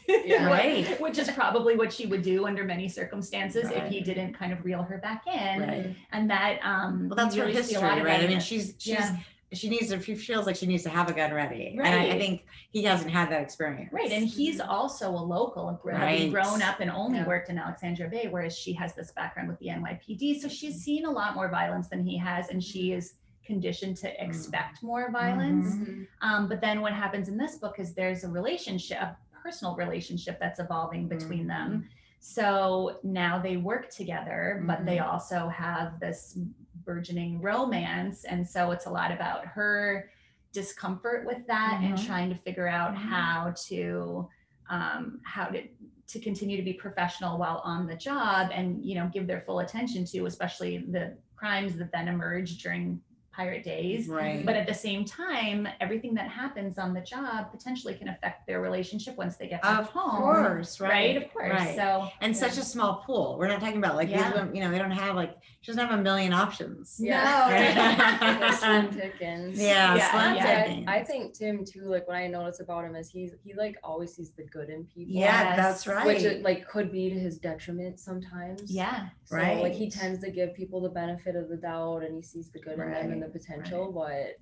Yeah. 0.08 0.47
Right. 0.50 1.00
which 1.02 1.17
is 1.17 1.30
probably 1.32 1.76
what 1.76 1.91
she 1.93 2.06
would 2.06 2.21
do 2.21 2.45
under 2.45 2.63
many 2.63 2.88
circumstances 2.88 3.69
if 3.69 3.88
he 3.89 4.02
didn't 4.02 4.34
kind 4.34 4.52
of 4.54 4.63
reel 4.65 4.84
her 4.84 4.97
back 4.97 5.24
in 5.28 5.62
Right. 5.62 5.95
and 6.12 6.30
that 6.30 6.60
um 6.63 7.10
Well, 7.10 7.15
that's 7.17 7.36
you 7.36 7.41
her 7.41 7.47
really 7.47 7.58
history, 7.62 7.82
right? 7.82 8.24
I 8.24 8.28
mean, 8.28 8.39
she's 8.39 8.76
she's 8.78 8.93
Yeah. 8.95 9.17
She 9.53 9.67
needs 9.69 9.89
to. 9.89 10.01
She 10.01 10.15
feels 10.15 10.45
like 10.45 10.55
she 10.55 10.65
needs 10.65 10.83
to 10.83 10.89
have 10.89 11.09
a 11.09 11.13
gun 11.13 11.33
ready, 11.33 11.75
and 11.77 11.85
I, 11.87 12.11
I 12.15 12.17
think 12.19 12.45
he 12.71 12.83
hasn't 12.83 13.11
had 13.11 13.29
that 13.31 13.41
experience. 13.41 13.91
Right, 13.91 14.11
and 14.11 14.25
he's 14.25 14.61
Mhm. 14.61 14.67
also 14.69 15.09
a 15.09 15.19
local, 15.19 15.77
gr- 15.81 15.91
having 15.91 16.27
Mm-hmm. 16.29 16.35
Right. 16.35 16.43
grown 16.45 16.61
up 16.61 16.79
and 16.79 16.89
only 16.89 17.17
Yeah. 17.19 17.27
worked 17.27 17.49
in 17.49 17.57
Alexandria 17.57 18.09
Bay, 18.09 18.27
whereas 18.29 18.57
she 18.57 18.71
has 18.73 18.93
this 18.93 19.11
background 19.11 19.49
with 19.49 19.59
the 19.59 19.67
NYPD. 19.69 20.39
So 20.39 20.47
she's 20.47 20.81
seen 20.81 21.05
a 21.05 21.11
lot 21.11 21.35
more 21.35 21.49
violence 21.49 21.89
than 21.89 22.05
he 22.05 22.17
has, 22.17 22.49
and 22.49 22.63
she 22.63 22.93
is 22.93 23.15
conditioned 23.45 23.97
Mm-hmm. 23.97 24.07
to 24.07 24.23
expect 24.25 24.83
more 24.83 25.11
violence. 25.11 25.75
Mhm. 25.75 26.07
Um, 26.21 26.47
but 26.47 26.61
then 26.61 26.79
what 26.79 26.93
happens 26.93 27.27
in 27.27 27.37
this 27.37 27.57
book 27.57 27.77
is 27.79 27.93
there's 27.93 28.23
a 28.23 28.29
relationship, 28.29 28.99
a 29.01 29.17
personal 29.43 29.75
relationship 29.75 30.39
that's 30.39 30.59
evolving 30.59 31.07
between 31.09 31.47
them. 31.47 31.89
So 32.19 32.99
now 33.03 33.39
they 33.41 33.57
work 33.57 33.89
together, 33.89 34.63
but 34.65 34.85
they 34.85 34.97
Mhm. 34.97 35.11
also 35.11 35.49
have 35.49 35.99
this 35.99 36.37
burgeoning 36.86 37.41
romance. 37.41 38.24
And 38.26 38.48
so 38.48 38.72
it's 38.72 38.86
a 38.86 38.89
lot 38.89 39.12
about 39.12 39.46
her 39.46 40.10
discomfort 40.54 41.26
with 41.26 41.46
that 41.48 41.80
and 41.82 41.98
Mhm. 41.98 42.06
trying 42.06 42.30
to 42.30 42.36
figure 42.36 42.67
out 42.67 42.94
Mhm. 42.94 42.98
how 42.98 43.54
to 43.67 44.30
um, 44.70 45.20
how 45.26 45.46
to 45.48 45.67
to 46.08 46.20
continue 46.20 46.56
to 46.56 46.63
be 46.63 46.74
professional 46.74 47.38
while 47.38 47.62
on 47.65 47.88
the 47.88 47.96
job 47.96 48.52
and 48.54 48.86
you 48.86 48.96
know 48.96 49.10
give 49.13 49.28
their 49.28 49.41
full 49.41 49.60
attention 49.60 50.06
to 50.06 50.26
especially 50.26 50.78
the 50.78 51.17
crimes 51.36 51.76
that 51.78 51.91
then 51.91 52.08
emerge 52.08 52.58
during 52.63 53.02
pirate 53.41 53.63
days 53.63 54.08
Right. 54.08 54.45
but 54.45 54.56
at 54.56 54.67
the 54.67 54.73
same 54.73 55.04
time 55.06 55.67
everything 55.80 56.13
that 56.15 56.30
happens 56.30 56.77
on 56.77 56.93
the 56.93 57.01
job 57.01 57.51
potentially 57.51 57.95
can 57.95 58.10
affect 58.10 58.45
their 58.47 58.62
relationship 58.62 59.17
once 59.17 59.36
they 59.38 59.47
get 59.47 59.62
back 59.62 59.80
Of 59.80 59.89
home 59.89 60.21
course, 60.21 60.80
right. 60.80 61.17
of 61.17 61.32
course 61.34 61.49
Right. 61.51 61.75
so 61.75 62.08
and 62.21 62.36
such 62.36 62.58
a 62.58 62.63
small 62.63 63.04
pool. 63.06 63.36
We're 63.39 63.47
not 63.47 63.60
talking 63.60 63.77
about 63.77 63.95
like 63.95 64.10
Yeah. 64.10 64.23
these 64.30 64.34
women, 64.39 64.56
you 64.56 64.62
know, 64.62 64.69
they 64.71 64.77
don't 64.77 64.91
have 64.91 65.15
like 65.15 65.38
she 65.62 65.71
doesn't 65.71 65.88
have 65.88 65.99
a 65.99 66.01
million 66.01 66.34
options. 66.34 66.99
Yeah. 66.99 68.38
No. 68.41 68.51
Slim 68.62 68.88
Pickens. 68.99 69.60
Yeah, 69.60 69.95
Yeah, 69.95 70.12
slim 70.12 70.36
yeah. 70.36 70.63
pickings. 70.63 70.86
I, 70.88 70.95
I 70.97 71.04
think 71.04 71.34
Tim 71.34 71.63
too. 71.65 71.86
Like 71.86 72.08
what 72.08 72.17
I 72.17 72.27
notice 72.27 72.60
about 72.62 72.84
him 72.86 72.95
is 72.95 73.10
he's 73.10 73.34
he 73.43 73.54
like 73.54 73.77
always 73.84 74.13
sees 74.15 74.32
the 74.32 74.43
good 74.45 74.69
in 74.69 74.86
people. 74.86 75.13
Yeah, 75.13 75.43
Yes. 75.43 75.58
that's 75.58 75.88
right. 75.88 76.06
Which 76.06 76.23
it, 76.23 76.41
like 76.43 76.67
could 76.67 76.91
be 76.91 77.10
to 77.10 77.19
his 77.19 77.38
detriment 77.38 77.99
sometimes. 77.99 78.63
yeah 78.71 79.10
So 79.25 79.38
like 79.38 79.73
he 79.73 79.89
tends 79.89 80.19
to 80.23 80.32
give 80.32 80.54
people 80.56 80.82
the 80.82 80.89
benefit 80.89 81.36
of 81.36 81.47
the 81.49 81.58
doubt 81.58 82.04
and 82.04 82.15
he 82.15 82.21
sees 82.23 82.49
the 82.49 82.60
good 82.60 82.73
in 82.80 82.91
them 82.91 83.12
and 83.12 83.21
the 83.21 83.27
Right, 83.34 83.41
potential, 83.41 83.91
but 83.91 84.38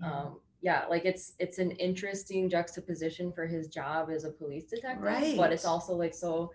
Yeah. 0.00 0.12
um 0.20 0.40
yeah, 0.60 0.86
like 0.90 1.04
it's 1.04 1.34
it's 1.38 1.58
an 1.58 1.70
interesting 1.72 2.48
juxtaposition 2.50 3.32
for 3.32 3.46
his 3.46 3.68
job 3.68 4.10
as 4.10 4.24
a 4.24 4.30
police 4.30 4.64
detective, 4.64 5.02
Right. 5.04 5.36
but 5.36 5.52
it's 5.52 5.64
also 5.64 5.94
like 5.94 6.14
so 6.14 6.50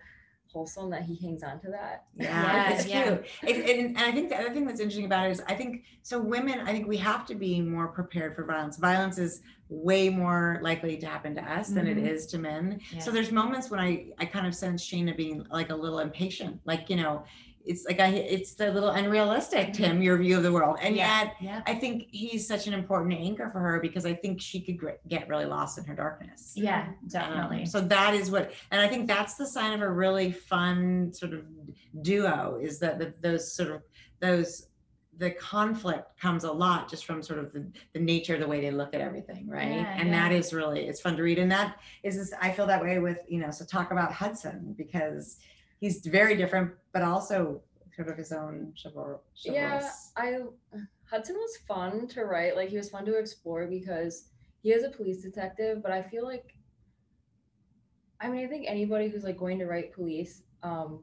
wholesome 0.52 0.90
that 0.90 1.02
he 1.02 1.16
hangs 1.16 1.42
on 1.42 1.58
to 1.60 1.68
that. 1.70 2.04
Yeah, 2.14 2.42
Yeah, 2.68 2.72
it's 2.74 2.86
yeah. 2.86 3.16
cute. 3.16 3.26
It, 3.42 3.78
and, 3.78 3.96
and 3.96 3.98
I 3.98 4.12
think 4.12 4.28
the 4.28 4.36
other 4.38 4.52
thing 4.52 4.66
that's 4.66 4.78
interesting 4.78 5.06
about 5.06 5.26
it 5.26 5.30
is 5.32 5.42
I 5.48 5.54
think 5.54 5.84
so. 6.02 6.20
Women, 6.20 6.60
I 6.60 6.72
think 6.72 6.86
we 6.86 6.98
have 6.98 7.24
to 7.26 7.34
be 7.34 7.60
more 7.62 7.88
prepared 7.88 8.36
for 8.36 8.44
violence. 8.44 8.76
Violence 8.76 9.18
is 9.18 9.40
way 9.70 10.10
more 10.10 10.60
likely 10.62 10.98
to 10.98 11.06
happen 11.06 11.34
to 11.34 11.42
us 11.42 11.70
than 11.70 11.86
it 11.88 11.96
Mhm. 11.96 12.06
is 12.06 12.26
to 12.26 12.38
men. 12.38 12.80
So 13.00 13.10
there's 13.10 13.32
moments 13.32 13.70
when 13.70 13.80
I 13.80 14.12
I 14.18 14.26
kind 14.26 14.46
of 14.46 14.54
sense 14.54 14.86
Shana 14.86 15.16
being 15.16 15.44
like 15.50 15.70
a 15.70 15.74
little 15.74 16.00
impatient, 16.00 16.60
like 16.66 16.90
you 16.90 16.96
know, 16.96 17.24
it's 17.64 17.84
like 17.86 17.98
I 18.00 18.08
it's 18.08 18.54
the 18.54 18.70
little 18.70 18.90
unrealistic 18.90 19.72
Tim 19.72 20.02
your 20.02 20.16
view 20.18 20.36
of 20.36 20.42
the 20.42 20.52
world, 20.52 20.76
and 20.82 20.94
Yeah. 20.94 21.22
yet 21.24 21.36
yeah 21.40 21.62
I 21.66 21.74
think 21.74 22.08
he's 22.10 22.46
such 22.46 22.66
an 22.66 22.74
important 22.74 23.14
anchor 23.14 23.48
for 23.50 23.58
her 23.60 23.80
because 23.80 24.04
I 24.04 24.14
think 24.14 24.40
she 24.40 24.60
could 24.60 24.78
get 25.08 25.28
really 25.28 25.46
lost 25.46 25.78
in 25.78 25.84
her 25.84 25.94
darkness. 25.94 26.52
yeah 26.54 26.86
Um, 26.88 26.96
definitely 27.08 27.66
so 27.66 27.80
that 27.80 28.14
is 28.14 28.30
what, 28.30 28.52
and 28.70 28.80
I 28.80 28.88
think 28.88 29.06
that's 29.08 29.34
the 29.34 29.46
sign 29.46 29.72
of 29.72 29.80
a 29.82 29.90
really 29.90 30.30
fun 30.32 31.12
sort 31.12 31.32
of 31.32 31.44
duo 32.02 32.58
is 32.62 32.78
that 32.80 32.98
the, 32.98 33.14
those 33.20 33.52
sort 33.52 33.70
of 33.70 33.82
those 34.20 34.68
the 35.16 35.30
conflict 35.30 36.18
comes 36.20 36.42
a 36.42 36.50
lot 36.50 36.90
just 36.90 37.06
from 37.06 37.22
sort 37.22 37.38
of 37.38 37.52
the, 37.52 37.64
the 37.92 38.00
nature 38.00 38.34
of 38.34 38.40
the 38.40 38.46
way 38.48 38.60
they 38.60 38.72
look 38.72 38.94
at 38.94 39.00
everything, 39.00 39.48
right? 39.48 39.70
Yeah, 39.70 39.96
and 39.96 40.12
that 40.12 40.32
is 40.32 40.52
really 40.52 40.88
it's 40.88 41.00
fun 41.00 41.16
to 41.16 41.22
read, 41.22 41.38
and 41.38 41.50
that 41.52 41.76
is 42.02 42.16
this. 42.16 42.32
I 42.42 42.50
feel 42.50 42.66
that 42.66 42.82
way 42.82 42.98
with 42.98 43.18
you 43.28 43.38
know. 43.38 43.52
So 43.52 43.64
talk 43.64 43.92
about 43.92 44.12
Hudson 44.12 44.74
because 44.76 45.36
he's 45.84 45.98
very 46.06 46.34
different, 46.34 46.70
but 46.94 47.02
also 47.02 47.60
sort 47.94 48.08
of 48.08 48.16
his 48.16 48.32
own 48.32 48.72
chival- 48.74 49.20
Yeah. 49.44 49.86
I 50.16 50.40
Hudson 51.10 51.36
was 51.36 51.58
fun 51.68 52.08
to 52.08 52.24
write. 52.24 52.56
Like 52.56 52.70
he 52.70 52.78
was 52.78 52.88
fun 52.88 53.04
to 53.04 53.18
explore 53.18 53.66
because 53.66 54.30
he 54.62 54.72
is 54.72 54.82
a 54.82 54.88
police 54.88 55.20
detective, 55.22 55.82
but 55.82 55.92
I 55.92 56.02
feel 56.02 56.24
like 56.24 56.54
I 58.20 58.28
mean, 58.30 58.42
I 58.46 58.48
think 58.48 58.64
anybody 58.66 59.08
who's 59.08 59.24
like 59.24 59.36
going 59.36 59.58
to 59.58 59.66
write 59.66 59.92
police, 59.92 60.42
um, 60.62 61.02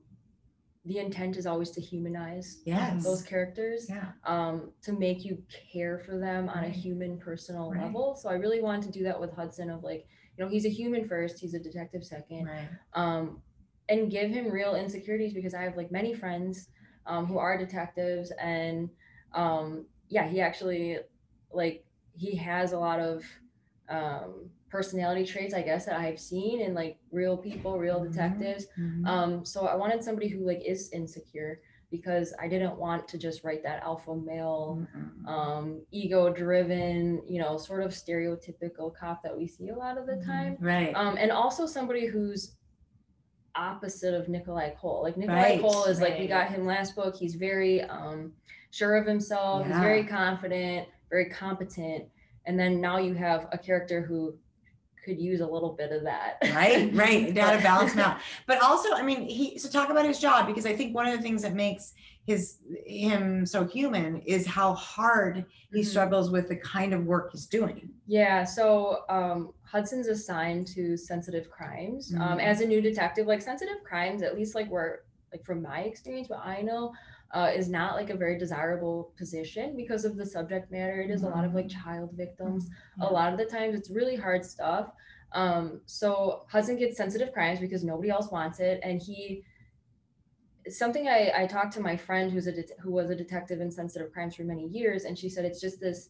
the 0.86 0.98
intent 0.98 1.38
is 1.38 1.46
always 1.46 1.70
to 1.72 1.82
humanize 1.82 2.62
Yes. 2.66 3.04
those 3.04 3.22
characters, 3.22 3.88
Yeah. 3.88 4.14
um, 4.26 4.72
to 4.82 4.94
make 4.94 5.24
you 5.24 5.44
care 5.72 6.00
for 6.00 6.18
them 6.18 6.50
on 6.50 6.64
a 6.64 6.70
human, 6.70 7.20
personal 7.20 7.70
Right. 7.70 7.84
level. 7.84 8.16
So 8.16 8.30
I 8.30 8.34
really 8.34 8.62
wanted 8.62 8.84
to 8.92 8.92
do 9.00 9.04
that 9.04 9.20
with 9.20 9.32
Hudson. 9.34 9.70
Of 9.70 9.84
like, 9.84 10.08
you 10.36 10.44
know, 10.44 10.50
he's 10.50 10.66
a 10.66 10.70
human 10.70 11.08
first, 11.08 11.38
he's 11.38 11.54
a 11.54 11.60
detective 11.60 12.04
second, 12.04 12.46
Right. 12.48 12.70
um, 12.96 13.44
and 13.92 14.10
give 14.10 14.32
him 14.32 14.50
real 14.50 14.76
insecurities 14.76 15.34
because 15.34 15.54
I 15.54 15.62
have 15.64 15.76
like 15.78 15.92
many 15.92 16.14
friends 16.14 16.70
um, 17.06 17.26
who 17.26 17.38
are 17.38 17.58
detectives, 17.58 18.32
and 18.42 18.90
um, 19.34 19.86
yeah, 20.10 20.28
he 20.28 20.40
actually 20.42 20.98
like 21.54 21.84
he 22.14 22.36
has 22.38 22.72
a 22.72 22.80
lot 22.80 23.00
of 23.00 23.24
um, 23.90 24.50
personality 24.70 25.26
traits, 25.26 25.54
I 25.54 25.62
guess, 25.62 25.86
that 25.86 26.00
I've 26.00 26.20
seen 26.20 26.62
in 26.62 26.74
like 26.74 26.98
real 27.12 27.38
people, 27.38 27.78
real 27.78 28.00
Mhm. 28.00 28.12
detectives. 28.12 28.68
Mhm. 28.80 29.08
Um, 29.08 29.46
so 29.46 29.68
I 29.68 29.76
wanted 29.76 30.04
somebody 30.04 30.30
who 30.30 30.46
like 30.46 30.62
is 30.66 30.90
insecure 30.94 31.60
because 31.90 32.34
I 32.40 32.48
didn't 32.48 32.78
want 32.78 33.06
to 33.10 33.18
just 33.18 33.44
write 33.44 33.64
that 33.64 33.84
alpha 33.84 34.16
male 34.16 34.80
Mhm. 34.80 35.28
um 35.28 35.86
ego 35.92 36.34
driven 36.34 37.22
you 37.28 37.40
know 37.40 37.56
sort 37.56 37.84
of 37.84 37.92
stereotypical 37.92 38.92
cop 38.96 39.22
that 39.22 39.38
we 39.38 39.46
see 39.46 39.70
a 39.70 39.76
lot 39.76 39.96
of 40.00 40.08
the 40.08 40.18
time 40.26 40.58
Right. 40.60 40.94
um, 40.96 41.16
and 41.18 41.32
also 41.32 41.68
somebody 41.68 42.08
who's 42.08 42.56
opposite 43.56 44.14
of 44.14 44.28
Nikolai 44.30 44.74
Kole. 44.82 45.04
Like 45.04 45.18
Nikolai 45.18 45.42
Right, 45.42 45.62
Kole 45.62 45.88
is 45.88 46.00
like 46.02 46.18
we 46.20 46.28
got 46.28 46.50
him 46.50 46.66
last 46.66 46.96
book. 46.96 47.16
He's 47.16 47.36
very 47.36 47.82
um, 47.84 48.32
sure 48.72 48.96
of 48.96 49.06
himself. 49.06 49.66
He's 49.68 49.76
very 49.78 50.04
confident, 50.04 50.88
very 51.10 51.30
competent. 51.30 52.06
And 52.46 52.60
then 52.60 52.82
now 52.82 52.98
you 52.98 53.14
have 53.14 53.48
a 53.52 53.58
character 53.58 54.02
who 54.02 54.36
could 55.06 55.20
use 55.20 55.42
a 55.42 55.46
little 55.48 55.74
bit 55.74 55.92
of 55.92 56.04
that. 56.04 56.38
right 56.54 56.92
right 56.94 57.34
But- 57.34 57.64
balance 57.64 57.94
him 57.94 58.02
out 58.02 58.18
but 58.48 58.62
also 58.62 58.94
i 58.94 59.02
mean 59.02 59.24
he 59.28 59.58
so 59.58 59.68
talk 59.68 59.90
about 59.90 60.06
his 60.06 60.20
job 60.20 60.46
because 60.46 60.68
i 60.68 60.76
think 60.76 60.94
one 60.94 61.08
of 61.08 61.18
the 61.18 61.24
things 61.24 61.42
that 61.42 61.56
makes 61.56 61.94
his 62.28 62.60
him 62.86 63.44
so 63.48 63.66
human 63.66 64.22
is 64.22 64.46
how 64.46 64.74
hard 64.76 65.44
he 65.74 65.80
Mhm. 65.82 65.86
struggles 65.88 66.30
with 66.30 66.50
the 66.50 66.56
kind 66.58 66.94
of 66.94 67.04
work 67.06 67.32
he's 67.32 67.48
doing 67.48 67.90
Yeah, 68.06 68.44
so 68.44 69.00
um, 69.10 69.54
Hudson's 69.72 70.08
assigned 70.08 70.68
to 70.68 70.98
sensitive 70.98 71.50
crimes. 71.50 72.14
Um, 72.14 72.38
Mhm. 72.38 72.44
as 72.44 72.60
a 72.60 72.68
new 72.68 72.82
detective, 72.82 73.26
like 73.26 73.42
sensitive 73.42 73.82
crimes, 73.84 74.22
at 74.22 74.36
least 74.36 74.54
like 74.54 74.70
where, 74.70 75.04
like 75.32 75.46
from 75.46 75.62
my 75.62 75.82
experience, 75.84 76.28
what 76.28 76.46
I 76.46 76.62
know, 76.62 76.94
uh, 77.34 77.50
is 77.56 77.70
not 77.70 77.96
like 77.96 78.10
a 78.10 78.18
very 78.18 78.38
desirable 78.38 79.14
position 79.18 79.78
because 79.78 80.04
of 80.04 80.18
the 80.18 80.26
subject 80.26 80.70
matter. 80.72 81.00
It 81.02 81.10
is 81.10 81.24
a 81.24 81.30
lot 81.30 81.46
of 81.46 81.56
like 81.56 81.70
child 81.70 82.12
victims. 82.14 82.70
Yeah. 83.00 83.08
A 83.08 83.10
lot 83.10 83.32
of 83.32 83.40
the 83.40 83.46
times, 83.46 83.74
it's 83.74 83.90
really 83.90 84.18
hard 84.18 84.44
stuff. 84.44 84.92
Um, 85.32 85.80
so 85.86 86.46
Hudson 86.50 86.76
gets 86.76 86.98
sensitive 86.98 87.32
crimes 87.32 87.62
because 87.62 87.86
nobody 87.86 88.10
else 88.10 88.30
wants 88.30 88.60
it, 88.60 88.82
and 88.84 89.02
he. 89.02 89.46
Something 90.68 91.08
I, 91.08 91.32
I 91.36 91.48
talked 91.48 91.74
to 91.74 91.80
my 91.80 91.96
friend 91.96 92.30
who's 92.32 92.46
a 92.48 92.52
det- 92.52 92.78
who 92.82 92.92
was 92.92 93.10
a 93.10 93.16
detective 93.16 93.62
in 93.62 93.72
sensitive 93.72 94.12
crimes 94.12 94.36
for 94.36 94.44
many 94.44 94.68
years, 94.68 95.06
and 95.06 95.18
she 95.18 95.30
said 95.30 95.46
it's 95.46 95.62
just 95.62 95.80
this 95.80 96.10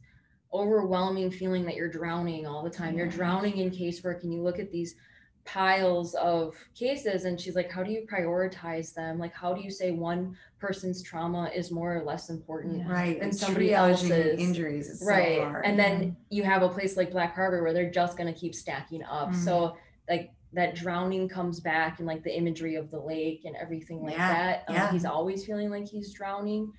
overwhelming 0.54 1.32
feeling 1.32 1.66
that 1.66 1.76
you're 1.76 1.90
drowning 1.90 2.46
all 2.46 2.64
the 2.64 2.70
time. 2.70 2.98
You're 2.98 3.08
drowning 3.08 3.58
in 3.58 3.72
casework 3.72 4.24
and 4.24 4.34
you 4.34 4.42
look 4.42 4.60
at 4.60 4.72
these 4.72 4.96
piles 5.44 6.14
of 6.16 6.56
cases 6.76 7.26
and 7.26 7.40
she's 7.40 7.56
like, 7.56 7.72
how 7.72 7.82
do 7.84 7.92
you 7.92 8.06
prioritize 8.12 8.94
them? 8.94 9.18
Like, 9.18 9.34
how 9.34 9.54
do 9.54 9.62
you 9.62 9.72
say 9.72 9.92
one 9.92 10.38
person's 10.60 11.02
trauma 11.02 11.50
is 11.56 11.72
more 11.72 11.96
or 11.98 12.04
less 12.04 12.30
important? 12.30 12.78
Yeah. 12.80 12.92
right 12.92 13.16
And 13.16 13.24
and 13.24 13.36
somebody 13.36 13.70
triaging 13.70 14.12
else's- 14.12 14.40
injuries 14.40 14.88
is 14.90 15.04
Right. 15.06 15.38
so 15.40 15.46
hard 15.46 15.66
and 15.66 15.80
then 15.80 16.16
you 16.30 16.44
have 16.44 16.62
a 16.62 16.70
place 16.70 16.96
like 16.96 17.12
Black 17.12 17.34
Harbor 17.34 17.64
where 17.64 17.74
they're 17.74 17.90
just 17.90 18.18
going 18.18 18.32
to 18.32 18.40
keep 18.40 18.54
stacking 18.54 19.04
up. 19.04 19.30
Mhm. 19.30 19.36
So, 19.36 19.78
like, 20.10 20.32
that 20.54 20.76
drowning 20.76 21.30
comes 21.30 21.62
back 21.62 22.00
and 22.00 22.08
like 22.08 22.24
the 22.24 22.38
imagery 22.38 22.76
of 22.76 22.92
the 22.92 23.00
lake 23.00 23.44
and 23.46 23.56
everything 23.56 24.04
like 24.04 24.14
Yeah, 24.18 24.34
that. 24.34 24.64
Um, 24.68 24.76
yeah. 24.76 24.92
He's 24.92 25.06
always 25.06 25.46
feeling 25.46 25.70
like 25.70 25.88
he's 25.88 26.12
drowning. 26.14 26.72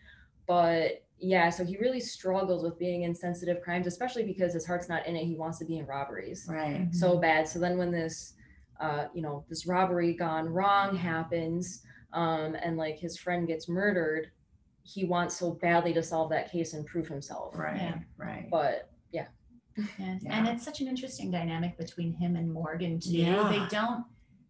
But 0.47 1.03
yeah, 1.23 1.49
so 1.51 1.65
he 1.65 1.77
really 1.79 2.01
struggles 2.01 2.63
with 2.65 2.79
being 2.79 3.03
in 3.03 3.15
sensitive 3.15 3.63
crimes, 3.63 3.87
especially 3.87 4.25
because 4.25 4.53
his 4.53 4.67
heart's 4.67 4.89
not 4.89 5.07
in 5.07 5.15
it. 5.15 5.25
He 5.25 5.37
wants 5.37 5.59
to 5.61 5.65
be 5.65 5.79
in 5.79 5.87
robberies 5.87 6.47
right 6.49 6.89
so 6.91 7.17
bad. 7.19 7.47
So 7.49 7.59
then 7.61 7.79
when 7.79 7.93
this, 7.93 8.35
uh, 8.81 9.05
you 9.15 9.23
know, 9.23 9.45
this 9.49 9.67
robbery 9.67 10.15
gone 10.15 10.49
wrong 10.49 10.97
happens, 10.97 11.83
um, 12.13 12.57
and 12.57 12.77
like 12.77 12.99
his 12.99 13.17
friend 13.19 13.47
gets 13.47 13.69
murdered, 13.69 14.33
he 14.83 15.05
wants 15.05 15.37
so 15.37 15.53
badly 15.53 15.93
to 15.95 16.03
solve 16.03 16.29
that 16.31 16.51
case 16.51 16.75
and 16.75 16.85
prove 16.85 17.07
himself. 17.07 17.57
right 17.57 17.77
Yeah. 17.77 17.99
right 18.19 18.49
But 18.51 18.91
Yeah. 19.13 19.27
And 19.99 20.21
Yeah. 20.23 20.53
it's 20.53 20.65
such 20.65 20.81
an 20.81 20.89
interesting 20.89 21.31
dynamic 21.31 21.79
between 21.79 22.13
him 22.15 22.35
and 22.37 22.53
Morgan 22.53 22.99
too. 22.99 23.11
Yeah. 23.11 23.49
They 23.49 23.65
don't 23.75 24.05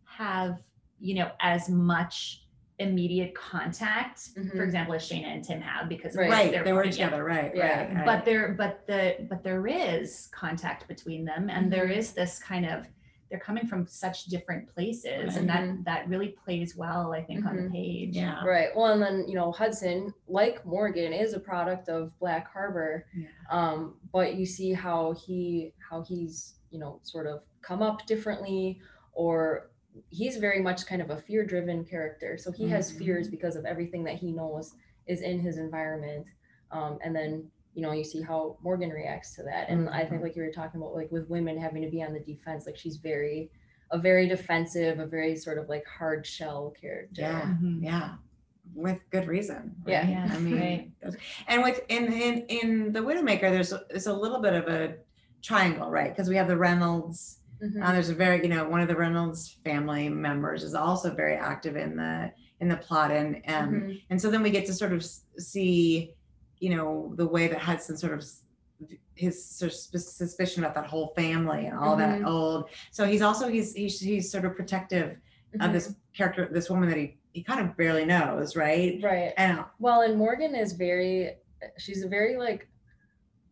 have, 0.05 0.63
you 0.99 1.15
know, 1.17 1.31
as 1.41 1.69
much 1.69 2.42
immediate 2.83 3.35
contact, 3.35 4.35
Mhm. 4.35 4.51
for 4.57 4.63
example, 4.65 4.95
as 4.95 5.03
Shana 5.09 5.27
and 5.27 5.45
Tim 5.45 5.61
have 5.61 5.89
because 5.89 6.15
of 6.15 6.21
Right. 6.21 6.31
right 6.31 6.51
they're 6.53 6.65
they 6.65 6.73
were 6.73 6.79
working 6.81 6.93
together 6.93 7.25
right 7.25 7.55
Yeah. 7.55 7.81
right, 7.87 7.95
right. 7.95 8.07
But 8.07 8.25
there, 8.25 8.53
but 8.53 8.87
the, 8.87 9.27
but 9.31 9.43
there 9.43 9.67
is 9.67 10.29
contact 10.33 10.87
between 10.89 11.25
them, 11.25 11.49
and 11.51 11.73
there 11.73 11.87
Mhm. 11.89 11.97
is 11.97 12.13
this 12.13 12.39
kind 12.39 12.67
of, 12.67 12.87
they're 13.31 13.39
coming 13.41 13.67
from 13.67 13.87
such 13.87 14.27
different 14.27 14.69
places, 14.75 15.37
and 15.37 15.49
that 15.49 15.61
Mhm. 15.63 15.85
that 15.85 16.07
really 16.09 16.29
plays 16.45 16.77
well, 16.77 17.13
I 17.15 17.23
think, 17.23 17.47
on 17.47 17.57
the 17.57 17.71
page. 17.71 18.15
yeah 18.15 18.45
right. 18.45 18.69
Well, 18.77 18.93
and 18.93 19.01
then 19.03 19.27
you 19.27 19.35
know 19.35 19.51
Hudson, 19.53 20.13
like 20.29 20.65
Morgan, 20.67 21.13
is 21.15 21.33
a 21.33 21.41
product 21.41 21.89
of 21.89 22.17
Black 22.19 22.53
Harbor. 22.53 23.07
Yeah. 23.17 23.29
Um, 23.51 23.97
but 24.13 24.35
you 24.35 24.45
see 24.45 24.73
how 24.75 25.13
he 25.13 25.73
how 25.89 26.03
he's 26.03 26.59
you 26.71 26.79
know 26.79 27.01
sort 27.03 27.27
of 27.27 27.43
come 27.63 27.81
up 27.83 28.05
differently 28.07 28.81
or 29.15 29.71
he's 30.11 30.37
very 30.39 30.61
much 30.61 30.87
kind 30.87 31.03
of 31.03 31.11
a 31.11 31.17
fear 31.17 31.45
driven 31.45 31.85
character. 31.85 32.39
So 32.39 32.51
he 32.53 32.69
has 32.69 32.91
fears 32.93 33.29
because 33.29 33.57
of 33.57 33.65
everything 33.65 34.05
that 34.05 34.15
he 34.17 34.33
knows 34.33 34.75
is 35.07 35.21
in 35.23 35.41
his 35.41 35.59
environment. 35.59 36.27
Um, 36.71 36.99
and 37.05 37.15
then, 37.15 37.45
you 37.75 37.83
know, 37.83 37.93
you 37.93 38.05
see 38.05 38.23
how 38.23 38.57
Morgan 38.63 38.91
reacts 38.91 39.35
to 39.37 39.43
that. 39.43 39.69
And 39.69 39.89
I 39.91 40.05
think 40.05 40.23
like 40.23 40.37
you 40.37 40.43
were 40.43 40.51
talking 40.53 40.81
about 40.81 40.95
like 40.95 41.11
with 41.13 41.29
women 41.29 41.59
having 41.59 41.83
to 41.83 41.91
be 41.91 42.03
on 42.03 42.13
the 42.13 42.21
defense, 42.21 42.67
like 42.67 42.77
she's 42.77 42.97
very 42.97 43.51
a 43.91 43.99
very 43.99 44.27
defensive, 44.27 44.99
a 45.01 45.07
very 45.07 45.37
sort 45.37 45.59
of 45.59 45.69
like 45.69 45.85
hard 45.87 46.25
shell 46.27 46.73
character. 46.81 47.21
Yeah, 47.21 47.43
Mhm. 47.43 47.83
yeah, 47.83 48.15
with 48.75 48.99
good 49.11 49.27
reason. 49.29 49.75
Yeah. 49.87 50.01
right? 50.01 50.09
Yeah, 50.09 50.29
I 50.35 50.39
mean, 50.39 50.59
right. 50.59 50.91
and 51.49 51.63
with 51.63 51.83
in 51.91 52.11
in 52.11 52.47
in 52.49 52.93
the 52.93 53.01
Widowmaker, 53.01 53.51
there's 53.51 53.73
a- 53.73 53.85
there's 53.91 54.07
a 54.07 54.15
little 54.15 54.41
bit 54.41 54.55
of 54.55 54.67
a 54.69 54.95
triangle, 55.43 55.91
right? 55.91 56.09
Because 56.09 56.31
we 56.31 56.37
have 56.37 56.49
the 56.49 56.57
Reynolds. 56.57 57.41
Mhm. 57.63 57.83
Uh, 57.83 57.93
there's 57.93 58.09
a 58.09 58.15
very, 58.15 58.43
you 58.43 58.49
know, 58.49 58.69
one 58.69 58.81
of 58.81 58.89
the 58.89 58.97
Reynolds 58.97 59.59
family 59.65 60.09
members 60.09 60.65
is 60.65 60.75
also 60.75 61.15
very 61.15 61.35
active 61.37 61.77
in 61.77 61.97
the 61.97 62.33
in 62.61 62.69
the 62.69 62.77
plot, 62.77 63.11
and 63.11 63.37
um, 63.49 63.73
Mhm. 63.75 64.03
and 64.11 64.21
so 64.21 64.31
then 64.31 64.43
we 64.43 64.51
get 64.51 64.67
to 64.67 64.73
sort 64.75 64.93
of 64.93 65.05
see, 65.05 66.15
you 66.59 66.75
know, 66.75 67.13
the 67.17 67.27
way 67.27 67.49
that 67.49 67.59
Hudson 67.59 67.97
sort 67.97 68.13
of 68.15 68.25
his 69.15 69.45
sort 69.45 69.73
of 69.73 69.79
suspicion 70.01 70.63
about 70.65 70.75
that 70.75 70.87
whole 70.87 71.09
family 71.15 71.67
and 71.67 71.77
all 71.79 71.97
that 71.97 72.21
Mhm. 72.21 72.27
old. 72.27 72.71
So 72.91 73.05
he's 73.07 73.23
also 73.23 73.49
he's 73.49 73.73
he's 73.75 74.01
he's 74.01 74.31
sort 74.31 74.45
of 74.45 74.57
protective 74.57 75.19
of 75.55 75.61
Mhm. 75.71 75.73
this 75.73 75.95
character, 76.17 76.49
this 76.51 76.69
woman 76.71 76.89
that 76.89 76.99
he 76.99 77.19
he 77.33 77.43
kind 77.43 77.61
of 77.67 77.77
barely 77.77 78.05
knows, 78.05 78.57
right? 78.57 79.01
Right. 79.03 79.33
And 79.39 79.65
Well, 79.79 80.03
and 80.03 80.17
Morgan 80.19 80.55
is 80.55 80.73
very, 80.73 81.37
she's 81.79 82.03
a 82.05 82.09
very 82.09 82.37
like 82.37 82.69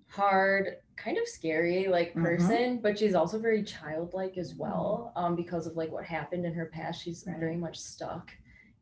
hard, 0.09 0.77
kind 1.03 1.17
of 1.19 1.27
scary 1.27 1.89
like 1.89 2.13
Mhm. 2.15 2.23
person, 2.23 2.79
but 2.81 2.99
she's 2.99 3.15
also 3.15 3.39
very 3.39 3.63
childlike 3.63 4.37
as 4.39 4.55
well. 4.55 5.13
Um, 5.17 5.35
because 5.37 5.67
of 5.67 5.77
like 5.77 5.91
what 5.91 6.05
happened 6.05 6.45
in 6.45 6.53
her 6.55 6.67
past, 6.67 7.03
she's 7.03 7.25
Right. 7.27 7.39
very 7.39 7.57
much 7.57 7.79
stuck 7.79 8.31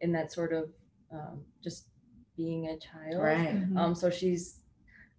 in 0.00 0.12
that 0.12 0.32
sort 0.32 0.52
of 0.52 0.72
um, 1.10 1.44
just 1.62 1.88
being 2.36 2.68
a 2.68 2.78
child. 2.78 3.22
right, 3.22 3.54
Mhm. 3.54 3.76
Um, 3.78 3.94
so 3.94 4.10
she's 4.10 4.60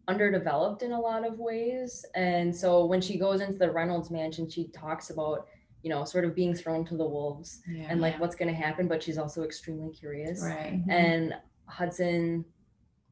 underdeveloped 0.08 0.82
in 0.84 0.92
a 0.92 1.00
lot 1.00 1.26
of 1.26 1.40
ways. 1.40 2.06
And 2.16 2.56
so 2.56 2.86
when 2.86 3.02
she 3.02 3.18
goes 3.18 3.42
into 3.42 3.58
the 3.60 3.72
Reynolds 3.72 4.10
mansion, 4.12 4.50
she 4.50 4.68
talks 4.70 5.10
about, 5.10 5.48
you 5.84 5.90
know, 5.90 6.04
sort 6.06 6.26
of 6.26 6.36
being 6.36 6.54
thrown 6.54 6.86
to 6.86 6.96
the 6.98 7.08
wolves 7.08 7.62
yeah, 7.68 7.88
and 7.90 8.02
like 8.02 8.20
what's 8.20 8.36
going 8.36 8.50
to 8.50 8.54
happen, 8.56 8.88
but 8.88 9.02
she's 9.02 9.18
also 9.18 9.44
extremely 9.44 9.90
curious 9.92 10.42
right, 10.44 10.82
and 10.90 11.34
Hudson, 11.66 12.46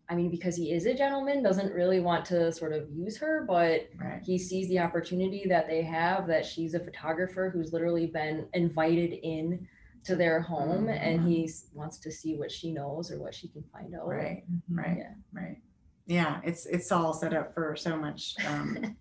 I 0.09 0.15
mean, 0.15 0.29
because 0.31 0.55
he 0.55 0.71
is 0.71 0.85
a 0.85 0.93
gentleman, 0.93 1.43
doesn't 1.43 1.73
really 1.73 1.99
want 1.99 2.23
to 2.25 2.51
sort 2.53 2.71
of 2.71 2.89
use 2.91 3.17
her, 3.17 3.43
but 3.47 3.89
right, 3.97 4.21
he 4.23 4.37
sees 4.37 4.69
the 4.69 4.79
opportunity 4.79 5.45
that 5.49 5.67
they 5.67 5.81
have 5.81 6.27
that 6.27 6.45
she's 6.45 6.73
a 6.73 6.79
photographer 6.79 7.49
who's 7.53 7.73
literally 7.73 8.07
been 8.07 8.47
invited 8.53 9.11
in 9.21 9.67
to 10.05 10.15
their 10.15 10.39
home 10.39 10.87
and 10.87 11.19
Mhm. 11.21 11.27
he 11.27 11.51
wants 11.73 11.97
to 11.99 12.11
see 12.11 12.37
what 12.37 12.49
she 12.51 12.71
knows 12.71 13.11
or 13.11 13.19
what 13.19 13.35
she 13.35 13.49
can 13.49 13.63
find 13.73 13.93
out. 13.95 14.07
right, 14.07 14.45
Mhm. 14.49 14.61
right, 14.69 14.97
Yeah. 14.97 15.13
right. 15.33 15.61
Yeah, 16.05 16.39
it's 16.45 16.65
it's 16.65 16.89
all 16.93 17.11
set 17.13 17.33
up 17.33 17.53
for 17.53 17.75
so 17.75 17.97
much 17.97 18.35
um, 18.47 18.77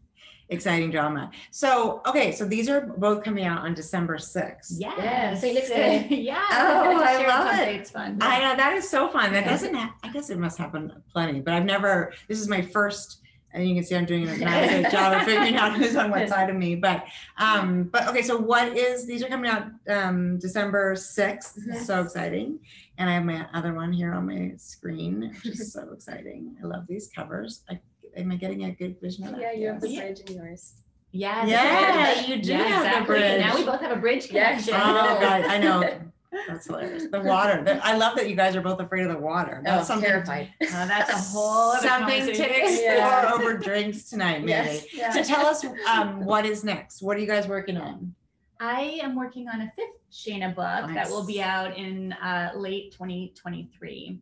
exciting 0.49 0.91
drama. 0.91 1.31
So 1.51 2.03
okay, 2.07 2.33
so 2.33 2.45
these 2.45 2.69
are 2.69 2.81
both 2.99 3.25
coming 3.25 3.45
out 3.45 3.63
on 3.63 3.75
December 3.75 4.19
sixth. 4.19 4.73
Yes. 4.79 4.95
Yeah, 4.99 5.35
St. 5.35 5.55
Nick's 5.55 5.69
Day. 5.69 6.07
yeah. 6.11 6.45
Oh, 6.53 7.03
I 7.03 7.27
love 7.27 7.59
it. 7.61 7.65
dates 7.65 7.91
fun. 7.91 8.19
I 8.21 8.41
know 8.41 8.57
that 8.57 8.73
is 8.75 8.89
so 8.89 9.09
fun. 9.09 9.33
That 9.33 9.45
doesn't. 9.45 9.75
Ha- 9.75 9.95
I 10.03 10.13
guess 10.13 10.31
it 10.31 10.39
must 10.39 10.59
happen 10.59 10.93
plenty, 11.13 11.41
but 11.41 11.55
I've 11.55 11.65
never. 11.65 12.13
This 12.29 12.41
is 12.41 12.49
my 12.49 12.63
first, 12.63 13.21
and 13.53 13.69
you 13.69 13.75
can 13.75 13.83
see 13.85 13.97
I'm 13.97 14.05
doing 14.05 14.29
a 14.29 14.37
not 14.39 14.65
a 14.65 14.69
good 14.83 14.91
job 14.91 15.15
of 15.15 15.23
figuring 15.25 15.57
out 15.57 15.77
who's 15.77 15.97
on 15.97 16.11
what 16.11 16.29
side 16.29 16.49
of 16.51 16.57
me. 16.57 16.77
But, 16.77 17.05
um, 17.39 17.85
but 17.85 18.07
okay. 18.09 18.23
So 18.23 18.37
what 18.37 18.77
is? 18.77 19.07
These 19.07 19.23
are 19.25 19.29
coming 19.29 19.51
out 19.51 19.67
um 19.89 20.39
December 20.39 20.95
sixth. 20.97 21.59
So 21.85 22.03
exciting. 22.03 22.59
And 22.99 23.11
I 23.11 23.15
have 23.15 23.25
my 23.25 23.47
other 23.53 23.75
one 23.75 23.93
here 23.93 24.15
on 24.15 24.27
my 24.27 24.53
screen, 24.57 25.35
which 25.45 25.61
is 25.61 25.73
so 25.75 25.91
exciting. 25.93 26.57
I 26.63 26.67
love 26.67 26.87
these 26.87 27.09
covers. 27.09 27.63
I, 27.69 27.79
am 28.17 28.33
I 28.33 28.37
getting 28.37 28.65
a 28.65 28.73
good 28.73 29.01
vision 29.01 29.25
of 29.25 29.33
that? 29.33 29.41
Yeah, 29.41 29.53
you 29.53 29.69
have 29.69 29.81
the 29.81 29.89
Yeah. 29.89 30.01
bridge 30.01 30.21
in 30.21 30.37
yours. 30.37 30.75
Yeah. 31.13 31.45
the 31.45 31.51
Yeah, 31.51 32.21
you 32.27 32.43
do 32.43 32.51
Yeah, 32.53 32.59
have 32.65 33.07
the 33.07 33.15
exactly. 33.15 33.39
Now 33.39 33.55
we 33.57 33.65
both 33.65 33.81
have 33.81 33.97
a 33.97 34.01
bridge 34.01 34.31
Yeah, 34.31 34.49
connection. 34.51 34.75
Oh 34.75 35.19
God, 35.21 35.43
I 35.45 35.59
know. 35.59 36.01
That's 36.49 36.67
hilarious. 36.67 37.07
The 37.11 37.21
water. 37.21 37.63
The- 37.65 37.85
I 37.87 37.97
love 37.97 38.17
that 38.17 38.29
you 38.29 38.37
guys 38.37 38.55
are 38.57 38.61
both 38.61 38.81
afraid 38.81 39.07
of 39.07 39.13
the 39.13 39.19
water. 39.19 39.63
That's 39.65 39.83
Oh, 39.85 39.95
something 39.95 40.09
terrified. 40.11 40.51
Uh, 40.61 40.87
that's 40.87 41.11
a 41.11 41.17
whole 41.17 41.71
other 41.71 41.89
something 41.89 42.27
to 42.27 42.33
conversation. 42.33 42.63
explore 42.63 42.95
Yeah. 42.95 43.31
over 43.33 43.57
drinks 43.57 44.11
tonight, 44.11 44.41
maybe. 44.41 44.51
Yes. 44.51 44.95
Yeah. 44.95 45.11
So 45.13 45.23
tell 45.23 45.47
us 45.47 45.65
um, 45.89 46.25
what 46.27 46.45
is 46.45 46.63
next. 46.63 47.01
What 47.01 47.17
are 47.17 47.21
you 47.21 47.27
guys 47.27 47.47
working 47.49 47.79
on? 47.79 48.15
I 48.61 48.99
am 49.03 49.15
working 49.15 49.49
on 49.49 49.63
a 49.63 49.73
fifth 49.77 49.89
Shana 50.13 50.55
book 50.55 50.93
that 50.95 51.09
will 51.09 51.25
be 51.25 51.41
out 51.41 51.77
in 51.79 52.13
uh, 52.15 52.53
late 52.57 52.93
2023, 52.93 54.21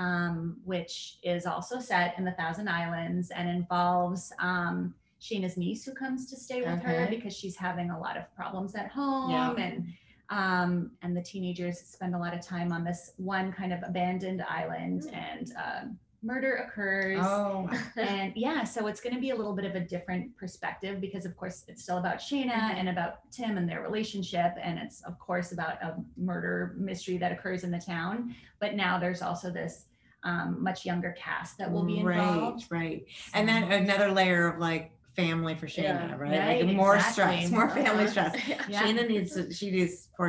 um, 0.00 0.56
which 0.64 1.18
is 1.22 1.44
also 1.44 1.78
set 1.78 2.14
in 2.18 2.24
the 2.24 2.32
Thousand 2.32 2.68
Islands 2.68 3.30
and 3.30 3.48
involves 3.48 4.32
um, 4.38 4.94
Shana's 5.20 5.58
niece 5.58 5.84
who 5.84 5.92
comes 5.92 6.30
to 6.30 6.36
stay 6.36 6.62
with 6.62 6.80
her 6.82 7.06
because 7.10 7.36
she's 7.36 7.54
having 7.56 7.90
a 7.90 8.00
lot 8.00 8.16
of 8.16 8.24
problems 8.34 8.74
at 8.74 8.88
home 8.90 9.30
Yeah. 9.30 9.52
and 9.56 9.86
um, 10.30 10.92
and 11.02 11.14
the 11.16 11.20
teenagers 11.22 11.80
spend 11.80 12.14
a 12.14 12.18
lot 12.18 12.32
of 12.32 12.40
time 12.40 12.72
on 12.72 12.84
this 12.84 13.12
one 13.16 13.52
kind 13.52 13.72
of 13.72 13.80
abandoned 13.82 14.42
island 14.48 15.10
and 15.12 15.52
um, 15.56 15.98
murder 16.22 16.54
occurs 16.66 17.18
Oh, 17.20 17.68
and 17.96 18.32
yeah, 18.36 18.62
so 18.64 18.86
it's 18.86 19.00
going 19.00 19.14
to 19.14 19.20
be 19.20 19.30
a 19.30 19.34
little 19.34 19.54
bit 19.54 19.64
of 19.64 19.74
a 19.74 19.80
different 19.80 20.34
perspective 20.36 21.00
because, 21.00 21.24
of 21.26 21.36
course, 21.36 21.64
it's 21.66 21.82
still 21.82 21.98
about 21.98 22.18
Shana 22.18 22.74
and 22.78 22.88
about 22.88 23.30
Tim 23.32 23.56
and 23.58 23.68
their 23.68 23.82
relationship. 23.82 24.52
And 24.62 24.78
it's, 24.78 25.00
of 25.02 25.18
course, 25.18 25.50
about 25.52 25.82
a 25.82 25.96
murder 26.16 26.74
mystery 26.78 27.18
that 27.18 27.32
occurs 27.32 27.64
in 27.64 27.70
the 27.70 27.78
town. 27.78 28.34
But 28.60 28.74
now 28.74 28.98
there's 28.98 29.22
also 29.22 29.50
this 29.50 29.86
um, 30.24 30.62
much 30.62 30.84
younger 30.84 31.14
cast 31.18 31.58
that 31.58 31.70
will 31.70 31.84
be 31.84 31.98
involved. 31.98 32.66
Right, 32.70 32.80
right. 32.80 33.04
And 33.34 33.48
then 33.48 33.70
another 33.72 34.10
layer 34.12 34.48
of 34.48 34.58
like 34.58 34.92
family 35.16 35.54
for 35.54 35.66
Shana, 35.66 35.82
Yeah. 35.82 36.16
right? 36.16 36.38
Right, 36.38 36.66
like 36.66 36.76
more 36.76 36.96
exactly. 36.96 37.46
stress, 37.46 37.50
more 37.58 37.68
family 37.70 38.04
Uh-huh. 38.04 38.30
stress. 38.30 38.36
Yeah. 38.68 38.82
Shana 38.82 39.08
needs 39.08 39.34
to, 39.34 39.52
she 39.52 39.70
needs. 39.70 40.08
Yeah, 40.18 40.26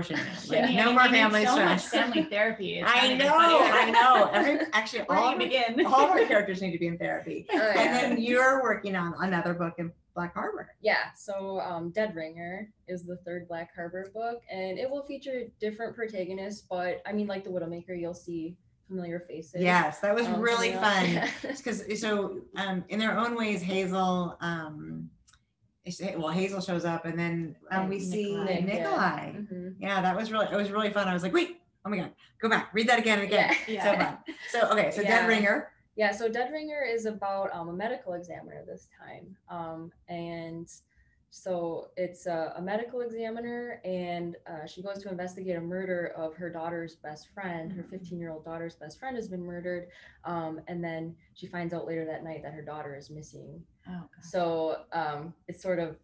Like, 0.49 0.69
I 0.69 0.73
no 0.75 0.93
more 0.93 1.03
family 1.09 1.45
so 1.45 1.55
much 1.57 1.81
stress. 1.81 1.89
family 2.03 2.23
therapy. 2.29 2.81
I 2.83 3.13
know. 3.15 3.35
I 3.35 3.91
know. 3.91 4.29
Every 4.33 4.65
actually 4.73 5.01
all 5.01 5.07
do 5.07 5.13
of, 5.27 5.33
our, 5.33 5.37
begin? 5.37 5.85
all 5.85 6.05
of 6.05 6.11
our 6.11 6.25
characters 6.25 6.61
need 6.61 6.71
to 6.71 6.77
be 6.79 6.87
in 6.87 6.97
therapy. 6.97 7.45
Oh, 7.51 7.57
And 7.57 7.93
then 8.15 8.21
you're 8.21 8.63
working 8.63 8.95
on 8.95 9.13
another 9.19 9.53
book 9.53 9.73
in 9.77 9.91
Black 10.15 10.33
Harbor. 10.33 10.69
Yeah, 10.81 11.11
so 11.15 11.59
um, 11.59 11.91
Dead 11.91 12.15
Ringer 12.15 12.69
is 12.87 13.03
the 13.03 13.17
third 13.17 13.47
Black 13.49 13.75
Harbor 13.75 14.09
book, 14.13 14.41
and 14.51 14.79
it 14.79 14.89
will 14.89 15.03
feature 15.03 15.43
different 15.59 15.95
protagonists. 15.95 16.65
But 16.69 17.01
I 17.05 17.11
mean, 17.13 17.27
like 17.27 17.43
the 17.43 17.49
Widowmaker, 17.49 17.97
you'll 17.99 18.13
see 18.13 18.55
familiar 18.91 19.21
faces. 19.21 19.61
Yes, 19.61 19.99
that 20.01 20.13
was 20.13 20.27
um, 20.27 20.39
really 20.39 20.73
fun. 20.73 21.23
because 21.57 21.99
so 21.99 22.41
um 22.57 22.83
in 22.89 22.99
their 22.99 23.17
own 23.17 23.35
ways 23.35 23.61
hazel 23.61 24.37
um 24.41 25.09
well 26.17 26.27
hazel 26.29 26.61
shows 26.61 26.85
up 26.85 27.05
and 27.05 27.17
then 27.17 27.55
um, 27.71 27.89
we 27.89 27.99
see 27.99 28.23
Nikolai. 28.23 28.51
Yeah. 28.51 28.65
nikolai 28.65 29.31
Mhm. 29.33 29.75
yeah 29.79 29.99
that 30.01 30.15
was 30.15 30.31
really 30.31 30.45
it 30.51 30.55
was 30.55 30.69
really 30.69 30.91
fun 30.91 31.07
i 31.07 31.13
was 31.13 31.23
like 31.23 31.33
wait 31.33 31.59
oh 31.85 31.89
my 31.89 31.97
god 31.97 32.11
go 32.39 32.47
back 32.47 32.69
read 32.71 32.87
that 32.87 32.99
again 32.99 33.17
and 33.19 33.27
again 33.27 33.55
Yeah. 33.67 33.83
so 33.83 33.97
fun 33.97 34.17
so 34.49 34.69
okay 34.71 34.91
so 34.91 35.01
Yeah. 35.01 35.07
dead 35.21 35.27
ringer 35.27 35.69
Yeah, 35.95 36.13
so 36.13 36.29
Dead 36.29 36.49
Ringer 36.53 36.83
is 36.95 37.05
about 37.05 37.47
um, 37.53 37.67
a 37.67 37.73
medical 37.73 38.13
examiner 38.13 38.63
this 38.65 38.87
time. 38.97 39.25
Um, 39.49 39.91
and 40.07 40.65
so 41.33 41.91
it's 41.95 42.25
a, 42.25 42.53
a 42.57 42.61
medical 42.61 42.99
examiner, 42.99 43.79
and 43.85 44.35
uh, 44.45 44.67
she 44.67 44.83
goes 44.83 45.01
to 45.01 45.09
investigate 45.09 45.55
a 45.55 45.61
murder 45.61 46.13
of 46.17 46.35
her 46.35 46.49
daughter's 46.49 46.95
best 46.95 47.29
friend. 47.33 47.71
Her 47.71 47.83
15 47.89 48.19
year 48.19 48.31
old 48.31 48.43
daughter's 48.43 48.75
best 48.75 48.99
friend 48.99 49.15
has 49.15 49.29
been 49.29 49.41
murdered. 49.41 49.87
Um, 50.25 50.59
and 50.67 50.83
then 50.83 51.15
she 51.33 51.47
finds 51.47 51.73
out 51.73 51.87
later 51.87 52.03
that 52.03 52.25
night 52.25 52.43
that 52.43 52.53
her 52.53 52.61
daughter 52.61 52.97
is 52.97 53.09
missing. 53.09 53.63
Oh, 53.87 53.91
God. 53.93 54.09
So 54.21 54.81
um, 54.91 55.33
it's 55.47 55.63
sort 55.63 55.79
of, 55.79 55.95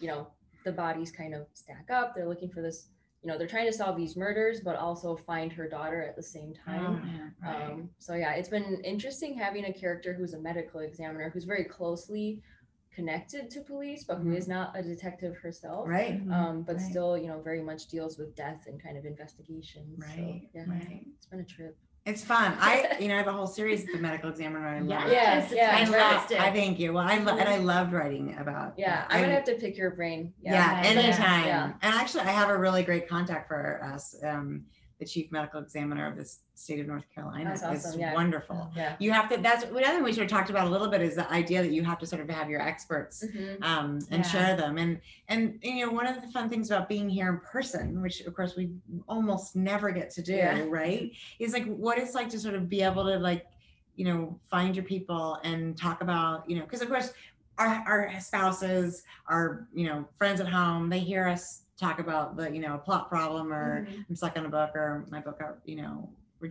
you 0.00 0.08
know, 0.08 0.26
the 0.64 0.72
bodies 0.72 1.12
kind 1.12 1.34
of 1.34 1.46
stack 1.52 1.90
up. 1.92 2.14
They're 2.14 2.28
looking 2.28 2.48
for 2.48 2.62
this, 2.62 2.88
you 3.22 3.30
know, 3.30 3.36
they're 3.36 3.46
trying 3.46 3.66
to 3.70 3.76
solve 3.76 3.98
these 3.98 4.16
murders, 4.16 4.60
but 4.60 4.76
also 4.76 5.16
find 5.16 5.52
her 5.52 5.68
daughter 5.68 6.02
at 6.02 6.16
the 6.16 6.22
same 6.22 6.54
time. 6.54 7.32
Oh, 7.44 7.46
right. 7.46 7.70
Um, 7.72 7.90
so 7.98 8.14
yeah, 8.14 8.32
it's 8.32 8.48
been 8.48 8.80
interesting 8.84 9.36
having 9.36 9.66
a 9.66 9.72
character 9.72 10.14
who's 10.14 10.32
a 10.32 10.38
medical 10.38 10.80
examiner 10.80 11.28
who's 11.28 11.44
very 11.44 11.64
closely 11.64 12.40
connected 12.94 13.50
to 13.50 13.60
police, 13.62 14.04
but 14.04 14.18
who 14.18 14.30
Mhm. 14.30 14.36
is 14.36 14.48
not 14.48 14.76
a 14.76 14.82
detective 14.82 15.36
herself. 15.38 15.88
right 15.88 16.20
Um, 16.30 16.62
but 16.62 16.76
Right. 16.76 16.84
still, 16.90 17.16
you 17.16 17.26
know, 17.28 17.40
very 17.40 17.62
much 17.62 17.86
deals 17.86 18.18
with 18.18 18.34
death 18.36 18.66
and 18.66 18.82
kind 18.82 18.96
of 18.98 19.04
investigations. 19.04 20.04
So, 20.14 20.22
right 20.22 20.48
yeah, 20.54 20.64
right 20.68 21.06
it's 21.16 21.26
been 21.26 21.40
a 21.40 21.44
trip. 21.44 21.76
it's 22.04 22.24
fun 22.24 22.52
i 22.58 22.96
you 23.00 23.06
know 23.06 23.14
i 23.14 23.18
have 23.18 23.28
a 23.28 23.32
whole 23.32 23.46
series 23.46 23.82
of 23.84 23.92
the 23.92 23.98
medical 23.98 24.28
examiner 24.28 24.66
i 24.66 24.80
love 24.80 25.08
Yes, 25.08 25.12
Yeah, 25.12 25.78
it's 25.80 25.90
yeah, 25.90 25.96
I, 25.96 26.10
love. 26.16 26.32
I 26.32 26.50
thank 26.50 26.80
you. 26.80 26.92
Well, 26.92 27.06
I 27.06 27.18
lo- 27.18 27.36
and 27.36 27.48
I 27.48 27.58
loved 27.58 27.92
writing 27.92 28.36
about. 28.38 28.74
Yeah, 28.76 29.02
that. 29.02 29.06
I'm 29.12 29.20
gonna 29.22 29.34
have 29.34 29.44
to 29.44 29.54
pick 29.54 29.76
your 29.76 29.90
brain. 29.92 30.34
Yeah, 30.42 30.82
Yeah, 30.82 30.88
anytime. 30.90 31.44
yeah. 31.46 31.64
And 31.80 31.94
actually, 31.94 32.22
I 32.22 32.32
have 32.32 32.48
a 32.50 32.58
really 32.58 32.82
great 32.82 33.08
contact 33.08 33.46
for 33.46 33.80
us. 33.84 34.16
Um, 34.24 34.66
the 35.02 35.08
chief 35.08 35.32
medical 35.32 35.60
examiner 35.60 36.06
of 36.08 36.16
the 36.16 36.24
state 36.54 36.78
of 36.78 36.86
North 36.86 37.02
Carolina. 37.12 37.50
That's 37.50 37.62
It's 37.62 37.86
awesome, 37.86 38.00
yeah. 38.00 38.14
wonderful. 38.14 38.70
Yeah. 38.76 38.94
You 39.00 39.10
have 39.10 39.28
to. 39.30 39.36
That's 39.36 39.64
what 39.64 39.82
other 39.84 40.00
we 40.02 40.12
sort 40.12 40.26
of 40.26 40.30
talked 40.30 40.48
about 40.48 40.68
a 40.68 40.70
little 40.70 40.86
bit 40.86 41.00
is 41.02 41.16
the 41.16 41.28
idea 41.32 41.60
that 41.60 41.72
you 41.72 41.82
have 41.82 41.98
to 41.98 42.06
sort 42.06 42.22
of 42.22 42.30
have 42.30 42.48
your 42.48 42.60
experts 42.60 43.24
Mhm. 43.24 43.60
um, 43.64 43.98
and 44.12 44.22
Yeah. 44.24 44.30
share 44.30 44.56
them. 44.56 44.78
And 44.78 45.00
and 45.28 45.58
you 45.62 45.84
know 45.84 45.92
one 45.92 46.06
of 46.06 46.20
the 46.22 46.28
fun 46.28 46.48
things 46.48 46.70
about 46.70 46.88
being 46.88 47.08
here 47.08 47.28
in 47.30 47.40
person, 47.40 48.00
which 48.00 48.20
of 48.20 48.34
course 48.34 48.54
we 48.54 48.70
almost 49.08 49.56
never 49.56 49.90
get 49.90 50.08
to 50.10 50.22
do, 50.22 50.34
Yeah. 50.36 50.64
right? 50.68 51.10
Is 51.40 51.52
like 51.52 51.66
what 51.66 51.98
it's 51.98 52.14
like 52.14 52.28
to 52.30 52.38
sort 52.38 52.54
of 52.54 52.68
be 52.68 52.82
able 52.82 53.04
to 53.06 53.18
like 53.18 53.46
you 53.96 54.04
know 54.04 54.38
find 54.48 54.76
your 54.76 54.84
people 54.84 55.38
and 55.42 55.76
talk 55.76 56.00
about 56.00 56.48
you 56.48 56.56
know 56.56 56.62
because 56.62 56.80
of 56.80 56.88
course 56.88 57.12
our 57.58 57.82
our 57.86 58.20
spouses, 58.20 59.02
our 59.26 59.66
you 59.74 59.86
know 59.88 60.06
friends 60.16 60.40
at 60.40 60.48
home, 60.48 60.88
they 60.88 61.00
hear 61.00 61.26
us 61.26 61.61
talk 61.82 61.98
about 61.98 62.36
the 62.36 62.46
you 62.54 62.60
know 62.60 62.78
plot 62.78 63.08
problem 63.08 63.52
or 63.52 63.86
Mhm. 63.86 64.04
I'm 64.08 64.16
stuck 64.16 64.36
on 64.38 64.46
a 64.46 64.48
book 64.48 64.70
or 64.74 65.04
my 65.10 65.20
book 65.20 65.38
are 65.40 65.58
you 65.64 65.76
know 65.82 66.08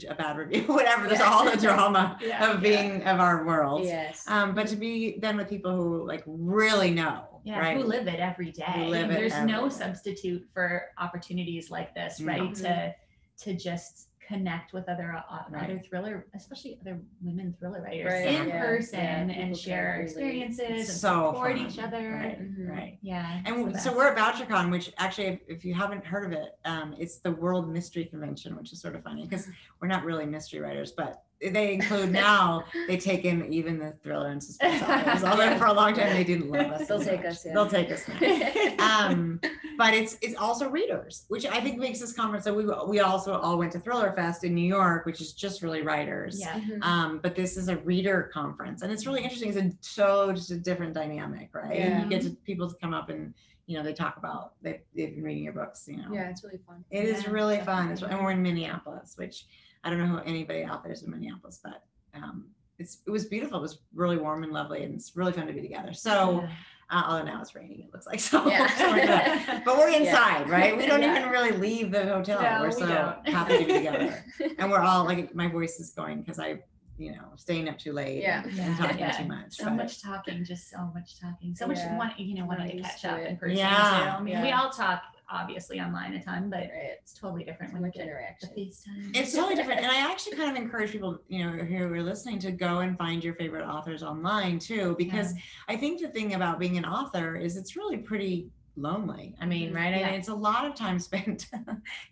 a 0.10 0.16
bad 0.16 0.38
review 0.38 0.64
whatever. 0.80 1.08
There's 1.08 1.20
Yeah. 1.20 1.32
all 1.32 1.44
the 1.50 1.58
drama 1.58 2.18
Yeah, 2.22 2.50
of 2.50 2.56
yeah. 2.56 2.70
being 2.70 3.04
of 3.04 3.20
our 3.20 3.46
world. 3.46 3.84
Yes. 3.84 4.26
Um, 4.28 4.54
but 4.56 4.68
to 4.68 4.76
be 4.76 5.18
then 5.20 5.36
with 5.38 5.50
people 5.50 5.74
who 5.76 6.08
like 6.08 6.24
really 6.28 6.92
know, 6.92 7.42
Yeah, 7.44 7.60
right? 7.60 7.76
who 7.78 7.84
live 7.84 8.08
it 8.08 8.20
every 8.20 8.52
day. 8.52 8.88
live 8.90 9.10
it 9.12 9.16
There's 9.16 9.40
no 9.56 9.68
day. 9.68 9.76
substitute 9.76 10.44
for 10.54 10.84
opportunities 10.98 11.70
like 11.72 11.94
this, 11.94 12.22
right? 12.22 12.54
To 12.56 12.94
to 13.42 13.54
just 13.56 14.08
connect 14.26 14.72
with 14.72 14.88
other 14.88 15.14
uh, 15.30 15.40
Right. 15.50 15.64
other 15.64 15.80
thriller, 15.80 16.26
especially 16.36 16.78
other 16.82 17.02
women 17.22 17.54
thriller 17.60 17.82
writers 17.82 18.06
Right, 18.14 18.28
in 18.42 18.48
yeah, 18.48 18.62
person 18.62 19.00
yeah, 19.00 19.36
and 19.36 19.58
share 19.58 19.94
relate. 19.94 20.04
experiences 20.06 20.70
and 20.70 20.88
so 20.88 21.32
support 21.34 21.58
fun. 21.58 21.68
each 21.68 21.80
other. 21.80 22.12
Right, 22.12 22.40
Mhm. 22.40 22.70
right. 22.70 22.98
Yeah. 23.02 23.42
And 23.46 23.78
so 23.78 23.94
we're 23.94 24.08
at 24.08 24.18
Bouchercon, 24.18 24.72
which 24.72 24.94
actually, 24.98 25.28
if, 25.28 25.40
if 25.50 25.66
you 25.66 25.74
haven't 25.74 26.06
heard 26.06 26.26
of 26.26 26.32
it, 26.32 26.58
um, 26.64 26.96
it's 26.98 27.18
the 27.18 27.32
World 27.32 27.68
Mystery 27.68 28.06
Convention, 28.06 28.56
which 28.56 28.72
is 28.72 28.80
sort 28.80 28.96
of 28.96 29.04
funny 29.04 29.24
because 29.24 29.50
we're 29.82 29.90
not 29.90 30.06
really 30.06 30.26
mystery 30.26 30.60
writers, 30.62 30.92
but 30.94 31.24
they 31.52 31.74
include 31.74 32.12
now 32.30 32.64
they 32.88 32.98
take 32.98 33.26
in 33.26 33.52
even 33.52 33.80
the 33.80 33.92
thriller 34.04 34.28
and 34.28 34.44
suspense 34.44 34.82
authors. 34.84 35.24
Although 35.24 35.58
for 35.58 35.66
a 35.66 35.74
long 35.74 35.94
time 35.94 36.14
they 36.14 36.24
didn't 36.24 36.50
love 36.50 36.68
us. 36.72 36.88
They'll 36.88 37.00
as 37.02 37.08
take 37.08 37.24
much. 37.24 37.32
us, 37.32 37.46
yeah. 37.46 37.54
They'll 37.54 37.68
take 37.70 37.90
us 37.92 38.08
now. 38.08 38.76
um, 39.10 39.40
but 39.78 39.94
it's 39.94 40.18
it's 40.22 40.36
also 40.36 40.70
readers, 40.70 41.26
which 41.30 41.46
I 41.46 41.60
think 41.62 41.80
makes 41.80 42.00
this 42.00 42.14
conference. 42.14 42.46
So 42.46 42.54
we 42.54 42.66
we 42.88 43.00
also 43.00 43.34
all 43.34 43.58
went 43.58 43.72
to 43.74 43.80
Thriller 43.80 44.14
Fest 44.14 44.44
in 44.44 44.54
New 44.54 44.68
York, 44.68 45.06
which 45.06 45.22
is 45.22 45.34
just 45.34 45.62
really 45.62 45.82
writers. 45.82 46.40
Yeah. 46.40 46.60
Mhm. 46.60 46.84
Um, 46.84 47.20
but 47.24 47.36
this 47.36 47.58
is 47.58 47.68
a 47.70 47.78
reader 47.78 48.30
conference, 48.34 48.82
and 48.84 48.92
it's 48.92 49.06
really 49.08 49.24
interesting. 49.24 49.50
It's 49.50 49.58
a 49.58 49.72
so 49.82 50.32
just 50.34 50.52
a 50.52 50.58
different 50.58 50.94
dynamic, 50.94 51.50
right? 51.54 51.72
And 51.80 52.04
you 52.04 52.10
get 52.10 52.22
to 52.24 52.36
people 52.46 52.70
to 52.70 52.76
come 52.76 52.94
up 52.94 53.10
and 53.10 53.34
you 53.66 53.78
know 53.78 53.84
they 53.84 53.94
talk 53.94 54.18
about 54.18 54.54
they 54.62 54.82
they've 54.96 55.16
been 55.16 55.24
reading 55.24 55.44
your 55.44 55.54
books. 55.54 55.88
You 55.88 55.98
know, 55.98 56.10
Yeah, 56.12 56.30
it's 56.30 56.44
really 56.44 56.60
fun. 56.68 56.84
it 56.92 57.06
is 57.06 57.24
Yeah, 57.24 57.32
really 57.32 57.60
fun. 57.62 57.92
It's, 57.92 58.02
and 58.04 58.20
we're 58.22 58.32
in 58.32 58.42
Minneapolis, 58.42 59.14
which 59.18 59.46
I 59.84 59.90
don't 59.90 60.00
know 60.00 60.06
who 60.06 60.20
anybody 60.20 60.64
out 60.64 60.84
there 60.84 60.92
is 60.92 61.04
in 61.04 61.12
Minneapolis, 61.12 61.60
but 61.64 61.84
um, 62.14 62.46
it's 62.80 63.00
it 63.06 63.12
was 63.12 63.26
beautiful. 63.26 63.60
It 63.60 63.62
was 63.62 63.80
really 63.94 64.18
warm 64.18 64.44
and 64.44 64.52
lovely, 64.54 64.84
and 64.84 64.94
it's 64.94 65.16
really 65.16 65.32
fun 65.34 65.48
to 65.48 65.54
be 65.54 65.62
together. 65.62 65.94
So. 65.94 66.42
Yeah. 66.42 66.50
Uh, 66.94 67.04
although 67.08 67.24
now 67.24 67.40
it's 67.40 67.56
raining, 67.56 67.80
it 67.80 67.94
looks 67.94 68.06
like 68.06 68.20
so. 68.20 68.46
Yeah. 68.50 68.68
so 68.78 68.92
we're 68.92 69.62
but 69.64 69.78
we're 69.78 69.88
inside, 69.98 70.50
right? 70.50 70.76
We 70.76 70.86
don't 70.86 71.02
Yeah. 71.02 71.18
even 71.20 71.30
really 71.32 71.54
leave 71.54 71.90
the 71.90 72.04
hotel. 72.04 72.42
No, 72.42 72.60
we're 72.60 72.66
we 72.68 72.74
so 72.74 72.86
don't. 72.86 73.30
happy 73.30 73.60
to 73.60 73.66
be 73.66 73.72
together, 73.76 74.26
and 74.60 74.70
we're 74.70 74.82
all 74.82 75.06
like, 75.06 75.34
my 75.34 75.48
voice 75.48 75.80
is 75.80 75.92
going 75.92 76.20
because 76.20 76.38
I, 76.38 76.60
you 76.98 77.14
know, 77.14 77.30
staying 77.38 77.70
up 77.70 77.78
too 77.80 77.94
late 77.94 78.22
Yeah. 78.22 78.44
and, 78.44 78.60
and 78.60 78.78
talking 78.78 79.00
yeah. 79.00 79.12
too 79.12 79.24
much. 79.24 79.54
so 79.56 79.64
but- 79.64 79.76
much 79.76 80.02
talking, 80.04 80.44
just 80.44 80.70
so 80.70 80.92
much 80.94 81.18
talking, 81.18 81.56
so 81.56 81.66
much 81.66 81.78
want, 81.92 82.20
you 82.20 82.36
know, 82.36 82.46
wanting 82.46 82.76
to 82.76 82.84
catch 82.84 83.06
up 83.06 83.20
it. 83.20 83.28
in 83.30 83.38
person. 83.38 83.56
Yeah. 83.60 83.70
too. 84.18 84.20
I 84.20 84.22
mean, 84.22 84.42
we 84.42 84.52
all 84.52 84.70
talk 84.70 85.02
obviously 85.32 85.80
online 85.80 86.14
a 86.14 86.24
ton, 86.24 86.50
but 86.50 86.60
Right. 86.60 86.70
it's 87.02 87.14
totally 87.14 87.44
different 87.44 87.72
So 87.72 87.76
when 87.76 87.84
we 87.84 87.88
much 87.88 87.96
get 87.96 88.00
the 88.06 88.10
interaction. 88.12 88.50
FaceTime. 88.58 89.16
it's 89.16 89.34
totally 89.34 89.56
different, 89.56 89.82
and 89.82 89.92
I 89.92 89.98
actually 90.12 90.36
kind 90.38 90.50
of 90.56 90.62
encourage 90.62 90.92
people, 90.92 91.20
you 91.28 91.44
know, 91.46 91.52
who 91.64 91.92
are 91.94 92.04
listening 92.04 92.40
to 92.40 92.52
go 92.52 92.80
and 92.80 92.98
find 92.98 93.24
your 93.24 93.34
favorite 93.36 93.66
authors 93.66 94.04
online 94.04 94.60
too, 94.60 94.96
because 94.98 95.34
I 95.68 95.76
think 95.78 96.02
the 96.02 96.10
thing 96.10 96.34
about 96.34 96.60
being 96.60 96.78
an 96.78 96.86
author 96.86 97.36
is 97.36 97.56
it's 97.58 97.76
really 97.76 97.98
pretty 97.98 98.50
lonely. 98.78 99.36
I 99.42 99.46
mean, 99.46 99.72
Mhm. 99.72 99.76
right? 99.76 99.94
I 99.94 100.12
mean, 100.12 100.20
it's 100.20 100.30
a 100.30 100.34
lot 100.34 100.66
of 100.66 100.76
time 100.76 100.98
spent 101.10 101.48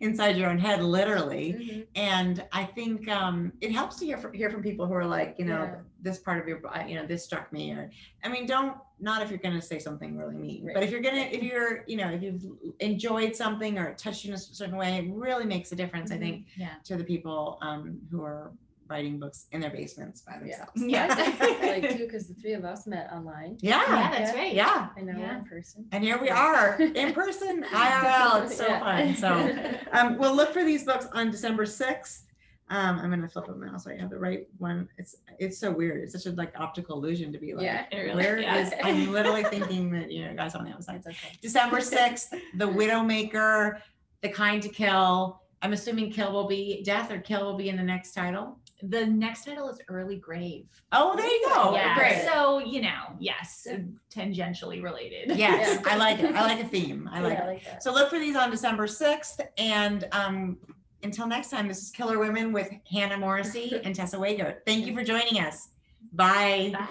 inside 0.01 0.35
your 0.37 0.49
own 0.49 0.57
head, 0.59 0.83
literally. 0.83 1.53
Mhm. 1.53 1.87
and 1.95 2.45
I 2.51 2.65
think 2.65 3.07
um, 3.09 3.53
it 3.61 3.71
helps 3.71 3.97
to 3.99 4.05
hear 4.05 4.17
from 4.17 4.33
hear 4.33 4.49
from 4.49 4.61
people 4.61 4.85
who 4.85 4.93
are 4.93 5.05
like, 5.05 5.35
you 5.39 5.45
know, 5.45 5.63
Yeah. 5.63 5.75
this 6.01 6.19
part 6.19 6.39
of 6.41 6.47
your, 6.47 6.61
you 6.87 6.95
know, 6.95 7.05
this 7.05 7.23
struck 7.23 7.51
me, 7.53 7.71
or 7.71 7.89
I 8.23 8.29
mean, 8.29 8.45
don't 8.45 8.77
not 9.01 9.21
if 9.21 9.29
you're 9.29 9.39
going 9.39 9.55
to 9.55 9.61
say 9.65 9.79
something 9.79 10.17
really 10.17 10.35
mean, 10.35 10.69
but 10.73 10.83
if 10.83 10.91
you're 10.91 11.01
gonna, 11.01 11.21
if 11.31 11.41
you're, 11.43 11.83
you 11.87 11.97
know, 11.97 12.09
if 12.09 12.21
you've 12.21 12.43
enjoyed 12.79 13.35
something 13.35 13.77
or 13.77 13.93
touched 13.95 14.25
you 14.25 14.29
in 14.29 14.35
a 14.35 14.37
certain 14.37 14.75
way, 14.77 14.97
it 14.97 15.05
really 15.13 15.45
makes 15.45 15.71
a 15.71 15.75
difference. 15.75 16.11
I 16.11 16.15
Mhm. 16.17 16.19
think 16.19 16.45
Yeah. 16.57 16.73
to 16.85 16.97
the 16.97 17.03
people 17.03 17.57
um, 17.61 17.99
who 18.11 18.23
are 18.23 18.51
writing 18.89 19.19
books 19.19 19.45
in 19.51 19.61
their 19.61 19.69
basements 19.69 20.21
by 20.21 20.33
Yeah. 20.43 20.65
themselves. 20.65 20.71
Yeah. 20.75 21.07
like 21.61 21.89
too, 21.95 22.05
because 22.05 22.27
the 22.27 22.33
three 22.33 22.53
of 22.53 22.65
us 22.65 22.87
met 22.87 23.11
online. 23.13 23.57
yeah, 23.61 23.81
Yeah, 23.87 24.11
that's 24.11 24.33
Yeah. 24.33 24.39
right. 24.41 24.53
yeah. 24.53 24.89
I 24.97 25.01
know 25.01 25.13
we're 25.13 25.19
Yeah. 25.19 25.37
in 25.37 25.45
person. 25.45 25.85
And 25.91 26.03
here 26.03 26.17
we 26.19 26.29
are 26.29 26.75
in 27.03 27.13
person, 27.13 27.63
IRL. 27.71 28.43
It's 28.45 28.57
so 28.57 28.67
Yeah. 28.67 28.79
fun. 28.79 29.15
So 29.15 29.77
um, 29.97 30.17
we'll 30.17 30.35
look 30.35 30.51
for 30.53 30.63
these 30.63 30.83
books 30.85 31.05
on 31.13 31.29
December 31.29 31.65
6th. 31.65 32.23
Um, 32.71 32.99
I'm 32.99 33.09
gonna 33.09 33.27
flip 33.27 33.47
them 33.47 33.59
now 33.65 33.77
so 33.77 33.89
I 33.91 33.95
have 33.97 34.09
the 34.11 34.19
right 34.19 34.47
one. 34.59 34.87
It's 34.97 35.15
it's 35.39 35.57
so 35.57 35.71
weird. 35.71 36.03
It's 36.03 36.13
such 36.13 36.25
a 36.31 36.35
like 36.35 36.53
optical 36.59 36.97
illusion 36.97 37.31
to 37.33 37.39
be 37.39 37.53
like, 37.55 37.63
Yeah. 37.65 37.85
It 37.91 37.97
really- 37.97 38.15
where 38.23 38.37
is? 38.37 38.71
yeah. 38.71 38.79
I'm 38.87 39.11
literally 39.11 39.43
thinking 39.43 39.89
that 39.91 40.11
you 40.11 40.25
know, 40.25 40.35
guys 40.35 40.53
on 40.55 40.65
the 40.65 40.71
outside. 40.71 40.97
It's 40.97 41.07
okay. 41.07 41.37
December 41.41 41.77
6th, 41.77 42.29
The 42.57 42.65
Widowmaker, 42.67 43.79
The 44.21 44.29
Kind 44.29 44.61
to 44.63 44.69
Kill. 44.69 45.41
I'm 45.61 45.73
assuming 45.73 46.11
Kill 46.11 46.31
will 46.31 46.47
be 46.47 46.83
death 46.83 47.11
or 47.11 47.19
Kill 47.19 47.43
will 47.45 47.57
be 47.57 47.69
in 47.69 47.75
the 47.77 47.83
next 47.83 48.13
title. 48.13 48.59
The 48.81 49.05
next 49.05 49.43
title 49.43 49.67
is 49.69 49.77
Early 49.89 50.15
Grave. 50.15 50.67
Oh, 50.93 51.13
there 51.17 51.25
you 51.27 51.49
go. 51.53 51.73
yeah. 51.73 51.95
Great. 51.97 52.23
So, 52.31 52.59
you 52.59 52.81
know, 52.81 53.13
yes, 53.19 53.67
tangentially 54.13 54.81
related. 54.81 55.37
Yes, 55.37 55.81
Yeah. 55.83 55.91
I 55.91 55.97
like 55.97 56.19
it. 56.19 56.33
I 56.35 56.43
like 56.43 56.63
a 56.63 56.67
theme. 56.67 57.09
I 57.11 57.19
like 57.21 57.33
yeah, 57.33 57.39
it. 57.39 57.43
I 57.43 57.47
like 57.47 57.63
that. 57.65 57.83
So 57.83 57.91
look 57.93 58.09
for 58.09 58.19
these 58.19 58.35
on 58.37 58.49
December 58.51 58.87
6th. 58.87 59.41
And 59.57 60.07
um, 60.13 60.57
until 61.03 61.27
next 61.27 61.49
time, 61.49 61.67
this 61.67 61.81
is 61.81 61.91
Killer 61.91 62.19
Women 62.19 62.51
with 62.51 62.71
Hannah 62.91 63.17
Morrissey 63.17 63.79
and 63.83 63.95
Tessa 63.95 64.17
Wegert. 64.17 64.57
Thank 64.65 64.85
you 64.85 64.93
for 64.93 65.03
joining 65.03 65.39
us. 65.41 65.69
Bye. 66.13 66.71
Bye. 66.73 66.87